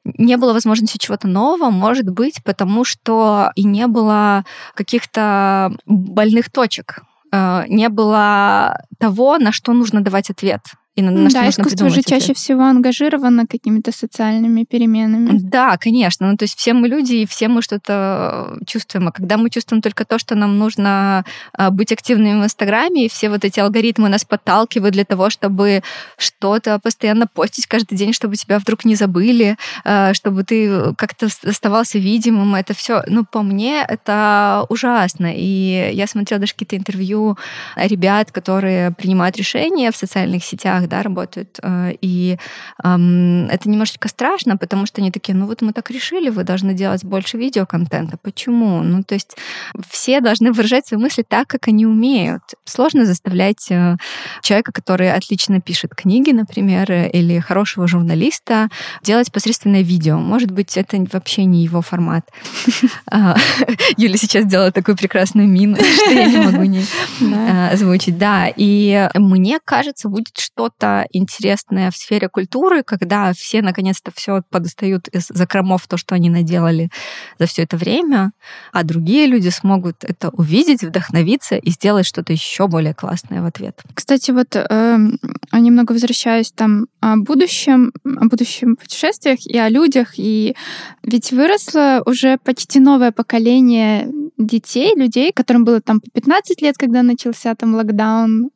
не 0.05 0.37
было 0.37 0.53
возможности 0.53 0.97
чего-то 0.97 1.27
нового, 1.27 1.69
может 1.69 2.09
быть, 2.09 2.43
потому 2.43 2.83
что 2.83 3.51
и 3.55 3.63
не 3.63 3.87
было 3.87 4.45
каких-то 4.75 5.73
больных 5.85 6.51
точек, 6.51 7.03
э, 7.31 7.63
не 7.67 7.89
было 7.89 8.85
того, 8.99 9.37
на 9.37 9.51
что 9.51 9.73
нужно 9.73 10.01
давать 10.01 10.29
ответ 10.29 10.61
и 10.95 11.01
на, 11.01 11.09
на 11.09 11.29
да, 11.29 11.49
искусство 11.49 11.89
же 11.89 12.03
чаще 12.03 12.35
всего 12.35 12.63
ангажировано 12.63 13.47
какими-то 13.47 13.91
социальными 13.91 14.63
переменами. 14.63 15.39
Да, 15.39 15.77
конечно. 15.77 16.29
Ну, 16.29 16.37
то 16.37 16.43
есть 16.43 16.55
все 16.57 16.73
мы 16.73 16.87
люди, 16.87 17.15
и 17.15 17.25
все 17.25 17.47
мы 17.47 17.63
что-то 17.63 18.59
чувствуем. 18.67 19.07
А 19.07 19.11
когда 19.11 19.37
мы 19.37 19.49
чувствуем 19.49 19.81
только 19.81 20.05
то, 20.05 20.19
что 20.19 20.35
нам 20.35 20.59
нужно 20.59 21.25
а, 21.53 21.71
быть 21.71 21.91
активными 21.91 22.41
в 22.41 22.43
Инстаграме, 22.43 23.05
и 23.05 23.09
все 23.09 23.29
вот 23.29 23.43
эти 23.43 23.59
алгоритмы 23.59 24.07
нас 24.07 24.23
подталкивают 24.23 24.93
для 24.93 25.03
того, 25.03 25.31
чтобы 25.31 25.81
что-то 26.17 26.77
постоянно 26.77 27.25
постить 27.25 27.65
каждый 27.65 27.97
день, 27.97 28.13
чтобы 28.13 28.35
тебя 28.35 28.59
вдруг 28.59 28.85
не 28.85 28.93
забыли, 28.93 29.57
а, 29.83 30.13
чтобы 30.13 30.43
ты 30.43 30.93
как-то 30.95 31.27
оставался 31.43 31.97
видимым, 31.97 32.53
это 32.53 32.75
все, 32.75 33.01
ну, 33.07 33.25
по 33.25 33.41
мне, 33.41 33.83
это 33.87 34.67
ужасно. 34.69 35.33
И 35.35 35.91
я 35.93 36.05
смотрела 36.05 36.39
даже 36.39 36.53
какие-то 36.53 36.77
интервью 36.77 37.35
ребят, 37.75 38.31
которые 38.31 38.91
принимают 38.91 39.37
решения 39.37 39.91
в 39.91 39.97
социальных 39.97 40.43
сетях, 40.43 40.82
соцсетях, 40.83 40.89
да, 40.89 41.03
работают. 41.03 41.59
Э, 41.61 41.93
и 42.01 42.37
эм, 42.83 43.47
это 43.49 43.69
немножечко 43.69 44.07
страшно, 44.07 44.57
потому 44.57 44.85
что 44.85 45.01
они 45.01 45.11
такие, 45.11 45.33
ну 45.37 45.45
вот 45.45 45.61
мы 45.61 45.73
так 45.73 45.91
решили, 45.91 46.29
вы 46.29 46.43
должны 46.43 46.73
делать 46.73 47.03
больше 47.03 47.37
видеоконтента. 47.37 48.17
Почему? 48.21 48.83
Ну, 48.83 49.03
то 49.03 49.15
есть 49.15 49.37
все 49.89 50.21
должны 50.21 50.51
выражать 50.51 50.87
свои 50.87 50.99
мысли 50.99 51.23
так, 51.27 51.47
как 51.47 51.67
они 51.67 51.85
умеют. 51.85 52.41
Сложно 52.65 53.05
заставлять 53.05 53.71
э, 53.71 53.97
человека, 54.41 54.71
который 54.71 55.11
отлично 55.11 55.61
пишет 55.61 55.95
книги, 55.95 56.31
например, 56.31 56.91
или 56.91 57.39
хорошего 57.39 57.87
журналиста, 57.87 58.69
делать 59.03 59.31
посредственное 59.31 59.83
видео. 59.83 60.17
Может 60.17 60.51
быть, 60.51 60.77
это 60.77 60.97
вообще 61.11 61.45
не 61.45 61.63
его 61.63 61.81
формат. 61.81 62.29
А, 63.11 63.35
Юля 63.97 64.17
сейчас 64.17 64.45
делала 64.45 64.71
такую 64.71 64.97
прекрасную 64.97 65.47
мину, 65.47 65.75
что 66.05 66.11
я 66.11 66.25
не 66.25 66.37
могу 66.37 66.63
не 66.63 66.83
э, 67.21 67.73
озвучить. 67.73 68.17
Да, 68.17 68.47
и 68.55 69.09
мне 69.15 69.59
кажется, 69.63 70.09
будет 70.09 70.37
что 70.37 70.69
что-то 70.73 71.07
интересное 71.11 71.91
в 71.91 71.95
сфере 71.95 72.29
культуры, 72.29 72.83
когда 72.83 73.33
все 73.33 73.61
наконец-то 73.61 74.11
все 74.15 74.41
подостают 74.49 75.07
из 75.09 75.27
закромов 75.27 75.87
то, 75.87 75.97
что 75.97 76.15
они 76.15 76.29
наделали 76.29 76.89
за 77.39 77.45
все 77.45 77.63
это 77.63 77.77
время, 77.77 78.31
а 78.71 78.83
другие 78.83 79.27
люди 79.27 79.49
смогут 79.49 80.03
это 80.03 80.29
увидеть, 80.29 80.83
вдохновиться 80.83 81.55
и 81.55 81.69
сделать 81.69 82.05
что-то 82.05 82.33
еще 82.33 82.67
более 82.67 82.93
классное 82.93 83.41
в 83.41 83.45
ответ. 83.45 83.81
Кстати, 83.93 84.31
вот 84.31 84.55
э, 84.55 84.97
немного 85.51 85.93
возвращаюсь 85.93 86.51
там 86.51 86.87
о 87.01 87.17
будущем, 87.17 87.91
о 88.03 88.25
будущем 88.25 88.75
путешествиях 88.75 89.45
и 89.45 89.57
о 89.57 89.69
людях, 89.69 90.13
и 90.17 90.55
ведь 91.03 91.31
выросло 91.31 92.01
уже 92.05 92.37
почти 92.43 92.79
новое 92.79 93.11
поколение 93.11 94.09
детей, 94.37 94.95
людей, 94.95 95.31
которым 95.31 95.63
было 95.63 95.81
там 95.81 95.99
по 95.99 96.09
15 96.09 96.61
лет, 96.61 96.77
когда 96.77 97.03
начался 97.03 97.55
там 97.55 97.75
локдаун, 97.75 98.49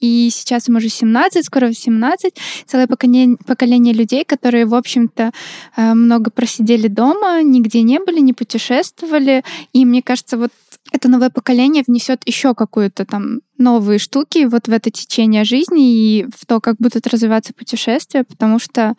и 0.00 0.30
сейчас 0.32 0.68
им 0.68 0.76
уже 0.76 0.88
17, 0.88 1.44
скоро 1.44 1.57
18, 1.66 2.34
целое 2.66 2.86
поколение, 2.86 3.36
поколение 3.46 3.94
людей, 3.94 4.24
которые, 4.24 4.66
в 4.66 4.74
общем-то, 4.74 5.32
э, 5.76 5.94
много 5.94 6.30
просидели 6.30 6.88
дома, 6.88 7.42
нигде 7.42 7.82
не 7.82 7.98
были, 7.98 8.20
не 8.20 8.32
путешествовали. 8.32 9.42
И 9.72 9.84
мне 9.84 10.02
кажется, 10.02 10.36
вот 10.38 10.50
это 10.92 11.08
новое 11.08 11.30
поколение 11.30 11.84
внесет 11.86 12.22
еще 12.26 12.54
какую-то 12.54 13.04
там 13.04 13.40
новые 13.58 13.98
штуки 13.98 14.46
вот 14.46 14.68
в 14.68 14.72
это 14.72 14.90
течение 14.90 15.44
жизни 15.44 15.92
и 15.92 16.26
в 16.36 16.46
то, 16.46 16.60
как 16.60 16.76
будут 16.78 17.06
развиваться 17.06 17.52
путешествия, 17.52 18.24
потому 18.24 18.58
что, 18.58 18.94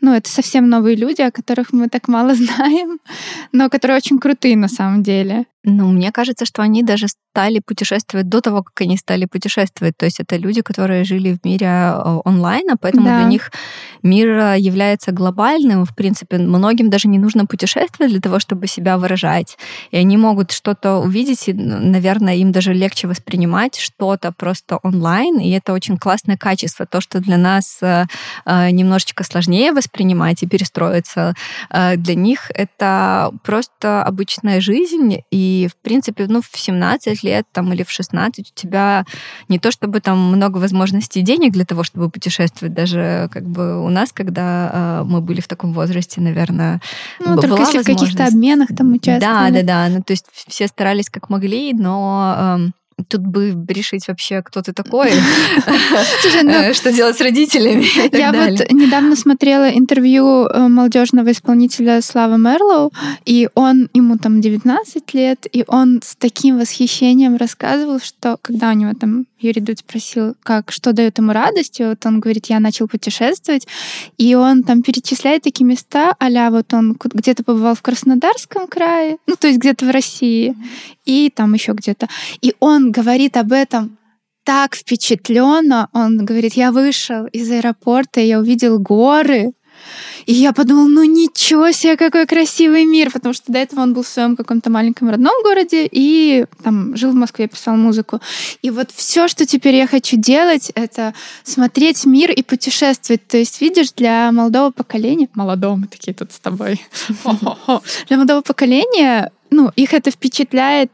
ну, 0.00 0.14
это 0.14 0.30
совсем 0.30 0.68
новые 0.68 0.96
люди, 0.96 1.20
о 1.22 1.30
которых 1.30 1.72
мы 1.72 1.88
так 1.88 2.08
мало 2.08 2.34
знаем, 2.34 2.98
но 3.52 3.68
которые 3.68 3.98
очень 3.98 4.18
крутые 4.18 4.56
на 4.56 4.68
самом 4.68 5.02
деле. 5.02 5.46
Ну, 5.66 5.90
мне 5.90 6.12
кажется, 6.12 6.44
что 6.44 6.60
они 6.60 6.82
даже 6.82 7.06
стали 7.08 7.60
путешествовать 7.64 8.28
до 8.28 8.42
того, 8.42 8.62
как 8.62 8.82
они 8.82 8.98
стали 8.98 9.24
путешествовать. 9.24 9.96
То 9.96 10.04
есть 10.04 10.20
это 10.20 10.36
люди, 10.36 10.60
которые 10.60 11.04
жили 11.04 11.32
в 11.32 11.42
мире 11.42 11.66
э, 11.66 12.20
онлайн, 12.24 12.70
а 12.70 12.76
поэтому 12.76 13.06
да. 13.06 13.20
для 13.20 13.28
них 13.28 13.50
мир 14.02 14.28
э, 14.28 14.58
является 14.58 15.10
глобальным. 15.10 15.86
В 15.86 15.96
принципе, 15.96 16.36
многим 16.36 16.90
даже 16.90 17.08
не 17.08 17.18
нужно 17.18 17.46
путешествовать 17.46 18.12
для 18.12 18.20
того, 18.20 18.40
чтобы 18.40 18.66
себя 18.66 18.98
выражать. 18.98 19.56
И 19.90 19.96
они 19.96 20.18
могут 20.18 20.52
что-то 20.52 20.96
увидеть, 20.98 21.48
и, 21.48 21.54
наверное, 21.54 22.36
им 22.36 22.52
даже 22.52 22.74
легче 22.74 23.08
воспринимать 23.08 23.78
что-то 24.04 24.32
просто 24.32 24.78
онлайн. 24.82 25.38
И 25.38 25.50
это 25.50 25.72
очень 25.72 25.96
классное 25.96 26.36
качество. 26.36 26.86
То, 26.86 27.00
что 27.00 27.20
для 27.20 27.36
нас 27.36 27.78
э, 27.82 28.04
немножечко 28.70 29.24
сложнее 29.24 29.72
воспринимать 29.72 30.42
и 30.42 30.46
перестроиться, 30.46 31.34
для 31.70 32.14
них 32.14 32.50
это 32.54 33.32
просто 33.42 34.02
обычная 34.02 34.60
жизнь, 34.60 35.22
и 35.30 35.68
в 35.70 35.76
принципе, 35.82 36.26
ну, 36.28 36.40
в 36.42 36.58
17 36.58 37.22
лет 37.22 37.46
там, 37.52 37.72
или 37.72 37.82
в 37.82 37.90
16 37.90 38.50
у 38.50 38.54
тебя 38.54 39.04
не 39.48 39.58
то 39.58 39.70
чтобы 39.70 40.00
там 40.00 40.18
много 40.18 40.58
возможностей 40.58 41.20
и 41.20 41.22
денег 41.22 41.52
для 41.52 41.64
того, 41.64 41.82
чтобы 41.82 42.10
путешествовать. 42.10 42.74
Даже 42.74 43.28
как 43.32 43.44
бы 43.44 43.84
у 43.84 43.88
нас, 43.88 44.12
когда 44.12 44.70
э, 44.72 45.04
мы 45.04 45.20
были 45.20 45.40
в 45.40 45.48
таком 45.48 45.72
возрасте, 45.72 46.20
наверное, 46.20 46.80
ну, 47.20 47.36
только 47.36 47.60
если 47.60 47.78
в 47.82 47.86
каких-то 47.86 48.26
обменах 48.26 48.68
там 48.76 48.92
участвовали. 48.92 49.62
Да, 49.62 49.62
да, 49.62 49.88
да. 49.88 49.88
Ну, 49.88 50.02
то 50.02 50.12
есть 50.12 50.26
все 50.32 50.66
старались 50.66 51.10
как 51.10 51.30
могли, 51.30 51.72
но... 51.72 52.70
Тут 53.08 53.20
бы 53.22 53.54
решить 53.68 54.06
вообще, 54.08 54.42
кто 54.42 54.62
ты 54.62 54.72
такой, 54.72 55.10
ну, 56.42 56.50
э, 56.50 56.74
что 56.74 56.92
делать 56.92 57.16
с 57.16 57.20
родителями. 57.20 57.84
Я 58.16 58.32
вот 58.32 58.70
недавно 58.70 59.16
смотрела 59.16 59.68
интервью 59.70 60.46
э, 60.46 60.68
молодежного 60.68 61.32
исполнителя 61.32 62.00
Слава 62.02 62.36
Мерлоу, 62.36 62.92
и 63.24 63.48
он, 63.54 63.88
ему 63.94 64.16
там 64.16 64.40
19 64.40 65.14
лет, 65.14 65.46
и 65.50 65.64
он 65.66 66.00
с 66.04 66.16
таким 66.16 66.58
восхищением 66.58 67.36
рассказывал, 67.36 68.00
что 68.00 68.38
когда 68.40 68.70
у 68.70 68.74
него 68.74 68.92
там 68.94 69.26
Юрий 69.44 69.60
Дудь 69.60 69.80
спросил, 69.80 70.34
как, 70.42 70.72
что 70.72 70.92
дает 70.92 71.18
ему 71.18 71.32
радость, 71.32 71.80
и 71.80 71.84
вот 71.84 72.04
он 72.06 72.20
говорит, 72.20 72.46
я 72.46 72.60
начал 72.60 72.88
путешествовать, 72.88 73.66
и 74.18 74.34
он 74.34 74.62
там 74.62 74.82
перечисляет 74.82 75.42
такие 75.42 75.64
места, 75.64 76.14
а 76.18 76.50
вот 76.50 76.72
он 76.72 76.96
где-то 77.00 77.44
побывал 77.44 77.74
в 77.74 77.82
Краснодарском 77.82 78.66
крае, 78.66 79.18
ну, 79.26 79.36
то 79.36 79.46
есть 79.46 79.58
где-то 79.58 79.86
в 79.86 79.90
России, 79.90 80.56
и 81.04 81.30
там 81.34 81.54
еще 81.54 81.72
где-то. 81.72 82.08
И 82.40 82.54
он 82.60 82.90
говорит 82.90 83.36
об 83.36 83.52
этом 83.52 83.98
так 84.44 84.76
впечатленно. 84.76 85.88
Он 85.92 86.24
говорит, 86.24 86.52
я 86.54 86.70
вышел 86.70 87.26
из 87.26 87.50
аэропорта, 87.50 88.20
я 88.20 88.38
увидел 88.38 88.78
горы, 88.78 89.52
и 90.26 90.32
я 90.32 90.52
подумала, 90.52 90.88
ну 90.88 91.04
ничего 91.04 91.70
себе, 91.72 91.96
какой 91.96 92.26
красивый 92.26 92.84
мир, 92.84 93.10
потому 93.10 93.34
что 93.34 93.52
до 93.52 93.58
этого 93.58 93.80
он 93.80 93.92
был 93.92 94.02
в 94.02 94.08
своем 94.08 94.36
каком-то 94.36 94.70
маленьком 94.70 95.10
родном 95.10 95.34
городе 95.42 95.88
и 95.90 96.46
там 96.62 96.96
жил 96.96 97.10
в 97.10 97.14
Москве, 97.14 97.46
писал 97.46 97.76
музыку. 97.76 98.20
И 98.62 98.70
вот 98.70 98.90
все, 98.90 99.28
что 99.28 99.46
теперь 99.46 99.74
я 99.74 99.86
хочу 99.86 100.16
делать, 100.16 100.70
это 100.74 101.14
смотреть 101.42 102.04
мир 102.06 102.30
и 102.30 102.42
путешествовать. 102.42 103.26
То 103.26 103.36
есть, 103.36 103.60
видишь, 103.60 103.92
для 103.92 104.32
молодого 104.32 104.70
поколения, 104.70 105.28
молодого 105.34 105.76
мы 105.76 105.86
такие 105.86 106.14
тут 106.14 106.32
с 106.32 106.38
тобой, 106.38 106.80
для 108.08 108.16
молодого 108.16 108.40
поколения, 108.40 109.30
ну, 109.50 109.70
их 109.76 109.94
это 109.94 110.10
впечатляет 110.10 110.90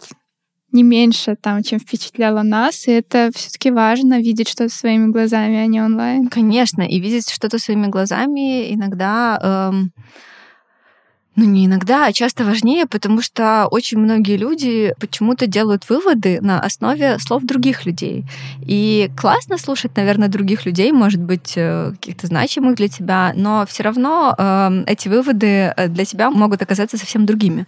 не 0.73 0.83
меньше 0.83 1.37
там, 1.41 1.63
чем 1.63 1.79
впечатляло 1.79 2.43
нас, 2.43 2.87
и 2.89 2.93
это 2.93 3.31
все-таки 3.35 3.71
важно 3.71 4.21
видеть 4.21 4.49
что-то 4.49 4.73
своими 4.73 5.11
глазами, 5.11 5.57
а 5.57 5.67
не 5.67 5.81
онлайн. 5.81 6.29
Конечно, 6.29 6.83
и 6.83 7.01
видеть 7.01 7.31
что-то 7.31 7.59
своими 7.59 7.87
глазами 7.87 8.73
иногда 8.73 9.71
эм, 9.73 9.93
ну, 11.37 11.47
не 11.47 11.67
иногда, 11.67 12.07
а 12.07 12.13
часто 12.13 12.45
важнее, 12.45 12.87
потому 12.87 13.23
что 13.23 13.67
очень 13.71 13.99
многие 13.99 14.37
люди 14.37 14.95
почему-то 14.99 15.47
делают 15.47 15.89
выводы 15.89 16.39
на 16.43 16.61
основе 16.61 17.19
слов 17.19 17.45
других 17.45 17.87
людей. 17.87 18.25
И 18.61 19.11
классно 19.17 19.57
слушать, 19.57 19.97
наверное, 19.97 20.29
других 20.29 20.67
людей, 20.67 20.93
может 20.93 21.21
быть, 21.21 21.55
э, 21.57 21.93
каких-то 21.93 22.27
значимых 22.27 22.75
для 22.75 22.89
тебя, 22.89 23.33
но 23.37 23.65
все 23.67 23.85
равно 23.85 24.35
э, 24.37 24.85
эти 24.87 25.09
выводы 25.09 25.73
э, 25.75 25.89
для 25.89 26.05
тебя 26.05 26.31
могут 26.31 26.63
оказаться 26.63 26.99
совсем 26.99 27.27
другими. 27.27 27.67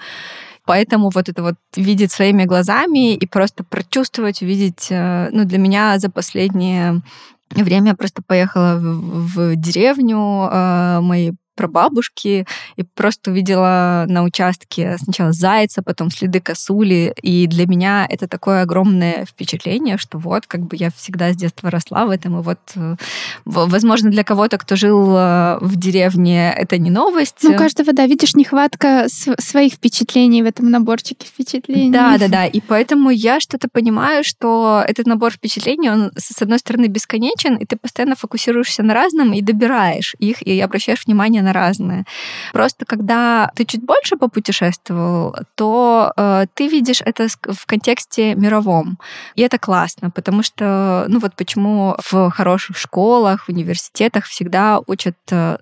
Поэтому 0.73 1.11
вот 1.11 1.29
это 1.29 1.43
вот 1.43 1.57
видеть 1.77 2.13
своими 2.13 2.45
глазами 2.45 3.15
и 3.15 3.27
просто 3.27 3.63
прочувствовать, 3.63 4.41
увидеть, 4.41 4.87
э, 4.89 5.29
ну, 5.31 5.45
для 5.45 5.59
меня 5.59 5.99
за 5.99 6.09
последнее 6.09 7.03
время 7.51 7.89
я 7.89 7.95
просто 7.95 8.23
поехала 8.27 8.79
в, 8.79 9.35
в 9.35 9.57
деревню 9.57 10.49
э, 10.51 11.01
моей 11.03 11.35
прабабушки 11.55 12.47
и 12.77 12.83
просто 12.83 13.31
увидела 13.31 14.05
на 14.09 14.23
участке 14.23 14.97
сначала 14.99 15.33
зайца, 15.33 15.83
потом 15.83 16.11
следы 16.11 16.41
косули. 16.41 17.15
И 17.23 17.47
для 17.47 17.67
меня 17.67 18.07
это 18.09 18.29
такое 18.29 18.63
огромное 18.63 19.25
впечатление, 19.25 19.99
что 19.99 20.19
вот 20.19 20.47
как 20.47 20.63
бы 20.63 20.77
я 20.77 20.91
всегда 20.91 21.33
с 21.33 21.37
детства 21.37 21.71
росла 21.71 22.07
в 22.07 22.11
этом. 22.11 22.41
И 22.41 22.43
вот, 22.43 22.59
э, 22.77 22.97
возможно, 23.45 24.11
для 24.11 24.25
кого-то, 24.25 24.59
кто 24.59 24.77
жил 24.77 25.15
э, 25.17 25.59
в 25.61 25.77
деревне, 25.77 26.53
это 26.53 26.79
не 26.79 26.91
новость. 26.91 27.39
Ну, 27.43 27.53
у 27.53 27.57
каждого, 27.57 27.93
да, 27.93 28.07
видишь, 28.07 28.35
нехватка 28.35 29.07
своих 29.09 29.75
впечатлений 29.75 30.43
в 30.43 30.47
этом 30.47 30.71
наборчике 30.71 31.27
впечатлений. 31.27 31.91
Да, 31.91 32.19
да, 32.19 32.29
да. 32.29 32.47
И 32.47 32.61
поэтому 32.61 33.11
я 33.11 33.41
что-то 33.41 33.69
понимаю, 33.71 34.25
что 34.25 34.83
этот 34.87 35.07
набор 35.07 35.33
впечатлений, 35.33 35.91
он, 35.91 36.13
с 36.17 36.41
одной 36.41 36.59
стороны, 36.59 36.87
бесконечен, 36.87 37.57
и 37.57 37.67
ты 37.67 37.77
постоянно 37.77 38.17
фокусируешься 38.17 38.83
на 38.83 38.95
разном 38.95 39.33
и 39.33 39.43
добираешь 39.43 40.15
их, 40.19 40.43
и 40.43 40.59
обращаешь 40.61 41.05
внимание 41.07 41.42
на 41.43 41.53
разные. 41.53 42.05
Просто 42.53 42.85
когда 42.85 43.51
ты 43.55 43.65
чуть 43.65 43.85
больше 43.85 44.17
попутешествовал, 44.17 45.35
то 45.55 46.13
э, 46.17 46.47
ты 46.55 46.69
видишь 46.69 47.03
это 47.05 47.29
в 47.29 47.67
контексте 47.67 48.35
мировом. 48.35 48.99
И 49.35 49.43
это 49.43 49.59
классно, 49.59 50.11
потому 50.11 50.43
что, 50.43 51.05
ну 51.09 51.19
вот 51.19 51.35
почему 51.37 51.97
в 52.11 52.31
хороших 52.31 52.77
школах, 52.77 53.49
университетах 53.49 54.25
всегда 54.25 54.81
учат 54.87 55.17
э, 55.31 55.57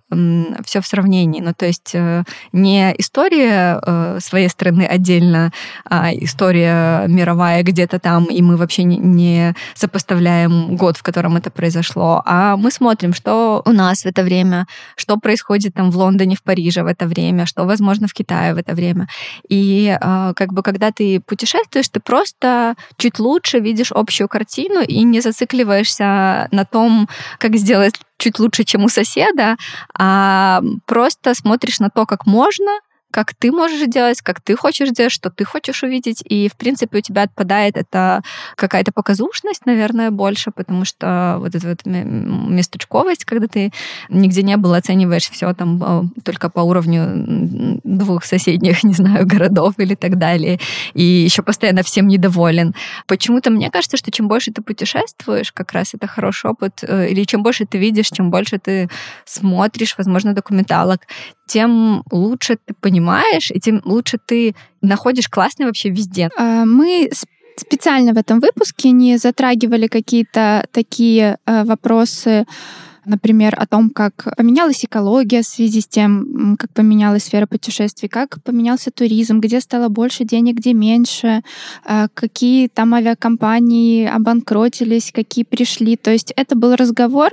все 0.65 0.81
в 0.81 0.87
сравнении. 0.87 1.41
Ну 1.41 1.55
то 1.55 1.67
есть 1.67 1.95
э, 1.95 2.25
не 2.53 2.95
история 2.99 3.81
э, 3.85 4.19
своей 4.21 4.49
страны 4.49 4.83
отдельно, 4.83 5.53
а 5.85 6.11
история 6.13 7.07
мировая 7.09 7.63
где-то 7.63 7.99
там, 7.99 8.25
и 8.25 8.43
мы 8.43 8.57
вообще 8.57 8.85
не, 8.85 8.99
не 8.99 9.55
сопоставляем 9.75 10.77
год, 10.77 10.97
в 10.97 11.03
котором 11.03 11.37
это 11.37 11.51
произошло, 11.51 12.23
а 12.25 12.57
мы 12.57 12.71
смотрим, 12.71 13.15
что 13.15 13.63
у 13.65 13.73
нас 13.73 14.03
в 14.03 14.07
это 14.07 14.23
время, 14.23 14.67
что 14.97 15.17
происходит 15.17 15.70
происходит 15.71 15.75
там 15.75 15.91
в 15.91 15.97
Лондоне, 15.97 16.35
в 16.35 16.43
Париже 16.43 16.83
в 16.83 16.87
это 16.87 17.07
время, 17.07 17.47
что 17.47 17.65
возможно 17.65 18.07
в 18.07 18.13
Китае 18.13 18.55
в 18.55 18.59
это 18.59 18.75
время. 18.75 19.07
И 19.51 19.97
э, 20.01 20.33
как 20.35 20.53
бы 20.53 20.63
когда 20.63 20.91
ты 20.91 21.21
путешествуешь, 21.21 21.89
ты 21.89 22.01
просто 22.01 22.75
чуть 22.97 23.19
лучше 23.19 23.61
видишь 23.61 23.93
общую 23.93 24.29
картину 24.29 24.83
и 24.83 25.05
не 25.05 25.21
зацикливаешься 25.21 26.49
на 26.53 26.65
том, 26.65 27.09
как 27.39 27.57
сделать 27.57 27.95
чуть 28.19 28.39
лучше, 28.39 28.65
чем 28.65 28.85
у 28.85 28.89
соседа, 28.89 29.57
а 29.99 30.61
просто 30.87 31.35
смотришь 31.35 31.81
на 31.81 31.89
то, 31.89 32.07
как 32.07 32.27
можно, 32.27 32.71
как 33.11 33.35
ты 33.35 33.51
можешь 33.51 33.87
делать, 33.89 34.21
как 34.23 34.41
ты 34.41 34.57
хочешь 34.57 34.91
делать, 34.91 35.13
что 35.13 35.31
ты 35.31 35.45
хочешь 35.45 35.83
увидеть. 35.83 36.23
И, 36.25 36.49
в 36.49 36.57
принципе, 36.57 36.99
у 36.99 37.01
тебя 37.01 37.23
отпадает 37.23 37.77
это 37.77 38.23
какая-то 38.57 38.93
показушность, 38.93 39.67
наверное, 39.67 40.11
больше, 40.11 40.51
потому 40.51 40.85
что 40.85 41.37
вот 41.41 41.55
эта 41.55 41.69
вот 41.69 41.85
месточковость, 41.85 43.25
когда 43.25 43.47
ты 43.47 43.73
нигде 44.09 44.43
не 44.43 44.57
был, 44.57 44.75
оцениваешь 44.75 45.29
все 45.29 45.53
там 45.55 45.83
а, 45.83 46.05
только 46.25 46.49
по 46.51 46.61
уровню 46.61 47.81
двух 47.85 48.25
соседних, 48.25 48.85
не 48.85 48.95
знаю, 48.95 49.27
городов 49.27 49.75
или 49.79 49.95
так 49.95 50.19
далее. 50.19 50.59
И 50.95 51.03
еще 51.03 51.43
постоянно 51.43 51.83
всем 51.83 52.07
недоволен. 52.09 52.75
Почему-то 53.07 53.51
мне 53.51 53.71
кажется, 53.71 53.97
что 53.97 54.11
чем 54.11 54.29
больше 54.29 54.53
ты 54.53 54.63
путешествуешь, 54.63 55.53
как 55.53 55.73
раз 55.73 55.95
это 55.95 56.07
хороший 56.07 56.51
опыт, 56.51 56.83
э, 56.83 57.09
или 57.11 57.25
чем 57.25 57.43
больше 57.43 57.67
ты 57.67 57.79
видишь, 57.79 58.09
чем 58.09 58.31
больше 58.31 58.59
ты 58.59 58.89
смотришь, 59.25 59.95
возможно, 59.99 60.33
документалок, 60.33 61.01
тем 61.51 62.05
лучше 62.13 62.59
ты 62.65 62.75
понимаешь, 62.81 63.51
и 63.51 63.59
тем 63.59 63.83
лучше 63.85 64.19
ты 64.25 64.55
находишь 64.83 65.29
классный 65.29 65.67
вообще 65.67 65.91
везде. 65.91 66.31
А, 66.37 66.65
мы 66.65 67.11
специально 67.57 68.13
в 68.13 68.19
этом 68.19 68.39
выпуске 68.39 68.93
не 68.93 69.19
затрагивали 69.19 69.89
какие-то 69.89 70.65
такие 70.71 71.39
э, 71.47 71.65
вопросы, 71.65 72.47
например, 73.05 73.57
о 73.59 73.67
том, 73.67 73.91
как 73.91 74.29
поменялась 74.37 74.85
экология 74.85 75.43
в 75.43 75.47
связи 75.47 75.81
с 75.81 75.89
тем, 75.89 76.57
как 76.57 76.73
поменялась 76.73 77.25
сфера 77.25 77.47
путешествий, 77.47 78.09
как 78.09 78.41
поменялся 78.45 78.93
туризм, 78.93 79.41
где 79.41 79.61
стало 79.61 79.89
больше 79.89 80.25
денег, 80.25 80.55
где 80.55 80.73
меньше, 80.73 81.43
э, 81.85 82.07
какие 82.15 82.69
там 82.69 82.95
авиакомпании 82.95 84.07
обанкротились, 84.07 85.11
какие 85.13 85.45
пришли. 85.45 85.97
То 85.97 86.13
есть 86.13 86.33
это 86.37 86.55
был 86.57 86.77
разговор 86.77 87.31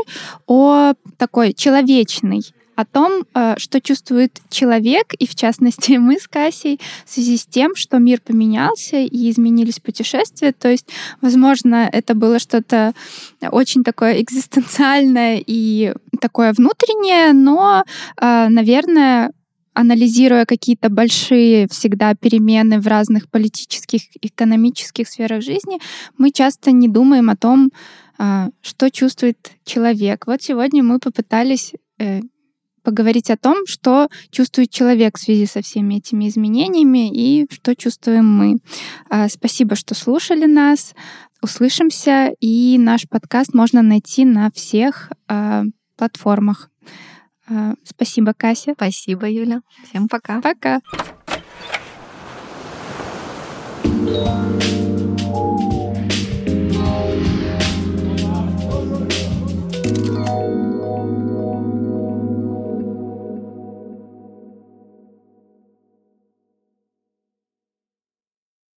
о 0.47 0.93
такой 1.17 1.53
человечной 1.53 2.41
о 2.77 2.85
том, 2.85 3.23
э, 3.33 3.55
что 3.57 3.81
чувствует 3.81 4.39
человек, 4.49 5.13
и 5.17 5.25
в 5.25 5.33
частности 5.33 5.93
мы 5.97 6.19
с 6.19 6.27
Кассией, 6.27 6.79
в 7.05 7.09
связи 7.09 7.37
с 7.37 7.45
тем, 7.45 7.75
что 7.75 7.97
мир 7.97 8.21
поменялся 8.21 8.97
и 8.97 9.31
изменились 9.31 9.79
путешествия. 9.79 10.53
То 10.53 10.69
есть, 10.69 10.87
возможно, 11.19 11.89
это 11.91 12.13
было 12.13 12.37
что-то 12.37 12.93
очень 13.41 13.83
такое 13.83 14.21
экзистенциальное 14.21 15.41
и 15.45 15.93
такое 16.21 16.53
внутреннее, 16.53 17.33
но, 17.33 17.83
э, 18.21 18.47
наверное, 18.47 19.31
анализируя 19.73 20.45
какие-то 20.45 20.89
большие 20.89 21.67
всегда 21.69 22.13
перемены 22.13 22.79
в 22.79 22.85
разных 22.85 23.27
политических, 23.27 24.01
экономических 24.21 25.07
сферах 25.07 25.41
жизни, 25.41 25.79
мы 26.17 26.31
часто 26.31 26.71
не 26.71 26.87
думаем 26.87 27.31
о 27.31 27.35
том, 27.35 27.71
э, 28.19 28.49
что 28.61 28.91
чувствует 28.91 29.37
человек. 29.65 30.27
Вот 30.27 30.43
сегодня 30.43 30.83
мы 30.83 30.99
попытались 30.99 31.73
поговорить 32.87 33.29
о 33.29 33.35
том, 33.35 33.67
что 33.67 34.07
чувствует 34.31 34.71
человек 34.71 35.17
в 35.17 35.21
связи 35.21 35.45
со 35.45 35.61
всеми 35.61 35.95
этими 35.95 36.29
изменениями 36.29 37.11
и 37.11 37.45
что 37.51 37.75
чувствуем 37.75 38.25
мы. 38.25 38.59
А, 39.09 39.27
спасибо, 39.27 39.75
что 39.75 39.93
слушали 39.93 40.45
нас. 40.45 40.95
Услышимся, 41.41 42.31
и 42.39 42.77
наш 42.77 43.05
подкаст 43.09 43.53
можно 43.53 43.81
найти 43.81 44.23
на 44.23 44.49
всех 44.51 45.11
э, 45.27 45.63
платформах. 45.97 46.69
Э, 47.49 47.73
спасибо, 47.83 48.33
Кася. 48.33 48.71
Спасибо, 48.71 49.29
Юля. 49.29 49.59
Всем 49.89 50.07
пока. 50.07 50.39
Пока. 50.39 50.79
thank 53.83 55.73
you 55.73 55.76